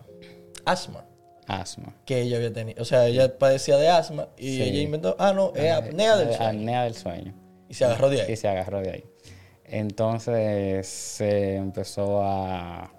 asma 0.65 1.05
Asma. 1.47 1.93
que 2.05 2.21
ella 2.21 2.37
había 2.37 2.51
tenido. 2.51 2.81
O 2.81 2.85
sea, 2.85 3.05
ella 3.07 3.37
padecía 3.37 3.77
de 3.77 3.87
asma 3.89 4.29
y 4.37 4.55
Sí. 4.57 4.61
ella 4.63 4.81
inventó, 4.81 5.15
ah, 5.19 5.31
no, 5.33 5.53
es 5.55 5.71
apnea 5.71 6.17
del 6.17 6.33
sueño. 6.33 6.47
Apnea 6.49 6.83
del 6.85 6.95
sueño. 6.95 7.33
Y 7.69 7.73
se 7.75 7.85
agarró 7.85 8.09
de 8.09 8.17
Y 8.17 8.19
ahí. 8.21 8.35
se 8.35 8.47
agarró 8.47 8.81
de 8.81 8.89
ahí. 8.91 9.03
Entonces 9.65 10.87
se 10.87 11.55
empezó 11.55 12.23
a, 12.23 12.91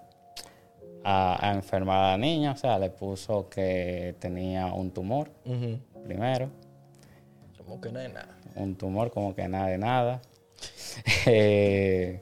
a, 1.03 1.49
a 1.49 1.53
enfermar 1.53 1.97
a 2.05 2.11
la 2.11 2.17
niña, 2.17 2.51
o 2.53 2.55
sea, 2.57 2.79
le 2.79 2.89
puso 2.89 3.49
que 3.49 4.15
tenía 4.19 4.67
un 4.67 4.91
tumor 4.91 5.29
primero, 6.05 6.49
Como 7.57 7.81
que 7.81 7.91
no 7.91 7.99
hay 7.99 8.07
nada. 8.07 8.36
Un 8.57 8.75
tumor 8.75 9.11
como 9.11 9.35
que 9.35 9.47
nada 9.47 9.67
de 9.67 9.77
nada, 9.77 10.21
Eh, 11.25 12.19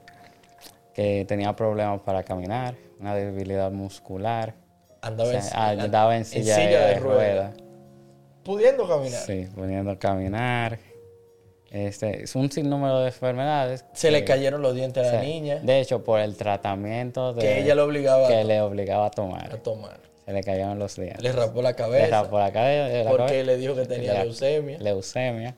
que 0.94 1.24
tenía 1.26 1.54
problemas 1.54 2.00
para 2.00 2.22
caminar, 2.22 2.74
una 3.00 3.14
debilidad 3.14 3.70
muscular, 3.70 4.54
Andaba 5.02 5.28
o 5.30 5.32
en, 5.32 5.42
sea, 5.42 5.72
en- 5.72 5.80
andaba 5.80 6.16
en 6.16 6.24
silla, 6.24 6.56
de, 6.56 6.98
ruedas. 6.98 7.54
Pudiendo 8.42 8.88
caminar. 8.88 9.20
Sí, 9.20 9.46
pudiendo 9.54 9.98
caminar. 9.98 10.78
Este, 11.70 12.22
es 12.24 12.34
un 12.36 12.50
sinnúmero 12.50 13.00
de 13.00 13.08
enfermedades. 13.08 13.84
Se 13.92 14.10
le 14.10 14.24
cayeron 14.24 14.62
los 14.62 14.74
dientes 14.74 15.04
a 15.04 15.08
o 15.08 15.12
la 15.12 15.18
sea, 15.20 15.22
niña 15.28 15.56
De 15.62 15.80
hecho, 15.80 16.02
por 16.04 16.20
el 16.20 16.36
tratamiento 16.36 17.34
de, 17.34 17.40
que 17.42 17.60
ella 17.60 17.74
lo 17.74 17.84
obligaba 17.84 18.28
que 18.28 18.36
a, 18.36 18.44
le 18.44 18.60
obligaba 18.60 19.04
a 19.04 19.06
a 19.08 19.10
tomar. 19.10 19.50
Se 20.24 20.32
le 20.32 20.42
cayeron 20.42 20.78
los 20.78 20.96
dientes. 20.96 21.22
Le 21.22 21.32
rapó 21.32 21.60
la 21.62 21.70
Le 21.70 21.76
cabeza 21.76 22.22
rapó 22.22 22.38
la 22.38 22.46
porque 22.46 22.58
cabeza. 22.60 23.42
le 23.44 23.56
dijo 23.56 23.74
que 23.74 23.84
tenía 23.84 24.12
Le- 24.14 24.24
leucemia. 24.24 24.78
Leucemia. 24.78 25.56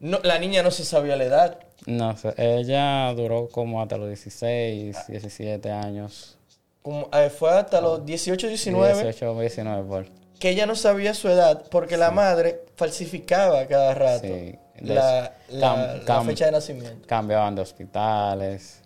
No, 0.00 0.18
la 0.22 0.38
niña 0.38 0.62
no 0.62 0.70
se 0.70 0.84
sabía 0.84 1.16
la 1.16 1.24
edad. 1.24 1.58
No 1.86 2.14
ella 2.36 3.12
duró 3.14 3.48
como 3.48 3.80
hasta 3.82 3.96
los 3.96 4.08
16, 4.08 4.96
17 5.08 5.70
años. 5.70 6.38
Como, 6.82 7.08
eh, 7.12 7.30
fue 7.30 7.50
hasta 7.50 7.80
los 7.80 8.04
18, 8.04 8.48
19 8.48 8.94
18, 9.02 9.40
19 9.40 9.82
por. 9.88 10.06
que 10.38 10.50
ella 10.50 10.66
no 10.66 10.74
sabía 10.76 11.14
su 11.14 11.28
edad 11.28 11.64
porque 11.70 11.96
la 11.96 12.10
madre 12.10 12.62
falsificaba 12.76 13.66
cada 13.66 13.94
rato 13.94 14.26
Sí. 14.28 14.54
la, 14.80 15.32
la- 15.48 15.96
la 16.06 16.22
fecha 16.22 16.46
de 16.46 16.52
nacimiento. 16.52 17.06
Cambiaban 17.08 17.54
de 17.54 17.62
hospitales, 17.62 18.82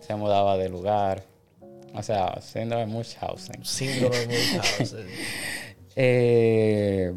se 0.00 0.14
mudaba 0.14 0.56
de 0.56 0.68
lugar. 0.68 1.22
O 1.94 2.02
sea, 2.02 2.40
síndrome 2.40 2.86
de 2.86 2.92
Munchausen. 2.92 3.64
Síndrome 3.64 4.16
de 4.18 4.26
Munchausen. 4.52 5.06
Eh, 6.00 7.12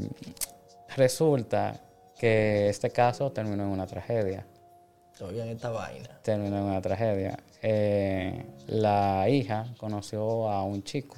resulta 0.97 1.79
que 2.21 2.69
este 2.69 2.91
caso 2.91 3.31
terminó 3.31 3.63
en 3.63 3.69
una 3.69 3.87
tragedia. 3.87 4.45
Todavía 5.17 5.43
en 5.43 5.53
esta 5.53 5.71
vaina. 5.71 6.19
Terminó 6.21 6.57
en 6.57 6.63
una 6.65 6.79
tragedia. 6.79 7.39
Eh, 7.63 8.45
la 8.67 9.27
hija 9.27 9.73
conoció 9.77 10.47
a 10.47 10.61
un 10.61 10.83
chico. 10.83 11.17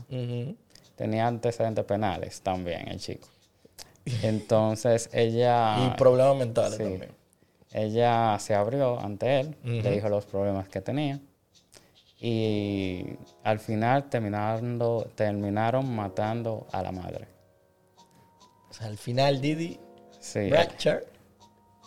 Tenía 0.96 1.28
antecedentes 1.28 1.84
penales 1.84 2.40
también 2.40 2.88
el 2.88 3.02
chico. 3.02 3.28
Entonces 4.22 5.10
ella... 5.14 5.76
y 5.86 5.98
problemas 5.98 6.38
mentales 6.38 6.78
sí. 6.78 6.84
también. 6.84 7.12
Ella 7.74 8.38
se 8.40 8.56
abrió 8.56 8.98
ante 8.98 9.42
él, 9.42 9.58
le 9.62 9.92
dijo 9.92 10.08
los 10.08 10.26
problemas 10.26 10.70
que 10.70 10.80
tenía. 10.80 11.20
Y 12.22 13.18
al 13.44 13.60
final 13.60 14.10
terminando, 14.10 15.12
terminaron 15.16 15.94
matando 15.94 16.66
a 16.72 16.82
la 16.82 16.94
madre. 16.94 17.28
O 18.70 18.74
sea, 18.74 18.88
al 18.88 18.98
final 18.98 19.42
Didi 19.42 19.80
Sí, 20.24 20.50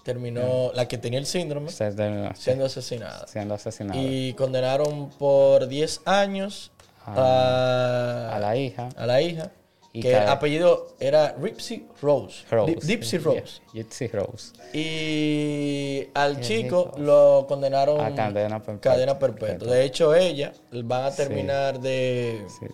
terminó, 0.05 0.70
la 0.75 0.87
que 0.87 0.99
tenía 0.99 1.18
el 1.18 1.27
síndrome, 1.27 1.70
Se 1.70 1.90
siendo 2.37 2.64
asesinada. 2.66 3.27
siendo. 3.55 3.99
Y 4.01 4.35
condenaron 4.35 5.09
por 5.18 5.66
10 5.66 6.03
años 6.05 6.70
a, 7.05 8.33
a 8.35 8.38
la 8.38 8.57
hija. 8.57 8.88
a 8.96 9.07
la 9.07 9.20
hija, 9.22 9.51
Y 9.92 10.03
que 10.03 10.12
el 10.16 10.29
apellido 10.29 10.94
era 11.01 11.35
Ripsy 11.40 11.87
Rose. 12.03 12.44
Rose. 12.51 12.72
Dip- 12.75 12.83
Dipsy 12.83 13.18
Rose. 13.18 13.61
Yeah, 13.72 13.85
Rose. 14.12 14.53
Y 14.75 16.09
al 16.14 16.40
chico 16.40 16.92
lo 16.99 17.46
condenaron 17.49 18.01
A 18.01 18.14
cadena 18.14 18.62
perpetua. 18.62 18.92
cadena 18.92 19.18
perpetua. 19.18 19.72
De 19.72 19.85
hecho, 19.85 20.14
ella 20.14 20.53
van 20.70 21.05
a 21.05 21.11
terminar 21.14 21.81
de. 21.81 22.44
Sí. 22.61 22.66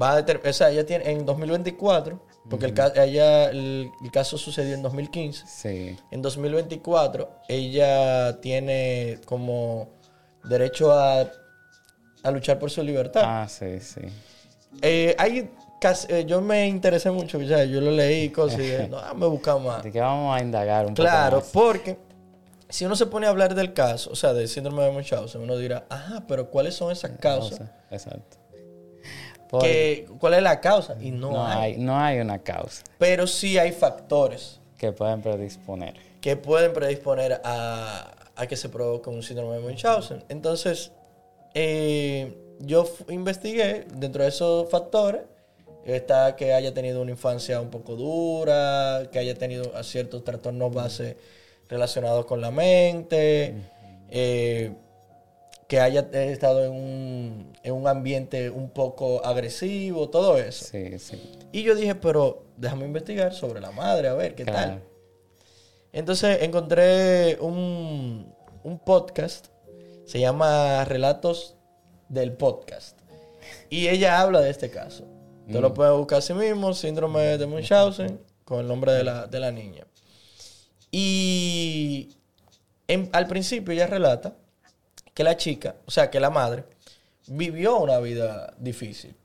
Va 0.00 0.12
a 0.12 0.22
deter- 0.24 0.46
o 0.48 0.52
sea, 0.52 0.70
ella 0.70 0.84
tiene 0.84 1.10
en 1.10 1.24
2024, 1.24 2.20
porque 2.50 2.66
el, 2.66 2.74
ca- 2.74 2.92
ella, 2.96 3.50
el, 3.50 3.90
el 4.02 4.10
caso 4.10 4.36
sucedió 4.36 4.74
en 4.74 4.82
2015. 4.82 5.44
Sí. 5.46 5.96
En 6.10 6.22
2024, 6.22 7.28
ella 7.48 8.40
tiene 8.40 9.18
como 9.24 9.88
derecho 10.44 10.92
a, 10.92 11.26
a 12.22 12.30
luchar 12.30 12.58
por 12.58 12.70
su 12.70 12.82
libertad. 12.82 13.22
Ah, 13.24 13.46
sí, 13.48 13.80
sí. 13.80 14.02
Eh, 14.82 15.14
hay 15.18 15.50
eh, 16.08 16.24
yo 16.26 16.40
me 16.40 16.66
interesé 16.66 17.10
mucho, 17.10 17.38
sea, 17.38 17.64
yo 17.64 17.80
lo 17.80 17.90
leí 17.90 18.24
y 18.24 18.30
cosas 18.30 18.60
y 18.60 18.88
no, 18.90 19.14
me 19.14 19.26
buscar 19.26 19.58
más. 19.60 19.80
Así 19.80 19.90
que 19.92 20.00
vamos 20.00 20.36
a 20.36 20.42
indagar 20.42 20.86
un 20.86 20.94
Claro, 20.94 21.36
poco 21.40 21.46
más. 21.46 21.52
porque 21.52 21.98
si 22.68 22.84
uno 22.84 22.96
se 22.96 23.06
pone 23.06 23.26
a 23.26 23.30
hablar 23.30 23.54
del 23.54 23.72
caso, 23.72 24.10
o 24.10 24.16
sea, 24.16 24.32
del 24.32 24.48
síndrome 24.48 24.82
de 24.84 24.90
Munchausen, 24.90 25.40
uno 25.40 25.56
dirá, 25.56 25.86
ajá, 25.88 26.24
pero 26.26 26.50
¿cuáles 26.50 26.74
son 26.74 26.90
esas 26.92 27.12
causas? 27.18 27.58
Causa, 27.58 27.76
Exacto. 27.90 28.36
Que, 29.60 30.06
¿Cuál 30.18 30.34
es 30.34 30.42
la 30.42 30.60
causa? 30.60 30.96
Y 31.00 31.10
no, 31.10 31.30
no, 31.32 31.46
hay. 31.46 31.74
hay, 31.74 31.78
no 31.78 31.98
hay 31.98 32.18
una 32.18 32.38
causa 32.40 32.82
Pero 32.98 33.26
sí 33.26 33.58
hay 33.58 33.72
factores 33.72 34.60
que 34.78 34.92
pueden 34.92 35.22
predisponer. 35.22 35.94
que 36.20 36.36
pueden 36.36 36.72
predisponer 36.72 37.40
a, 37.44 38.12
a 38.34 38.46
que 38.46 38.56
se 38.56 38.68
provoque 38.68 39.08
un 39.10 39.22
síndrome 39.22 39.54
de 39.56 39.60
Munchausen. 39.62 40.24
Entonces, 40.28 40.92
eh, 41.54 42.36
yo 42.60 42.84
investigué 43.08 43.86
dentro 43.94 44.22
de 44.22 44.28
esos 44.28 44.68
factores. 44.68 45.22
Está 45.86 46.34
que 46.36 46.52
haya 46.52 46.74
tenido 46.74 47.00
una 47.00 47.12
infancia 47.12 47.60
un 47.60 47.70
poco 47.70 47.94
dura, 47.94 49.04
que 49.12 49.18
haya 49.20 49.34
tenido 49.34 49.70
ciertos 49.84 50.24
trastornos 50.24 50.74
base 50.74 51.16
relacionados 51.68 52.26
con 52.26 52.40
la 52.40 52.50
mente, 52.50 53.54
eh, 54.10 54.72
que 55.68 55.80
haya 55.80 56.00
estado 56.12 56.64
en 56.64 56.70
un, 56.72 57.52
en 57.62 57.72
un 57.74 57.88
ambiente 57.88 58.50
un 58.50 58.70
poco 58.70 59.24
agresivo, 59.24 60.08
todo 60.10 60.38
eso. 60.38 60.64
Sí, 60.66 60.98
sí. 60.98 61.20
Y 61.52 61.62
yo 61.62 61.74
dije, 61.74 61.94
pero 61.96 62.44
déjame 62.56 62.84
investigar 62.86 63.34
sobre 63.34 63.60
la 63.60 63.72
madre, 63.72 64.08
a 64.08 64.14
ver 64.14 64.34
qué 64.34 64.44
Claro. 64.44 64.58
tal. 64.74 64.82
Entonces 65.92 66.42
encontré 66.42 67.36
un, 67.40 68.32
un 68.62 68.78
podcast, 68.78 69.46
se 70.04 70.20
llama 70.20 70.84
Relatos 70.84 71.56
del 72.08 72.32
Podcast. 72.32 72.98
Y 73.70 73.88
ella 73.88 74.20
habla 74.20 74.40
de 74.40 74.50
este 74.50 74.70
caso. 74.70 75.04
Usted 75.46 75.60
lo 75.60 75.72
puede 75.74 75.92
buscar 75.92 76.18
a 76.18 76.22
sí 76.22 76.34
mismo, 76.34 76.74
síndrome 76.74 77.38
de 77.38 77.46
Munchausen, 77.46 78.20
con 78.44 78.60
el 78.60 78.68
nombre 78.68 78.92
de 78.92 79.02
la, 79.04 79.26
de 79.26 79.40
la 79.40 79.50
niña. 79.52 79.86
Y 80.90 82.16
en- 82.88 83.08
al 83.12 83.26
principio 83.26 83.72
ella 83.72 83.86
relata 83.86 84.36
que 85.16 85.24
la 85.24 85.38
chica, 85.38 85.76
o 85.86 85.90
sea, 85.90 86.10
que 86.10 86.20
la 86.20 86.28
madre, 86.28 86.64
vivió 87.26 87.78
una 87.78 87.98
vida 88.00 88.52
difícil. 88.58 89.16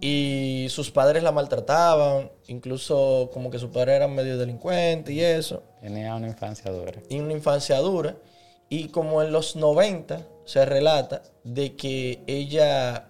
Y 0.00 0.68
sus 0.70 0.90
padres 0.90 1.22
la 1.22 1.32
maltrataban, 1.32 2.30
incluso 2.46 3.28
como 3.30 3.50
que 3.50 3.58
su 3.58 3.70
padre 3.70 3.96
era 3.96 4.08
medio 4.08 4.38
delincuente 4.38 5.12
y 5.12 5.20
eso 5.20 5.62
Tenía 5.82 6.14
una 6.14 6.28
infancia 6.28 6.70
dura. 6.70 6.94
y 7.10 7.20
una 7.20 7.34
infancia 7.34 7.76
dura. 7.78 8.16
Y 8.70 8.88
como 8.88 9.20
en 9.20 9.32
los 9.32 9.54
90 9.54 10.26
se 10.46 10.64
relata 10.64 11.24
de 11.44 11.76
que 11.76 12.22
ella 12.26 13.08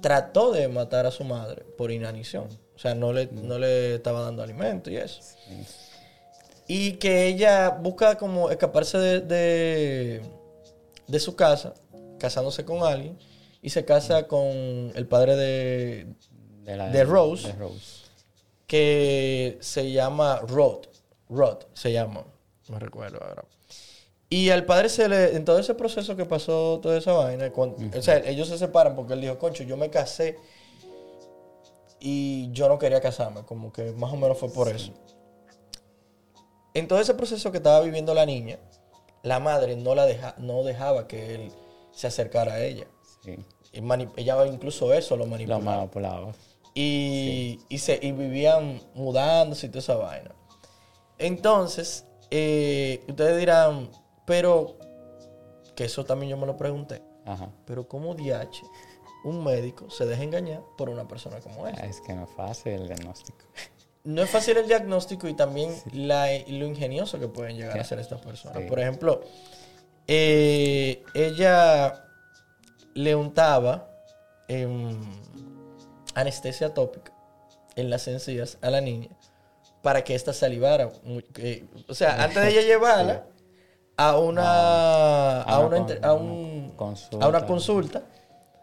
trató 0.00 0.50
de 0.50 0.66
matar 0.66 1.06
a 1.06 1.12
su 1.12 1.22
madre 1.22 1.62
por 1.78 1.92
inanición. 1.92 2.48
O 2.74 2.78
sea, 2.80 2.96
no 2.96 3.12
le, 3.12 3.26
no 3.26 3.56
le 3.60 3.94
estaba 3.94 4.22
dando 4.22 4.42
alimento 4.42 4.90
y 4.90 4.96
eso. 4.96 5.20
Y 6.66 6.94
que 6.94 7.28
ella 7.28 7.68
busca 7.70 8.18
como 8.18 8.50
escaparse 8.50 8.98
de, 8.98 9.20
de, 9.20 10.22
de 11.06 11.20
su 11.20 11.36
casa, 11.36 11.74
casándose 12.18 12.64
con 12.64 12.82
alguien, 12.82 13.18
y 13.62 13.70
se 13.70 13.84
casa 13.84 14.26
con 14.28 14.46
el 14.94 15.06
padre 15.08 15.36
de, 15.36 16.06
De, 16.64 16.76
la, 16.76 16.88
De 16.90 17.04
Rose. 17.04 17.48
de 17.48 17.52
Rose. 17.54 18.04
que 18.66 19.58
se 19.60 19.90
llama 19.92 20.40
Rod. 20.46 20.86
Rod 21.28 21.58
se 21.74 21.92
llama. 21.92 22.24
No 22.68 22.78
recuerdo 22.78 23.22
ahora. 23.22 23.44
Y 24.30 24.50
al 24.50 24.64
padre 24.64 24.88
se 24.88 25.08
le, 25.08 25.36
en 25.36 25.44
todo 25.44 25.58
ese 25.58 25.74
proceso 25.74 26.16
que 26.16 26.24
pasó, 26.24 26.80
toda 26.82 26.96
esa 26.98 27.12
vaina, 27.12 27.50
cuando- 27.52 27.76
o 27.96 28.02
sea, 28.02 28.18
ellos 28.18 28.48
se 28.48 28.58
separan 28.58 28.96
porque 28.96 29.12
él 29.12 29.20
dijo, 29.20 29.38
concho, 29.38 29.62
yo 29.64 29.76
me 29.76 29.90
casé 29.90 30.38
y 32.00 32.50
yo 32.52 32.68
no 32.68 32.78
quería 32.78 33.00
casarme, 33.00 33.42
como 33.44 33.72
que 33.72 33.92
más 33.92 34.12
o 34.12 34.16
menos 34.16 34.38
fue 34.38 34.50
por 34.50 34.68
eso. 34.68 34.92
En 36.74 36.88
todo 36.88 37.00
ese 37.00 37.14
proceso 37.14 37.50
que 37.52 37.58
estaba 37.58 37.80
viviendo 37.80 38.12
la 38.14 38.26
niña, 38.26 38.58
la 39.24 39.40
madre 39.40 39.74
no, 39.74 39.94
la 39.96 40.06
deja, 40.06 40.34
no 40.38 40.62
dejaba 40.62 41.08
que 41.08 41.34
él 41.34 41.52
se 41.90 42.06
acercara 42.06 42.52
a 42.54 42.60
ella. 42.64 42.86
Sí. 43.24 43.36
Ella 44.16 44.46
incluso 44.46 44.92
eso 44.94 45.16
lo 45.16 45.24
Lo 45.24 45.30
manipulaba. 45.30 45.64
manipulaba. 45.76 46.32
Y, 46.74 47.58
y, 47.68 47.78
se, 47.78 47.98
y 48.00 48.12
vivían 48.12 48.80
mudándose 48.94 49.66
y 49.66 49.68
toda 49.70 49.80
esa 49.80 49.96
vaina. 49.96 50.30
Entonces, 51.18 52.04
eh, 52.30 53.02
ustedes 53.08 53.38
dirán, 53.38 53.90
pero, 54.26 54.76
que 55.74 55.84
eso 55.84 56.04
también 56.04 56.30
yo 56.30 56.36
me 56.36 56.46
lo 56.46 56.56
pregunté, 56.56 57.02
Ajá. 57.24 57.50
pero 57.66 57.88
¿cómo 57.88 58.14
DH 58.14 58.62
un 59.24 59.42
médico 59.42 59.88
se 59.88 60.04
deja 60.04 60.22
engañar 60.22 60.62
por 60.76 60.90
una 60.90 61.08
persona 61.08 61.40
como 61.40 61.66
esa? 61.66 61.86
Es 61.86 62.00
que 62.00 62.12
no 62.12 62.24
es 62.24 62.30
fácil 62.36 62.72
el 62.72 62.86
diagnóstico. 62.88 63.44
No 64.04 64.22
es 64.22 64.30
fácil 64.30 64.56
el 64.58 64.66
diagnóstico 64.68 65.28
y 65.28 65.34
también 65.34 65.74
la- 65.92 66.28
lo 66.48 66.66
ingenioso 66.66 67.18
que 67.18 67.26
pueden 67.28 67.56
llegar 67.56 67.78
a 67.78 67.84
ser 67.84 67.98
estas 67.98 68.20
personas. 68.20 68.58
Sí. 68.62 68.68
Por 68.68 68.78
ejemplo, 68.78 69.22
eh, 70.06 71.02
ella 71.14 72.04
le 72.94 73.14
untaba 73.14 73.88
em, 74.46 75.00
anestesia 76.14 76.74
tópica 76.74 77.12
en 77.76 77.88
las 77.88 78.06
encías 78.08 78.58
a 78.60 78.68
la 78.70 78.82
niña 78.82 79.08
para 79.82 80.04
que 80.04 80.14
ésta 80.14 80.32
salivara. 80.34 80.90
que- 81.32 81.64
o 81.88 81.94
sea, 81.94 82.22
antes 82.24 82.42
de 82.42 82.50
ella 82.50 82.60
llevarla 82.60 83.24
a 83.96 84.18
una, 84.18 85.42
a, 85.42 85.60
una 85.60 85.76
a 86.02 86.12
un- 86.12 86.74
a 87.24 87.28
una 87.28 87.46
consulta, 87.46 88.02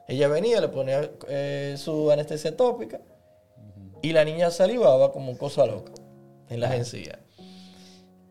ella 0.07 0.27
venía, 0.27 0.61
le 0.61 0.67
ponía 0.67 1.09
eh, 1.27 1.75
su 1.77 2.11
anestesia 2.11 2.55
tópica 2.55 2.99
y 4.01 4.13
la 4.13 4.23
niña 4.25 4.49
salivaba 4.51 5.11
como 5.11 5.37
cosa 5.37 5.65
loca 5.65 5.91
en 6.49 6.59
las 6.59 6.73
encías. 6.73 7.17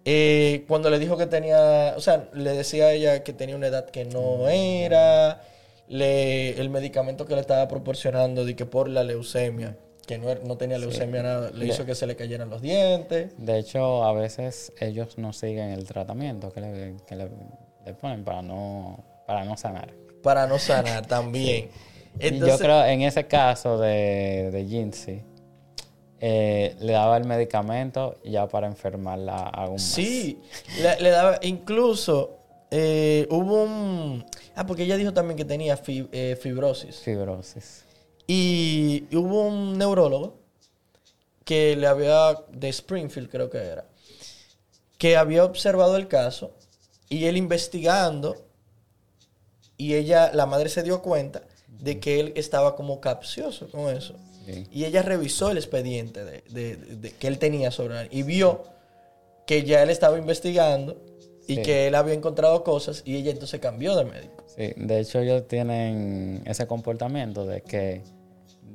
Eh, 0.05 0.65
cuando 0.67 0.89
le 0.91 0.99
dijo 0.99 1.17
que 1.17 1.27
tenía, 1.27 1.95
o 1.97 2.01
sea, 2.01 2.29
le 2.33 2.51
decía 2.53 2.87
a 2.87 2.93
ella 2.93 3.23
que 3.23 3.33
tenía 3.33 3.55
una 3.55 3.67
edad 3.67 3.87
que 3.91 4.07
no 4.07 4.49
era, 4.49 5.43
le, 5.89 6.59
el 6.59 6.71
medicamento 6.71 7.27
que 7.27 7.35
le 7.35 7.41
estaba 7.43 7.69
proporcionando 7.69 8.45
de 8.45 8.57
que 8.57 8.65
por 8.65 8.89
la 8.89 9.05
leucemia, 9.05 9.77
que 10.07 10.17
no, 10.19 10.31
era- 10.31 10.41
no 10.43 10.57
tenía 10.57 10.79
leucemia 10.79 11.23
nada, 11.23 11.51
le 11.51 11.67
hizo 11.67 11.85
que 11.85 11.95
se 11.95 12.07
le 12.07 12.17
cayeran 12.17 12.49
los 12.49 12.63
dientes. 12.63 13.35
De 13.37 13.59
hecho, 13.59 14.03
a 14.05 14.13
veces 14.15 14.73
ellos 14.81 15.19
no 15.19 15.33
siguen 15.35 15.71
el 15.71 15.85
tratamiento 15.85 16.51
que 16.51 16.61
le, 16.63 16.95
que 17.07 17.17
le, 17.17 17.29
le 17.85 17.95
ponen 17.95 18.25
para 18.25 18.41
no, 18.41 19.05
para 19.27 19.45
no 19.45 19.57
sanar. 19.59 19.93
Para 20.23 20.47
no 20.47 20.59
sanar 20.59 21.07
también. 21.07 21.69
yo 22.19 22.59
creo 22.59 22.85
en 22.87 23.03
ese 23.03 23.27
caso 23.27 23.79
de, 23.79 24.51
de 24.51 24.67
eh, 26.21 26.77
le 26.81 26.93
daba 26.93 27.17
el 27.17 27.25
medicamento 27.25 28.19
ya 28.25 28.47
para 28.47 28.67
enfermarla 28.67 29.39
aún 29.39 29.73
más. 29.73 29.83
Sí, 29.83 30.39
le, 30.81 31.01
le 31.01 31.11
daba, 31.11 31.39
incluso 31.43 32.41
eh, 32.71 33.27
hubo 33.31 33.65
un... 33.65 34.25
Ah, 34.55 34.67
porque 34.67 34.85
ella 34.85 34.97
dijo 34.97 35.13
también 35.13 35.37
que 35.37 35.45
tenía 35.45 35.81
eh, 35.87 36.39
fibrosis. 36.41 36.99
Fibrosis. 37.01 37.85
Y 38.27 39.05
hubo 39.17 39.47
un 39.47 39.77
neurólogo 39.77 40.39
que 41.45 41.75
le 41.75 41.87
había, 41.87 42.37
de 42.53 42.69
Springfield 42.69 43.29
creo 43.29 43.51
que 43.51 43.59
era, 43.59 43.87
que 44.99 45.17
había 45.17 45.45
observado 45.45 45.97
el 45.97 46.07
caso 46.07 46.53
y 47.09 47.25
él 47.25 47.37
investigando 47.37 48.37
y 49.77 49.95
ella, 49.95 50.31
la 50.33 50.47
madre 50.47 50.69
se 50.69 50.83
dio 50.83 51.03
cuenta 51.03 51.43
de 51.67 51.99
que 51.99 52.21
él 52.21 52.33
estaba 52.37 52.77
como 52.77 53.01
capcioso 53.01 53.69
con 53.71 53.89
eso. 53.89 54.15
Y 54.73 54.85
ella 54.85 55.03
revisó 55.03 55.51
el 55.51 55.57
expediente 55.59 56.25
de, 56.25 56.43
de- 56.51 56.77
de- 56.77 56.97
de- 56.97 57.11
que 57.13 57.27
él 57.29 57.39
tenía 57.39 57.71
sobre 57.71 58.01
él 58.03 58.09
y 58.11 58.23
vio 58.23 58.65
que 59.47 59.65
ya 59.65 59.83
él 59.83 59.91
estaba 59.91 60.19
investigando 60.19 60.97
y 61.49 61.57
Sí. 61.57 61.63
que 61.63 61.87
él 61.89 61.95
había 61.95 62.15
encontrado 62.15 62.63
cosas 62.63 63.03
y 63.05 63.17
ella 63.17 63.31
entonces 63.33 63.59
cambió 63.61 63.97
de 63.97 64.05
médico. 64.05 64.45
Sí, 64.47 64.73
de 64.77 65.01
hecho 65.01 65.21
ellos 65.21 65.49
tienen 65.49 66.43
ese 66.47 66.67
comportamiento 66.67 67.47
de 67.47 67.63
que 67.63 68.03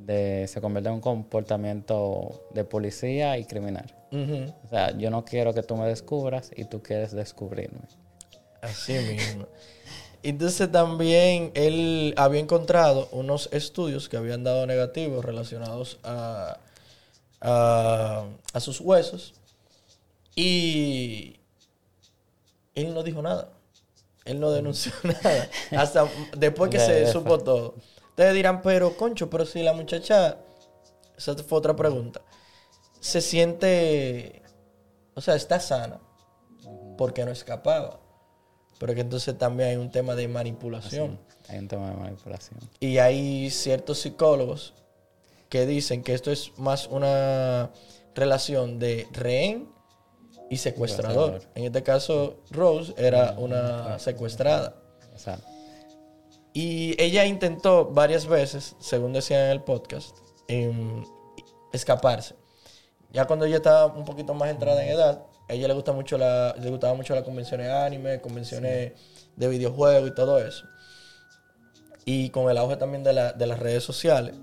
de- 0.04 0.46
se 0.46 0.60
convierte 0.60 0.88
en 0.88 0.94
un 0.96 1.00
comportamiento 1.00 2.46
de 2.54 2.64
policía 2.64 3.38
y 3.38 3.44
criminal. 3.44 3.92
O 4.64 4.68
sea, 4.68 4.96
yo 4.96 5.10
no 5.10 5.24
quiero 5.24 5.52
que 5.52 5.62
tú 5.62 5.76
me 5.76 5.86
descubras 5.86 6.50
y 6.56 6.64
tú 6.64 6.82
quieres 6.82 7.12
descubrirme. 7.12 7.80
Así 8.62 8.92
mismo. 8.94 9.46
Entonces 10.28 10.72
también 10.72 11.52
él 11.54 12.12
había 12.16 12.40
encontrado 12.40 13.08
unos 13.12 13.48
estudios 13.52 14.08
que 14.08 14.16
habían 14.16 14.42
dado 14.42 14.66
negativos 14.66 15.24
relacionados 15.24 15.98
a, 16.02 16.58
a, 17.40 18.24
a 18.52 18.60
sus 18.60 18.80
huesos 18.80 19.34
y 20.34 21.38
él 22.74 22.92
no 22.92 23.04
dijo 23.04 23.22
nada. 23.22 23.50
Él 24.24 24.40
no 24.40 24.50
denunció 24.50 24.90
nada. 25.04 25.48
Hasta 25.76 26.08
después 26.36 26.72
que 26.72 26.80
se 26.80 27.06
supo 27.12 27.38
todo. 27.38 27.76
Ustedes 28.08 28.34
dirán, 28.34 28.62
pero 28.62 28.96
concho, 28.96 29.30
pero 29.30 29.46
si 29.46 29.62
la 29.62 29.74
muchacha, 29.74 30.38
esa 31.16 31.36
fue 31.36 31.58
otra 31.58 31.76
pregunta, 31.76 32.20
se 32.98 33.20
siente, 33.20 34.42
o 35.14 35.20
sea, 35.20 35.36
está 35.36 35.60
sana, 35.60 36.00
porque 36.98 37.24
no 37.24 37.30
escapaba. 37.30 38.00
Pero 38.78 38.94
que 38.94 39.00
entonces 39.00 39.36
también 39.38 39.70
hay 39.70 39.76
un 39.76 39.90
tema 39.90 40.14
de 40.14 40.28
manipulación. 40.28 41.18
Hay 41.48 41.58
un 41.58 41.68
tema 41.68 41.90
de 41.90 41.96
manipulación. 41.96 42.58
Y 42.80 42.98
hay 42.98 43.50
ciertos 43.50 44.00
psicólogos 44.00 44.74
que 45.48 45.66
dicen 45.66 46.02
que 46.02 46.14
esto 46.14 46.30
es 46.30 46.52
más 46.58 46.86
una 46.88 47.70
relación 48.14 48.78
de 48.78 49.06
rehén 49.12 49.68
y 50.50 50.56
secuestrador. 50.58 51.26
Secuestrador. 51.26 51.56
En 51.56 51.64
este 51.64 51.82
caso, 51.82 52.36
Rose 52.50 52.94
era 52.96 53.34
una 53.38 53.98
secuestrada. 53.98 54.76
Y 56.52 57.00
ella 57.00 57.26
intentó 57.26 57.86
varias 57.86 58.26
veces, 58.26 58.76
según 58.80 59.12
decían 59.12 59.42
en 59.42 59.50
el 59.50 59.62
podcast, 59.62 60.16
em, 60.48 61.04
escaparse. 61.72 62.34
Ya 63.12 63.26
cuando 63.26 63.44
ella 63.44 63.56
estaba 63.56 63.86
un 63.86 64.04
poquito 64.04 64.34
más 64.34 64.50
entrada 64.50 64.82
en 64.82 64.90
edad, 64.90 65.26
a 65.48 65.52
ella 65.54 65.68
le 65.68 65.74
gusta 65.74 65.92
mucho 65.92 66.18
la, 66.18 66.54
le 66.58 66.70
gustaba 66.70 66.94
mucho 66.94 67.14
las 67.14 67.24
convenciones 67.24 67.66
de 67.68 67.72
anime, 67.72 68.20
convenciones 68.20 68.92
de 69.36 69.48
videojuegos 69.48 70.08
y 70.10 70.14
todo 70.14 70.38
eso. 70.38 70.64
Y 72.04 72.30
con 72.30 72.50
el 72.50 72.58
auge 72.58 72.76
también 72.76 73.02
de, 73.04 73.12
la- 73.12 73.32
de 73.32 73.46
las 73.46 73.58
redes 73.58 73.82
sociales, 73.84 74.34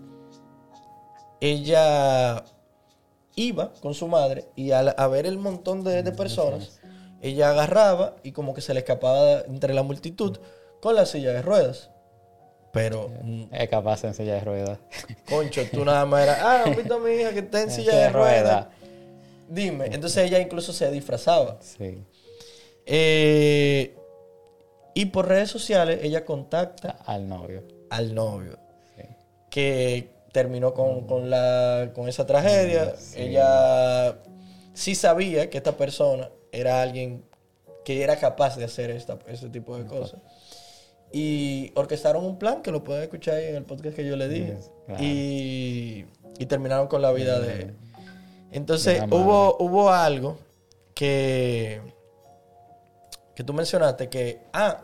ella 1.42 2.44
iba 3.36 3.74
con 3.82 3.94
su 3.94 4.08
madre 4.08 4.46
y 4.56 4.72
al 4.72 4.94
a 4.98 5.08
ver 5.08 5.26
el 5.26 5.38
montón 5.38 5.84
de, 5.84 6.04
de 6.04 6.12
personas, 6.12 6.80
ella 7.22 7.50
agarraba 7.50 8.16
y 8.24 8.32
como 8.32 8.54
que 8.54 8.62
se 8.62 8.74
le 8.74 8.82
escapaba 8.82 9.42
entre 9.42 9.74
la 9.74 9.84
multitud 9.84 10.38
con 10.82 10.96
la 10.96 11.06
silla 11.06 11.32
de 11.32 11.42
ruedas. 11.42 11.90
Pero, 12.72 13.10
mm, 13.24 13.44
es 13.54 13.70
capaz 13.70 14.04
en 14.04 14.14
silla 14.14 14.34
de 14.36 14.42
ruedas. 14.42 14.80
concho, 15.28 15.66
tú 15.68 15.86
nada 15.86 16.06
más 16.06 16.24
eras, 16.24 16.40
ah, 16.42 16.64
¿has 16.66 16.76
visto 16.76 16.96
a 16.96 17.00
mi 17.00 17.12
hija 17.12 17.32
que 17.32 17.40
está 17.40 17.62
en 17.62 17.72
silla 17.72 17.96
de 17.98 18.10
ruedas. 18.10 18.68
Dime. 19.50 19.86
Entonces 19.88 20.26
ella 20.26 20.40
incluso 20.40 20.74
se 20.74 20.90
disfrazaba. 20.92 21.58
Sí. 21.62 22.04
Eh, 22.86 23.96
y 24.94 25.06
por 25.06 25.28
redes 25.28 25.50
sociales 25.50 26.00
ella 26.04 26.26
contacta 26.26 26.98
Al 27.06 27.28
novio. 27.28 27.64
al 27.90 28.14
novio. 28.14 28.60
Sí. 28.96 29.04
que 29.50 30.10
terminó 30.32 30.74
con, 30.74 31.06
con 31.08 31.30
la, 31.30 31.92
con 31.94 32.08
esa 32.10 32.26
tragedia. 32.26 32.96
Sí. 32.98 33.22
Ella 33.22 34.18
sí 34.74 34.96
sabía 34.96 35.50
que 35.50 35.58
esta 35.58 35.78
persona 35.78 36.30
era 36.52 36.82
alguien 36.82 37.24
que 37.86 38.02
era 38.04 38.18
capaz 38.18 38.58
de 38.58 38.66
hacer 38.66 38.90
esta, 38.92 39.20
este 39.28 39.50
tipo 39.50 39.78
de 39.78 39.86
cosas. 39.86 40.20
Y 41.12 41.72
orquestaron 41.76 42.26
un 42.26 42.40
plan 42.40 42.62
que 42.64 42.72
lo 42.72 42.84
pueden 42.84 43.04
escuchar 43.04 43.36
ahí 43.36 43.46
en 43.46 43.56
el 43.56 43.66
podcast 43.66 43.96
que 43.96 44.06
yo 44.06 44.16
le 44.16 44.28
dije. 44.28 44.58
Claro. 44.88 45.04
y, 45.04 46.06
y 46.40 46.46
terminaron 46.48 46.88
con 46.88 47.02
la 47.04 47.12
vida 47.12 47.40
de 47.40 47.62
él. 47.62 47.76
Entonces 48.54 49.02
hubo, 49.10 49.58
hubo 49.60 49.90
algo 49.92 50.38
que, 50.94 51.82
que 53.36 53.44
tú 53.44 53.54
mencionaste 53.54 54.10
que, 54.10 54.40
ah, 54.54 54.82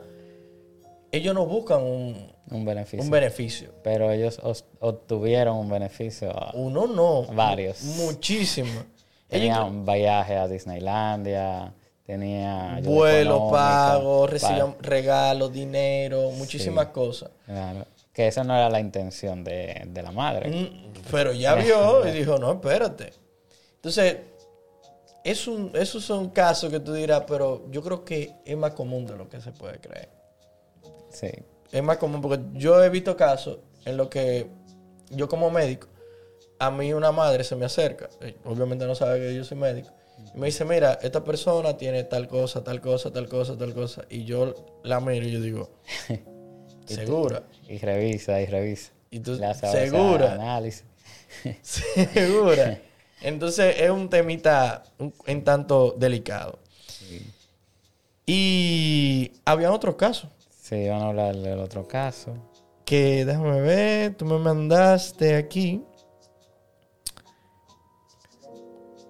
ellos 1.12 1.34
no 1.34 1.46
buscan 1.46 1.82
un, 1.82 2.32
Un 2.52 2.66
beneficio. 2.66 3.04
un 3.04 3.10
beneficio. 3.12 3.72
Pero 3.84 4.12
ellos 4.12 4.40
os- 4.44 4.66
obtuvieron 4.80 5.58
un 5.58 5.70
beneficio. 5.70 6.34
Uno 6.54 6.88
no. 6.88 7.24
Varios. 7.34 7.82
Muchísimo. 7.84 8.72
Tenía 9.28 9.54
Ella 9.58 9.64
un 9.66 9.86
viaje 9.86 10.36
a 10.38 10.48
Disneylandia, 10.48 11.72
tenía 12.04 12.74
ayuda 12.76 12.90
vuelo 12.90 13.36
económica, 13.36 13.52
pago, 13.58 14.22
pa- 14.26 14.32
recibían 14.32 14.76
regalos, 14.82 15.54
dinero, 15.54 16.32
muchísimas 16.32 16.88
cosas. 16.88 17.30
Claro. 17.46 17.86
Que 18.12 18.28
esa 18.28 18.44
no 18.44 18.56
era 18.56 18.70
la 18.72 18.80
intención 18.80 19.44
de, 19.44 19.84
de 19.88 20.02
la 20.02 20.12
madre. 20.12 20.50
Mm, 20.50 20.94
Pero 21.12 21.32
ya 21.34 21.54
vio 21.64 22.08
y 22.08 22.12
dijo, 22.18 22.40
no, 22.40 22.54
espérate. 22.54 23.14
Entonces, 23.80 24.18
es 25.24 25.48
un, 25.48 25.72
esos 25.74 26.04
son 26.04 26.30
casos 26.30 26.70
que 26.70 26.80
tú 26.82 26.94
dirás, 26.94 27.24
pero 27.28 27.66
yo 27.72 27.82
creo 27.82 28.04
que 28.04 28.34
es 28.46 28.58
más 28.58 28.74
común 28.74 29.06
de 29.06 29.16
lo 29.16 29.30
que 29.30 29.40
se 29.40 29.52
puede 29.52 29.80
creer. 29.80 30.10
Sí. 31.10 31.30
Es 31.72 31.82
más 31.84 31.98
común 31.98 32.22
porque 32.22 32.44
yo 32.54 32.84
he 32.84 32.90
visto 32.90 33.16
casos 33.16 33.60
en 33.86 33.96
los 33.96 34.10
que 34.10 34.48
yo 35.12 35.28
como 35.30 35.50
médico, 35.50 35.88
a 36.60 36.70
mí 36.72 36.92
una 36.94 37.12
madre 37.12 37.44
se 37.46 37.56
me 37.56 37.66
acerca, 37.66 38.10
eh, 38.22 38.36
obviamente 38.44 38.86
no 38.86 38.96
sabe 38.96 39.20
que 39.20 39.36
yo 39.36 39.44
soy 39.46 39.58
médico, 39.58 39.90
y 40.36 40.38
me 40.38 40.48
dice, 40.48 40.66
mira, 40.66 41.00
esta 41.02 41.24
persona 41.24 41.78
tiene 41.78 42.04
tal 42.04 42.28
cosa, 42.28 42.64
tal 42.64 42.82
cosa, 42.82 43.12
tal 43.12 43.30
cosa, 43.30 43.58
tal 43.58 43.74
cosa, 43.74 44.04
y 44.10 44.26
yo 44.26 44.54
la 44.84 45.00
miro 45.00 45.26
y 45.26 45.32
yo 45.32 45.40
digo, 45.42 45.70
segura, 46.86 47.44
Y 47.68 47.78
revisa, 47.78 48.42
y 48.42 48.46
revisa. 48.46 48.92
Y 49.10 49.20
tú- 49.22 49.40
segura. 49.54 50.34
análisis. 50.34 50.84
segura. 51.62 52.80
Entonces 53.22 53.76
es 53.80 53.90
un 53.90 54.10
temita 54.10 54.84
un, 54.98 55.14
en 55.26 55.44
tanto 55.44 55.96
delicado. 55.98 56.60
Y 58.26 59.32
había 59.46 59.72
otros 59.72 59.96
casos. 59.96 60.30
Sí, 60.62 60.88
van 60.88 61.02
a 61.02 61.08
hablar 61.08 61.36
del 61.36 61.60
otro 61.60 61.88
caso. 61.88 62.34
que 62.86 63.26
déjame 63.26 63.62
ver, 63.62 64.16
tú 64.16 64.26
me 64.26 64.38
mandaste 64.38 65.36
aquí. 65.36 65.84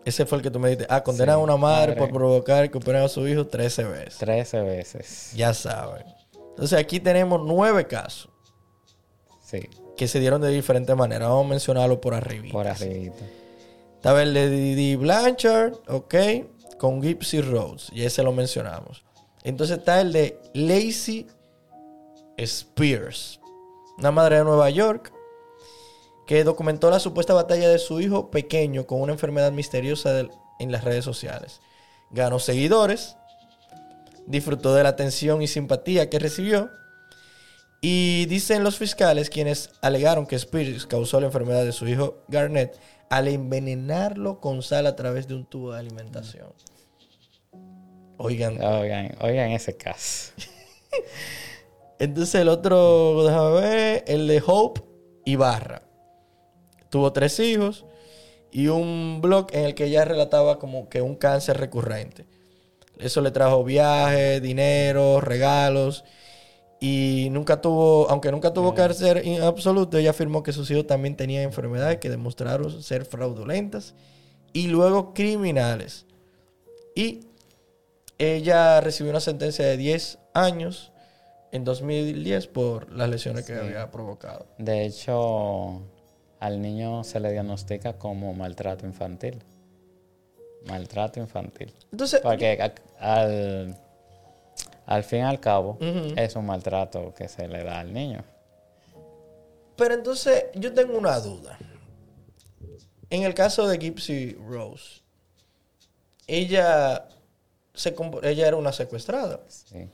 Ese 0.06 0.26
fue 0.26 0.38
el 0.40 0.44
que 0.44 0.50
tú 0.52 0.60
me 0.60 0.70
dijiste. 0.70 0.88
Ah, 0.94 1.04
condenar 1.04 1.36
Sí, 1.36 1.40
a 1.42 1.44
una 1.44 1.58
madre, 1.58 1.88
madre. 1.94 2.00
por 2.00 2.12
provocar 2.12 2.72
que 2.72 2.78
operen 2.78 3.04
a 3.04 3.08
su 3.10 3.28
hijo 3.28 3.46
13 3.46 3.84
veces. 3.84 4.18
13 4.18 4.62
veces. 4.62 5.32
Ya 5.36 5.54
saben. 5.54 6.06
Entonces 6.52 6.78
aquí 6.80 7.00
tenemos 7.00 7.40
nueve 7.46 7.88
casos 7.88 8.30
Sí, 9.42 9.62
que 9.96 10.08
se 10.08 10.20
dieron 10.20 10.42
de 10.42 10.50
diferentes 10.50 10.96
maneras. 10.96 11.30
Vamos 11.30 11.46
a 11.46 11.50
mencionarlo 11.50 12.00
por 12.02 12.14
arriba. 12.14 12.48
por 12.52 12.68
arribita. 12.68 13.24
Estaba 14.00 14.24
el 14.24 14.34
de 14.34 14.50
Didi 14.50 14.96
Blanchard, 14.96 15.74
ok, 15.90 16.16
con 16.78 17.02
Gypsy 17.02 17.42
Rose, 17.42 17.92
y 17.94 18.04
ese 18.06 18.24
lo 18.24 18.32
mencionamos. 18.32 19.04
Entonces 19.44 19.80
está 19.80 20.00
el 20.00 20.14
de 20.14 20.40
Lacey 20.54 21.28
Spears, 22.38 23.42
una 23.98 24.12
madre 24.12 24.38
de 24.38 24.46
Nueva 24.46 24.70
York, 24.70 25.12
que 26.26 26.46
documentó 26.46 26.90
la 26.90 27.02
supuesta 27.02 27.34
batalla 27.34 27.68
de 27.68 27.78
su 27.78 28.00
hijo 28.00 28.32
pequeño 28.32 28.88
con 28.88 29.02
una 29.02 29.12
enfermedad 29.12 29.52
misteriosa 29.52 30.18
en 30.60 30.72
las 30.72 30.86
redes 30.86 31.04
sociales. 31.04 31.60
Ganó 32.10 32.40
seguidores, 32.40 33.18
disfrutó 34.28 34.74
de 34.76 34.84
la 34.84 34.90
atención 34.90 35.42
y 35.42 35.48
simpatía 35.50 36.10
que 36.10 36.20
recibió, 36.20 36.70
y 37.82 38.28
dicen 38.28 38.64
los 38.64 38.78
fiscales, 38.78 39.30
quienes 39.30 39.72
alegaron 39.82 40.26
que 40.26 40.38
Spears 40.38 40.86
causó 40.86 41.20
la 41.20 41.28
enfermedad 41.28 41.66
de 41.66 41.74
su 41.74 41.86
hijo 41.86 42.24
Garnett 42.30 42.80
al 43.10 43.28
envenenarlo 43.28 44.40
con 44.40 44.62
sal 44.62 44.88
a 44.88 44.96
través 44.96 45.28
de 45.28 45.36
un 45.36 45.46
tubo 45.46 45.74
de 45.74 45.80
alimentación. 45.80 46.54
Oigan, 48.18 48.62
Oigan, 48.62 49.16
oigan 49.22 49.52
ese 49.52 49.78
caso. 49.78 50.34
entonces 52.00 52.36
el 52.36 52.50
otro, 52.50 53.24
déjame 53.24 53.62
ver, 53.62 54.04
el 54.08 54.28
de 54.28 54.44
Hope 54.46 54.82
Ibarra. 55.26 55.84
Tuvo 56.90 57.14
tres 57.14 57.40
hijos 57.40 57.86
y 58.52 58.68
un 58.68 59.20
blog 59.22 59.48
en 59.54 59.66
el 59.66 59.76
que 59.76 59.86
ella 59.86 60.06
relataba 60.06 60.60
como 60.60 60.90
que 60.90 61.02
un 61.02 61.16
cáncer 61.16 61.58
recurrente. 61.58 62.26
Eso 62.98 63.22
le 63.22 63.32
trajo 63.32 63.64
viajes, 63.64 64.42
dinero, 64.42 65.22
regalos. 65.22 66.04
Y 66.80 67.28
nunca 67.32 67.60
tuvo, 67.60 68.10
aunque 68.10 68.32
nunca 68.32 68.54
tuvo 68.54 68.74
cáncer 68.74 69.22
en 69.26 69.44
absoluto, 69.44 69.98
ella 69.98 70.12
afirmó 70.12 70.44
que 70.44 70.54
sus 70.54 70.72
hijos 70.72 70.88
también 70.88 71.18
tenían 71.18 71.44
enfermedades 71.44 71.98
que 71.98 72.10
demostraron 72.10 72.82
ser 72.82 73.04
fraudulentas 73.04 73.96
y 74.54 74.68
luego 74.68 75.14
criminales. 75.14 76.06
Y 76.96 77.22
ella 78.18 78.80
recibió 78.82 79.12
una 79.12 79.20
sentencia 79.20 79.66
de 79.66 79.78
10 79.78 80.20
años 80.34 80.92
en 81.52 81.64
2010 81.64 82.48
por 82.48 82.92
las 82.92 83.10
lesiones 83.10 83.46
que 83.46 83.56
había 83.56 83.92
provocado. 83.92 84.46
De 84.58 84.86
hecho, 84.86 85.82
al 86.40 86.62
niño 86.62 87.04
se 87.04 87.20
le 87.20 87.32
diagnostica 87.32 87.94
como 87.94 88.34
maltrato 88.34 88.86
infantil. 88.86 89.44
Maltrato 90.68 91.20
infantil. 91.20 91.74
Entonces, 91.92 92.20
Porque 92.22 92.60
al, 93.00 93.76
al 94.90 95.04
fin 95.04 95.20
y 95.20 95.22
al 95.24 95.40
cabo 95.40 95.78
es 96.16 96.36
un 96.36 96.46
maltrato 96.48 97.14
que 97.14 97.28
se 97.28 97.48
le 97.48 97.64
da 97.64 97.80
al 97.80 97.94
niño. 97.94 98.24
pero 99.76 99.94
entonces 99.94 100.46
yo 100.56 100.74
tengo 100.74 100.98
una 100.98 101.20
duda. 101.20 101.58
En 103.12 103.24
el 103.24 103.34
caso 103.34 103.68
de 103.68 103.78
Gypsy 103.78 104.34
Rose, 104.48 105.02
ella, 106.28 107.06
se, 107.74 107.96
ella 108.24 108.48
era 108.48 108.56
una 108.58 108.72
secuestrada. 108.72 109.40
Sí. 109.48 109.88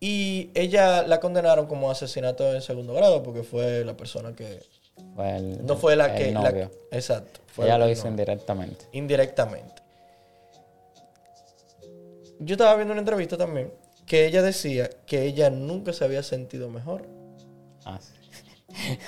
Y 0.00 0.50
ella 0.54 1.06
la 1.06 1.20
condenaron 1.20 1.66
como 1.66 1.90
asesinato 1.90 2.54
en 2.54 2.60
segundo 2.62 2.92
grado 2.94 3.22
porque 3.22 3.42
fue 3.42 3.84
la 3.84 3.96
persona 3.96 4.34
que... 4.34 4.62
Fue 5.14 5.36
el, 5.36 5.64
No 5.66 5.76
fue 5.76 5.96
la 5.96 6.14
el 6.16 6.24
que... 6.24 6.32
la- 6.32 6.50
novio. 6.50 6.70
exacto. 6.90 7.40
Fue 7.46 7.64
Ella 7.66 7.78
la- 7.78 7.86
lo 7.86 7.92
hizo 7.92 8.04
no, 8.04 8.10
indirectamente. 8.10 8.86
indirectamente. 8.92 9.82
Yo 12.38 12.54
estaba 12.54 12.74
viendo 12.76 12.92
una 12.92 13.00
entrevista 13.00 13.36
también 13.36 13.72
que 14.06 14.26
ella 14.26 14.40
decía 14.40 14.88
que 15.06 15.24
ella 15.24 15.50
nunca 15.50 15.92
se 15.92 16.04
había 16.04 16.22
sentido 16.22 16.70
mejor. 16.70 17.08
Ah, 17.84 17.98
sí. 18.00 18.14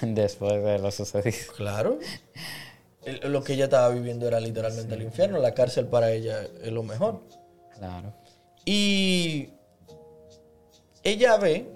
Después 0.03 0.63
de 0.63 0.79
lo 0.79 0.91
sucedido. 0.91 1.53
Claro. 1.57 1.99
Lo 3.23 3.43
que 3.43 3.55
ella 3.55 3.65
estaba 3.65 3.89
viviendo 3.91 4.27
era 4.27 4.41
literalmente 4.41 4.95
el 4.95 5.03
infierno. 5.03 5.39
La 5.39 5.55
cárcel 5.55 5.87
para 5.87 6.11
ella 6.11 6.43
es 6.63 6.73
lo 6.73 6.83
mejor. 6.83 7.23
Claro. 7.77 8.13
Y 8.65 9.51
ella 11.05 11.37
ve, 11.39 11.71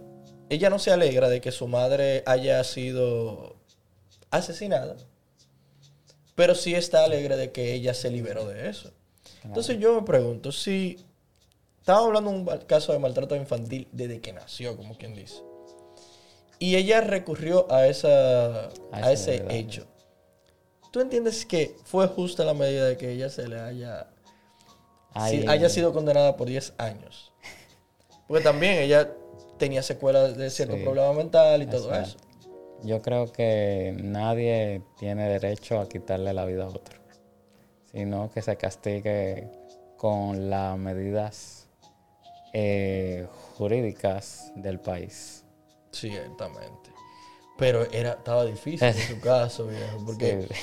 ella 0.50 0.68
no 0.68 0.78
se 0.78 0.90
alegra 0.90 1.28
de 1.28 1.40
que 1.40 1.52
su 1.52 1.68
madre 1.68 2.22
haya 2.26 2.62
sido 2.64 3.56
asesinada, 4.30 4.96
pero 6.34 6.54
sí 6.54 6.74
está 6.74 7.04
alegre 7.04 7.36
de 7.36 7.52
que 7.52 7.72
ella 7.72 7.94
se 7.94 8.10
liberó 8.10 8.46
de 8.46 8.68
eso. 8.68 8.92
Entonces 9.44 9.78
yo 9.78 10.00
me 10.00 10.06
pregunto 10.06 10.52
si 10.52 10.98
estamos 11.82 12.06
hablando 12.06 12.30
de 12.30 12.36
un 12.38 12.46
caso 12.66 12.92
de 12.92 12.98
maltrato 13.00 13.34
infantil 13.36 13.88
desde 13.92 14.20
que 14.20 14.32
nació, 14.32 14.76
como 14.76 14.96
quien 14.96 15.14
dice. 15.14 15.42
Y 16.58 16.76
ella 16.76 17.00
recurrió 17.00 17.70
a, 17.72 17.88
esa, 17.88 18.68
A 18.92 19.10
ese 19.12 19.38
verdad. 19.38 19.50
hecho. 19.52 19.86
¿Tú 20.92 21.00
entiendes 21.00 21.44
que 21.44 21.74
fue 21.84 22.06
justa 22.06 22.44
la 22.44 22.54
medida 22.54 22.86
de 22.86 22.96
que 22.96 23.10
ella 23.10 23.28
se 23.30 23.48
le 23.48 23.58
haya 23.58 24.06
si 25.28 25.46
haya 25.46 25.68
sido 25.68 25.92
condenada 25.92 26.36
por 26.36 26.48
10 26.48 26.74
años. 26.78 27.32
Porque 28.26 28.42
también 28.44 28.78
ella 28.78 29.12
tenía 29.58 29.82
secuelas 29.82 30.36
de 30.36 30.48
cierto 30.50 30.76
Sí. 30.76 30.82
problema 30.82 31.12
mental 31.12 31.62
y 31.62 31.66
todo 31.66 31.94
eso. 31.94 32.16
Yo 32.82 33.02
creo 33.02 33.30
que 33.30 33.94
nadie 34.02 34.82
tiene 34.98 35.28
derecho 35.28 35.80
a 35.80 35.88
quitarle 35.88 36.32
la 36.32 36.44
vida 36.46 36.64
a 36.64 36.68
otro, 36.68 36.98
sino 37.92 38.30
que 38.30 38.40
se 38.40 38.56
castigue 38.56 39.50
con 39.98 40.48
las 40.50 40.78
medidas 40.78 41.61
eh, 42.52 43.26
jurídicas 43.56 44.52
del 44.56 44.80
país. 44.80 45.44
Ciertamente. 45.90 46.90
Pero 47.58 47.84
era, 47.92 48.12
estaba 48.12 48.44
difícil 48.44 48.86
en 48.88 48.94
su 48.94 49.20
caso, 49.20 49.66
viejo. 49.66 50.04
Porque 50.04 50.42
Sí. 50.48 50.54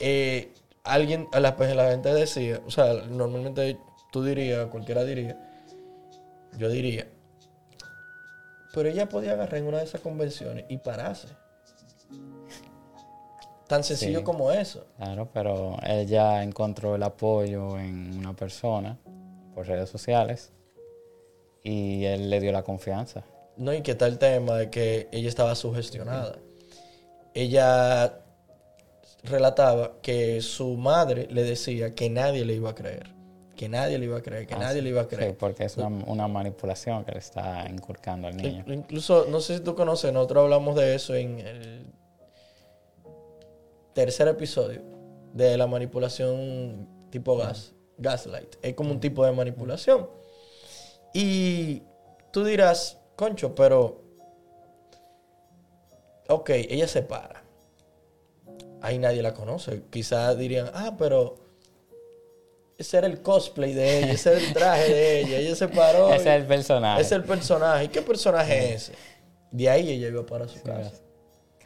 eh, 0.00 0.54
alguien, 0.84 1.28
a 1.32 1.40
la, 1.40 1.56
pues, 1.56 1.74
la 1.74 1.90
gente 1.90 2.12
decía, 2.14 2.60
o 2.66 2.70
sea, 2.70 2.92
normalmente 3.08 3.78
tú 4.12 4.22
dirías, 4.24 4.66
cualquiera 4.68 5.04
diría, 5.04 5.36
yo 6.56 6.68
diría, 6.70 7.06
pero 8.72 8.88
ella 8.88 9.08
podía 9.08 9.32
agarrar 9.32 9.56
en 9.56 9.66
una 9.66 9.78
de 9.78 9.84
esas 9.84 10.00
convenciones 10.00 10.64
y 10.68 10.78
pararse. 10.78 11.28
Tan 13.66 13.84
sencillo 13.84 14.20
Sí. 14.20 14.24
como 14.24 14.50
eso. 14.50 14.86
Claro, 14.96 15.28
pero 15.32 15.76
ella 15.84 16.42
encontró 16.42 16.94
el 16.94 17.02
apoyo 17.02 17.78
en 17.78 18.16
una 18.18 18.34
persona 18.34 18.96
por 19.54 19.66
redes 19.66 19.90
sociales 19.90 20.52
y 21.62 22.04
él 22.04 22.30
le 22.30 22.40
dio 22.40 22.52
la 22.52 22.62
confianza. 22.62 23.24
No, 23.56 23.72
y 23.74 23.82
que 23.82 23.92
está 23.92 24.06
el 24.06 24.18
tema 24.18 24.56
de 24.56 24.70
que 24.70 25.08
ella 25.12 25.28
estaba 25.28 25.54
sugestionada. 25.54 26.36
Ella 27.34 28.20
relataba 29.24 30.00
que 30.00 30.40
su 30.42 30.76
madre 30.76 31.26
le 31.30 31.42
decía 31.42 31.94
que 31.94 32.08
nadie 32.08 32.44
le 32.44 32.54
iba 32.54 32.70
a 32.70 32.74
creer. 32.74 33.10
Que 33.56 33.68
nadie 33.68 33.98
le 33.98 34.04
iba 34.04 34.18
a 34.18 34.22
creer, 34.22 34.46
que 34.46 34.54
nadie 34.54 34.80
le 34.82 34.90
iba 34.90 35.00
a 35.00 35.04
Ah, 35.04 35.08
Sí, 35.10 35.16
creer. 35.16 35.36
porque 35.36 35.64
es 35.64 35.76
una, 35.76 35.88
una 35.88 36.28
manipulación 36.28 37.04
que 37.04 37.10
le 37.12 37.18
está 37.18 37.66
inculcando 37.68 38.28
al 38.28 38.36
niño. 38.36 38.62
In- 38.68 38.74
Incluso, 38.74 39.26
no 39.28 39.40
sé 39.40 39.58
si 39.58 39.64
tú 39.64 39.74
conoces, 39.74 40.12
nosotros 40.12 40.44
hablamos 40.44 40.76
de 40.76 40.94
eso 40.94 41.16
en 41.16 41.40
el 41.40 41.86
tercer 43.94 44.28
episodio 44.28 44.82
de 45.34 45.56
la 45.56 45.66
manipulación 45.66 46.88
tipo 47.10 47.36
gas, 47.36 47.72
gaslight. 47.96 48.54
Es 48.62 48.74
como 48.74 48.92
un 48.92 49.00
tipo 49.00 49.24
de 49.24 49.32
manipulación. 49.32 50.08
Y 51.12 51.82
tú 52.32 52.44
dirás, 52.44 52.98
concho, 53.16 53.54
pero, 53.54 54.02
ok, 56.28 56.50
ella 56.50 56.88
se 56.88 57.02
para. 57.02 57.42
Ahí 58.80 58.98
nadie 58.98 59.22
la 59.22 59.34
conoce. 59.34 59.82
Quizás 59.90 60.36
dirían, 60.38 60.70
ah, 60.74 60.94
pero 60.98 61.36
ese 62.78 62.98
era 62.98 63.06
el 63.08 63.22
cosplay 63.22 63.74
de 63.74 63.98
ella, 63.98 64.12
ese 64.12 64.30
era 64.30 64.38
el 64.38 64.52
traje 64.52 64.94
de 64.94 65.20
ella, 65.20 65.38
ella 65.38 65.56
se 65.56 65.68
paró. 65.68 66.10
Ese 66.14 66.34
es 66.34 66.40
el 66.40 66.46
personaje. 66.46 67.02
es 67.02 67.12
el 67.12 67.24
personaje. 67.24 67.84
¿Y 67.84 67.88
qué 67.88 68.02
personaje 68.02 68.74
es 68.74 68.82
ese? 68.82 68.92
De 69.50 69.68
ahí 69.68 69.90
ella 69.90 70.08
iba 70.08 70.24
para 70.24 70.46
su 70.46 70.62
casa. 70.62 70.92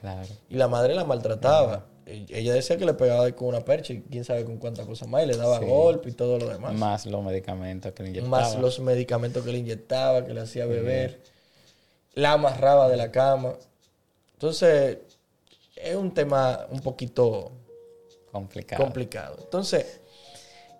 Claro. 0.00 0.26
Y 0.48 0.56
la 0.56 0.68
madre 0.68 0.94
la 0.94 1.04
maltrataba. 1.04 1.86
Ella 2.06 2.52
decía 2.52 2.76
que 2.76 2.84
le 2.84 2.94
pegaba 2.94 3.30
con 3.32 3.48
una 3.48 3.64
percha 3.64 3.92
y 3.92 4.02
quién 4.02 4.24
sabe 4.24 4.44
con 4.44 4.58
cuántas 4.58 4.86
cosas 4.86 5.08
más. 5.08 5.22
Y 5.24 5.26
le 5.26 5.36
daba 5.36 5.58
Sí. 5.58 5.64
golpe 5.66 6.10
y 6.10 6.12
todo 6.12 6.38
lo 6.38 6.48
demás. 6.48 6.74
Más 6.74 7.06
los 7.06 7.22
medicamentos 7.24 7.92
que 7.92 8.02
le 8.02 8.08
inyectaba. 8.10 8.40
Más 8.40 8.58
los 8.58 8.80
medicamentos 8.80 9.44
que 9.44 9.52
le 9.52 9.58
inyectaba, 9.58 10.24
que 10.26 10.34
le 10.34 10.40
hacía 10.40 10.66
beber. 10.66 11.20
La 12.14 12.32
amarraba 12.32 12.88
de 12.88 12.96
la 12.96 13.10
cama. 13.10 13.54
Entonces, 14.34 14.98
es 15.76 15.94
un 15.94 16.12
tema 16.12 16.66
un 16.70 16.80
poquito 16.80 17.52
complicado. 18.30 18.82
complicado. 18.82 19.36
Entonces, 19.40 20.00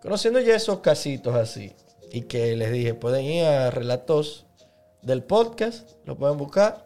conociendo 0.00 0.40
ya 0.40 0.56
esos 0.56 0.80
casitos 0.80 1.34
así, 1.34 1.72
y 2.10 2.22
que 2.22 2.56
les 2.56 2.70
dije, 2.72 2.94
pueden 2.94 3.24
ir 3.24 3.44
a 3.44 3.70
relatos 3.70 4.44
del 5.00 5.22
podcast, 5.22 5.90
lo 6.04 6.16
pueden 6.16 6.36
buscar, 6.36 6.84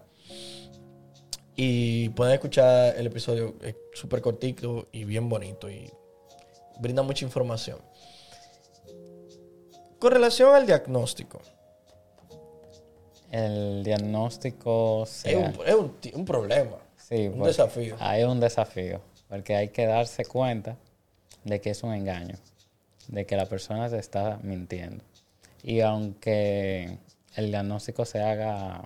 y 1.57 2.09
pueden 2.11 2.35
escuchar 2.35 2.95
el 2.97 3.07
episodio 3.07 3.55
es 3.63 3.75
súper 3.95 4.21
cortito 4.21 4.89
y 4.93 5.05
bien 5.05 5.29
bonito, 5.29 5.71
y 5.71 5.91
brinda 6.81 7.03
mucha 7.03 7.25
información. 7.25 7.79
Con 9.99 10.13
relación 10.13 10.55
al 10.55 10.67
diagnóstico, 10.67 11.41
El 13.31 13.83
diagnóstico 13.83 15.03
es, 15.05 15.11
sea- 15.11 15.39
un, 15.39 15.67
es 15.67 15.75
un 15.75 16.01
ti- 16.01 16.13
un 16.15 16.25
problema, 16.25 16.77
sí, 16.97 17.27
un 17.27 17.33
porque 17.39 17.49
desafío. 17.49 17.97
Hay 17.99 18.23
un 18.25 18.39
desafío, 18.39 19.01
porque 19.29 19.57
hay 19.57 19.69
que 19.71 19.87
darse 19.87 20.25
cuenta 20.25 20.77
de 21.45 21.61
que 21.61 21.71
es 21.71 21.83
un 21.83 21.93
engaño, 21.93 22.37
de 23.09 23.27
que 23.27 23.37
la 23.37 23.47
persona 23.47 23.89
se 23.89 23.99
está 23.99 24.39
mintiendo. 24.43 25.03
Y 25.63 25.81
aunque 25.81 26.99
el 27.35 27.49
diagnóstico 27.51 28.05
se 28.05 28.21
haga, 28.23 28.83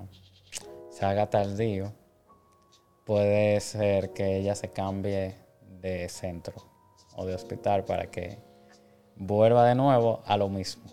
se 0.91 1.05
haga 1.05 1.29
tardío, 1.29 1.93
puede 3.05 3.61
ser 3.61 4.13
que 4.13 4.37
ella 4.37 4.55
se 4.55 4.71
cambie 4.71 5.35
de 5.81 6.09
centro 6.09 6.55
o 7.17 7.25
de 7.27 7.35
hospital 7.35 7.85
para 7.85 8.11
que 8.11 8.39
vuelva 9.17 9.67
de 9.67 9.75
nuevo 9.75 10.23
a 10.27 10.37
lo 10.37 10.49
mismo. 10.49 10.85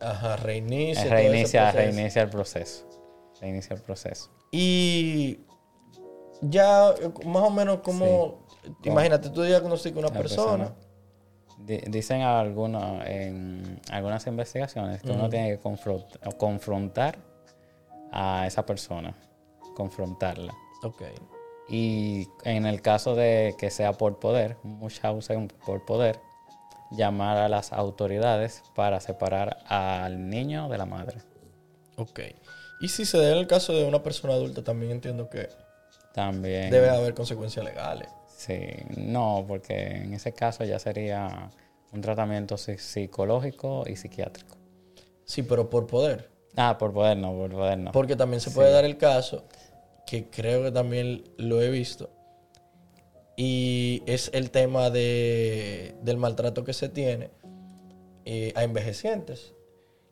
Ajá, 0.00 0.36
reinicia. 0.36 1.02
ese 1.04 1.10
reinicia, 1.10 1.62
proceso. 1.70 1.78
reinicia 1.94 2.22
el 2.22 2.28
proceso. 2.30 2.86
Reinicia 3.40 3.74
el 3.76 3.82
proceso. 3.82 4.30
Y 4.52 5.40
ya 6.42 6.90
eh, 6.90 7.10
más 7.26 7.42
o 7.44 7.50
menos 7.50 7.80
como, 7.80 8.46
imagínate, 8.84 9.30
tú 9.30 9.42
diagnosticas 9.42 9.98
una 9.98 10.08
persona. 10.12 10.74
Di- 11.58 11.78
Dicen 11.88 12.22
algunos, 12.22 13.02
en 13.06 13.80
algunas 13.90 14.26
investigaciones 14.26 15.02
que 15.02 15.10
uno 15.10 15.28
tiene 15.28 15.48
que 15.50 15.60
confront- 15.62 16.36
confrontar 16.36 17.18
a 18.12 18.46
esa 18.46 18.64
persona, 18.66 19.14
confrontarla. 19.76 20.54
Ok. 20.82 21.02
Y 21.68 22.28
en 22.44 22.66
el 22.66 22.82
caso 22.82 23.14
de 23.14 23.54
que 23.58 23.70
sea 23.70 23.92
por 23.92 24.18
poder, 24.18 24.56
muchas 24.62 25.14
usan 25.14 25.48
por 25.64 25.84
poder, 25.84 26.20
llamar 26.90 27.36
a 27.36 27.48
las 27.48 27.72
autoridades 27.72 28.62
para 28.74 29.00
separar 29.00 29.58
al 29.66 30.28
niño 30.28 30.68
de 30.68 30.78
la 30.78 30.86
madre. 30.86 31.18
Ok. 31.96 32.20
Y 32.80 32.88
si 32.88 33.04
se 33.04 33.18
da 33.18 33.30
en 33.32 33.38
el 33.38 33.46
caso 33.46 33.72
de 33.72 33.84
una 33.84 34.02
persona 34.02 34.34
adulta, 34.34 34.64
también 34.64 34.90
entiendo 34.92 35.28
que 35.30 35.48
También. 36.14 36.70
debe 36.70 36.88
haber 36.90 37.14
consecuencias 37.14 37.64
legales. 37.64 38.08
Sí, 38.36 38.58
no, 38.96 39.44
porque 39.46 39.74
en 39.98 40.14
ese 40.14 40.32
caso 40.32 40.64
ya 40.64 40.78
sería 40.78 41.50
un 41.92 42.00
tratamiento 42.00 42.56
psi- 42.56 42.78
psicológico 42.78 43.84
y 43.86 43.96
psiquiátrico. 43.96 44.56
Sí, 45.24 45.42
pero 45.42 45.68
por 45.70 45.86
poder. 45.86 46.30
Ah, 46.56 46.78
por 46.78 46.92
poder 46.92 47.16
no, 47.18 47.32
por 47.32 47.50
poder 47.52 47.78
no. 47.78 47.92
Porque 47.92 48.16
también 48.16 48.40
se 48.40 48.50
puede 48.50 48.72
dar 48.72 48.84
el 48.84 48.96
caso, 48.96 49.44
que 50.10 50.24
creo 50.28 50.64
que 50.64 50.72
también 50.72 51.22
lo 51.36 51.62
he 51.62 51.70
visto, 51.70 52.10
y 53.36 54.02
es 54.06 54.28
el 54.34 54.50
tema 54.50 54.90
de, 54.90 55.94
del 56.02 56.16
maltrato 56.16 56.64
que 56.64 56.72
se 56.72 56.88
tiene 56.88 57.30
eh, 58.24 58.52
a 58.56 58.64
envejecientes. 58.64 59.52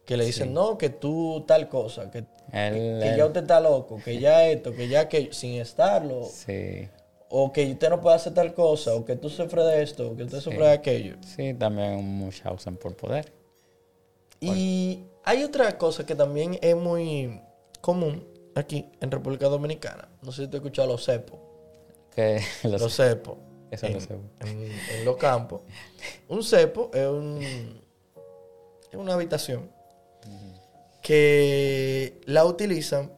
Que 0.06 0.16
le 0.16 0.24
dicen, 0.24 0.54
no, 0.54 0.78
que 0.78 0.88
tú 0.88 1.44
tal 1.48 1.68
cosa, 1.68 2.12
que, 2.12 2.24
ya 2.52 3.26
usted 3.26 3.42
está 3.42 3.60
loco, 3.60 4.00
que 4.02 4.20
ya 4.20 4.46
esto, 4.48 4.72
que 4.72 4.88
ya 4.88 5.08
que 5.08 5.32
sin 5.32 5.54
estarlo. 5.54 6.24
Sí, 6.24 6.88
o 7.28 7.52
que 7.52 7.72
usted 7.72 7.90
no 7.90 8.00
puede 8.00 8.16
hacer 8.16 8.32
tal 8.32 8.54
cosa, 8.54 8.94
o 8.94 9.04
que 9.04 9.16
tú 9.16 9.28
sufres 9.28 9.66
de 9.66 9.82
esto, 9.82 10.12
o 10.12 10.16
que 10.16 10.22
usted 10.22 10.38
sufre 10.38 10.64
de 10.64 10.72
aquello. 10.72 11.16
Sí, 11.26 11.54
también 11.54 12.02
muchas 12.04 12.54
usan 12.54 12.76
por 12.76 12.96
poder. 12.96 13.32
Y 14.40 15.00
hay 15.24 15.42
otra 15.42 15.76
cosa 15.76 16.06
que 16.06 16.14
también 16.14 16.56
es 16.62 16.76
muy 16.76 17.40
común 17.80 18.37
aquí 18.58 18.86
en 19.00 19.10
República 19.10 19.46
Dominicana. 19.46 20.08
No 20.22 20.32
sé 20.32 20.42
si 20.42 20.48
tú 20.48 20.56
has 20.56 20.62
escuchado 20.62 20.88
los 20.88 21.04
cepos. 21.04 21.38
Los, 22.64 22.80
Los 22.80 22.96
cepos. 22.96 23.36
En, 23.70 25.04
los 25.04 25.16
campos. 25.16 25.60
Un 26.28 26.42
cepo 26.42 26.90
es, 26.92 27.06
un, 27.06 27.40
es 27.42 28.98
una 28.98 29.14
habitación 29.14 29.70
que 31.02 32.20
la 32.24 32.44
utilizan 32.44 33.12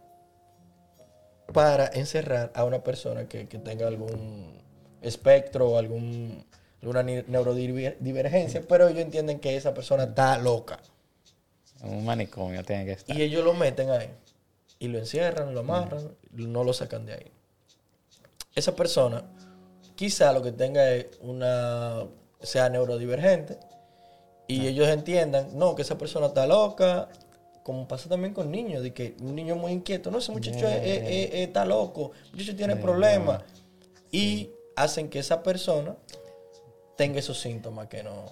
para 1.53 1.86
encerrar 1.86 2.53
a 2.55 2.64
una 2.64 2.82
persona 2.82 3.26
que, 3.26 3.49
que 3.49 3.59
tenga 3.59 3.86
algún 3.86 4.61
espectro 5.03 5.70
o 5.70 5.78
algún, 5.78 6.45
alguna 6.82 7.03
neurodivergencia, 7.03 8.62
pero 8.68 8.88
ellos 8.88 9.01
entienden 9.01 9.41
que 9.41 9.57
esa 9.57 9.74
persona 9.74 10.05
está 10.05 10.38
loca. 10.38 10.78
En 11.82 11.95
un 11.95 12.05
manicomio 12.05 12.62
tiene 12.64 12.84
que 12.84 12.93
estar. 12.93 13.16
Y 13.16 13.22
ellos 13.22 13.45
lo 13.45 13.55
meten 13.55 13.91
ahí. 13.91 14.11
Y 14.81 14.89
lo 14.89 14.99
encierran, 14.99 15.55
lo 15.55 15.61
amarran, 15.61 16.16
no 16.33 16.64
lo 16.64 16.72
sacan 16.72 17.07
de 17.07 17.12
ahí. 17.12 17.33
Esa 18.57 18.74
persona, 18.74 19.22
quizá 19.95 20.33
lo 20.33 20.43
que 20.43 20.51
tenga 20.53 20.91
es 20.93 21.07
una. 21.20 22.07
sea 22.43 22.68
neurodivergente. 22.70 23.59
Y 24.49 24.66
ellos 24.66 24.89
entiendan, 24.89 25.57
no, 25.59 25.76
que 25.76 25.83
esa 25.83 25.99
persona 25.99 26.26
está 26.28 26.47
loca. 26.47 27.09
Como 27.62 27.87
pasa 27.87 28.09
también 28.09 28.33
con 28.33 28.51
niños, 28.51 28.83
de 28.83 28.95
que 28.95 29.14
un 29.20 29.35
niño 29.37 29.55
muy 29.55 29.70
inquieto, 29.72 30.11
no, 30.11 30.16
ese 30.18 30.33
muchacho 30.33 30.66
es- 30.66 30.83
es- 30.83 31.03
es- 31.03 31.35
está 31.47 31.66
loco, 31.66 32.12
el 32.24 32.33
muchacho 32.33 32.57
tiene 32.57 32.74
problemas. 32.76 33.43
Y 34.11 34.51
hacen 34.74 35.11
que 35.11 35.18
esa 35.18 35.43
persona 35.43 35.95
tenga 36.97 37.18
esos 37.18 37.39
síntomas 37.39 37.87
que 37.89 38.03
no, 38.03 38.24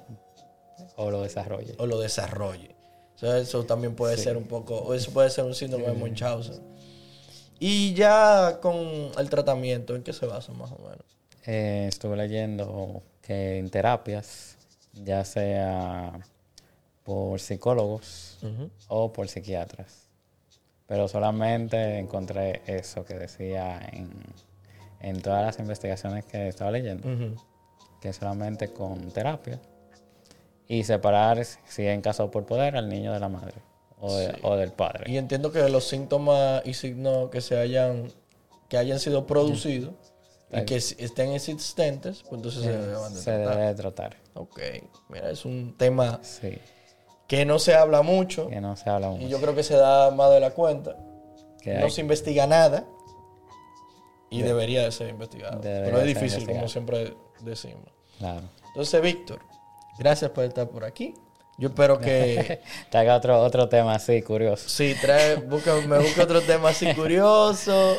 O 0.97 1.11
lo 1.11 1.23
desarrolle. 1.23 1.75
o 1.79 1.85
lo 1.87 2.01
desarrolle. 2.01 2.75
Eso 3.21 3.65
también 3.65 3.95
puede 3.97 4.17
ser 4.17 4.37
un 4.37 4.45
poco, 4.45 4.77
o 4.77 4.95
eso 4.95 5.11
puede 5.11 5.31
ser 5.31 5.45
un 5.45 5.55
síndrome 5.55 5.87
de 5.87 5.93
Munchausen. 5.93 6.61
Y 7.59 7.93
ya 7.95 8.61
con 8.63 8.77
el 9.19 9.29
tratamiento, 9.29 9.97
¿en 9.97 10.05
qué 10.05 10.13
se 10.13 10.27
basa 10.27 10.53
más 10.53 10.71
o 10.71 10.79
menos? 10.79 11.05
Eh, 11.45 11.87
estuve 11.89 12.17
leyendo 12.17 13.03
que 13.21 13.59
en 13.59 13.71
terapias, 13.71 14.57
ya 14.93 15.25
sea 15.25 16.21
por 17.03 17.41
psicólogos 17.41 18.39
o 18.87 19.13
por 19.13 19.29
psiquiatras, 19.29 20.09
pero 20.87 21.09
solamente 21.09 21.99
encontré 21.99 22.63
eso 22.67 23.05
que 23.05 23.15
decía 23.15 23.81
en, 23.93 24.11
en 25.01 25.21
todas 25.21 25.45
las 25.45 25.59
investigaciones 25.59 26.25
que 26.27 26.49
estaba 26.49 26.71
leyendo, 26.71 27.09
que 28.01 28.13
solamente 28.13 28.73
con 28.73 29.11
terapia 29.11 29.59
y 30.69 30.85
separar, 30.85 31.43
si 31.45 31.87
en 31.87 32.01
caso 32.03 32.31
por 32.31 32.45
poder, 32.47 32.77
al 32.77 32.89
niño 32.89 33.13
de 33.13 33.21
la 33.21 33.29
madre 33.29 33.55
o, 34.01 34.15
de- 34.15 34.39
o 34.43 34.55
del 34.57 34.71
padre. 34.73 35.11
Y 35.11 35.17
entiendo 35.17 35.51
que 35.51 35.67
los 35.69 35.89
síntomas 35.89 36.63
y 36.67 36.75
signos 36.75 37.31
que 37.31 37.41
se 37.41 37.59
hayan, 37.59 38.13
que 38.69 38.77
hayan 38.79 39.01
sido 39.01 39.27
producidos 39.27 39.95
y 40.53 40.65
que 40.65 40.77
estén 40.77 41.33
existentes, 41.33 42.23
pues 42.23 42.35
entonces 42.35 42.63
se 42.63 42.77
deban 42.77 43.13
de 43.15 43.19
Se 43.21 43.33
tratar. 43.33 43.55
debe 43.57 43.67
de 43.69 43.75
tratar. 43.75 44.17
Ok, 44.35 44.61
mira, 45.09 45.31
es 45.31 45.45
un 45.45 45.77
tema 45.77 46.21
Sí, 46.23 46.59
que 47.27 47.45
no 47.45 47.59
se 47.59 47.75
habla 47.75 48.03
mucho 48.03 48.49
que 48.49 48.61
no 48.61 48.77
se 48.77 48.89
habla 48.89 49.09
mucho. 49.11 49.25
y 49.25 49.29
yo 49.29 49.41
creo 49.41 49.55
que 49.55 49.63
se 49.63 49.75
da 49.75 50.11
más 50.11 50.31
de 50.31 50.41
la 50.41 50.51
cuenta. 50.51 50.97
que 51.61 51.75
no 51.75 51.85
hay- 51.87 51.91
se 51.91 52.01
investiga 52.03 52.47
nada 52.47 52.85
y 54.31 54.43
debería 54.43 54.85
de 54.85 54.93
ser 54.93 55.09
investigado. 55.09 55.59
Debería 55.61 55.85
Pero 55.87 55.99
es 56.01 56.07
difícil, 56.07 56.47
como 56.47 56.69
siempre 56.69 57.15
decimos. 57.41 57.85
Claro. 58.19 58.43
Entonces, 58.69 59.01
Víctor, 59.03 59.41
gracias 59.99 60.31
por 60.31 60.45
estar 60.45 60.69
por 60.69 60.85
aquí. 60.85 61.15
Yo 61.59 61.69
espero 61.69 61.99
que 61.99 62.61
Te 62.91 62.99
haga 62.99 63.17
otro, 63.17 63.41
otro 63.41 63.69
tema 63.69 63.95
así, 63.95 64.23
curioso. 64.23 64.69
sí, 64.69 64.95
trae, 65.01 65.37
busca, 65.37 65.75
me 65.87 65.99
busque 65.99 66.21
otro 66.23 66.41
tema 66.41 66.69
así 66.71 66.95
curioso. 66.95 67.97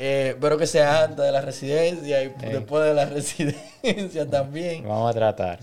Eh, 0.00 0.28
espero 0.34 0.56
que 0.56 0.66
sea 0.66 1.02
antes 1.04 1.24
de 1.24 1.32
la 1.32 1.40
residencia 1.40 2.22
y 2.22 2.28
después 2.28 2.84
de 2.84 2.94
la 2.94 3.04
residencia 3.06 4.28
también. 4.30 4.86
Vamos 4.86 5.10
a 5.10 5.12
tratar. 5.14 5.58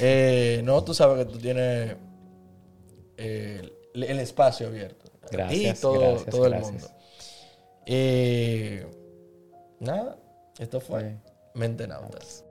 Eh, 0.00 0.60
no, 0.64 0.82
tú 0.82 0.94
sabes 0.94 1.24
que 1.24 1.30
tú 1.32 1.38
tienes 1.38 1.94
eh, 3.18 3.70
el, 3.94 4.02
el 4.02 4.18
espacio 4.20 4.66
abierto. 4.68 5.04
Ti 5.10 5.26
y 5.30 5.36
Gracias, 5.36 5.80
todo, 5.80 6.00
gracias, 6.00 6.26
todo 6.34 6.46
el 6.46 6.52
gracias. 6.52 6.72
mundo. 6.72 6.88
Eh, 7.86 8.86
nada, 9.80 10.16
esto 10.58 10.80
fue 10.80 11.00
Sí. 11.02 11.16
Mente 11.54 11.86
Nautas. 11.86 12.44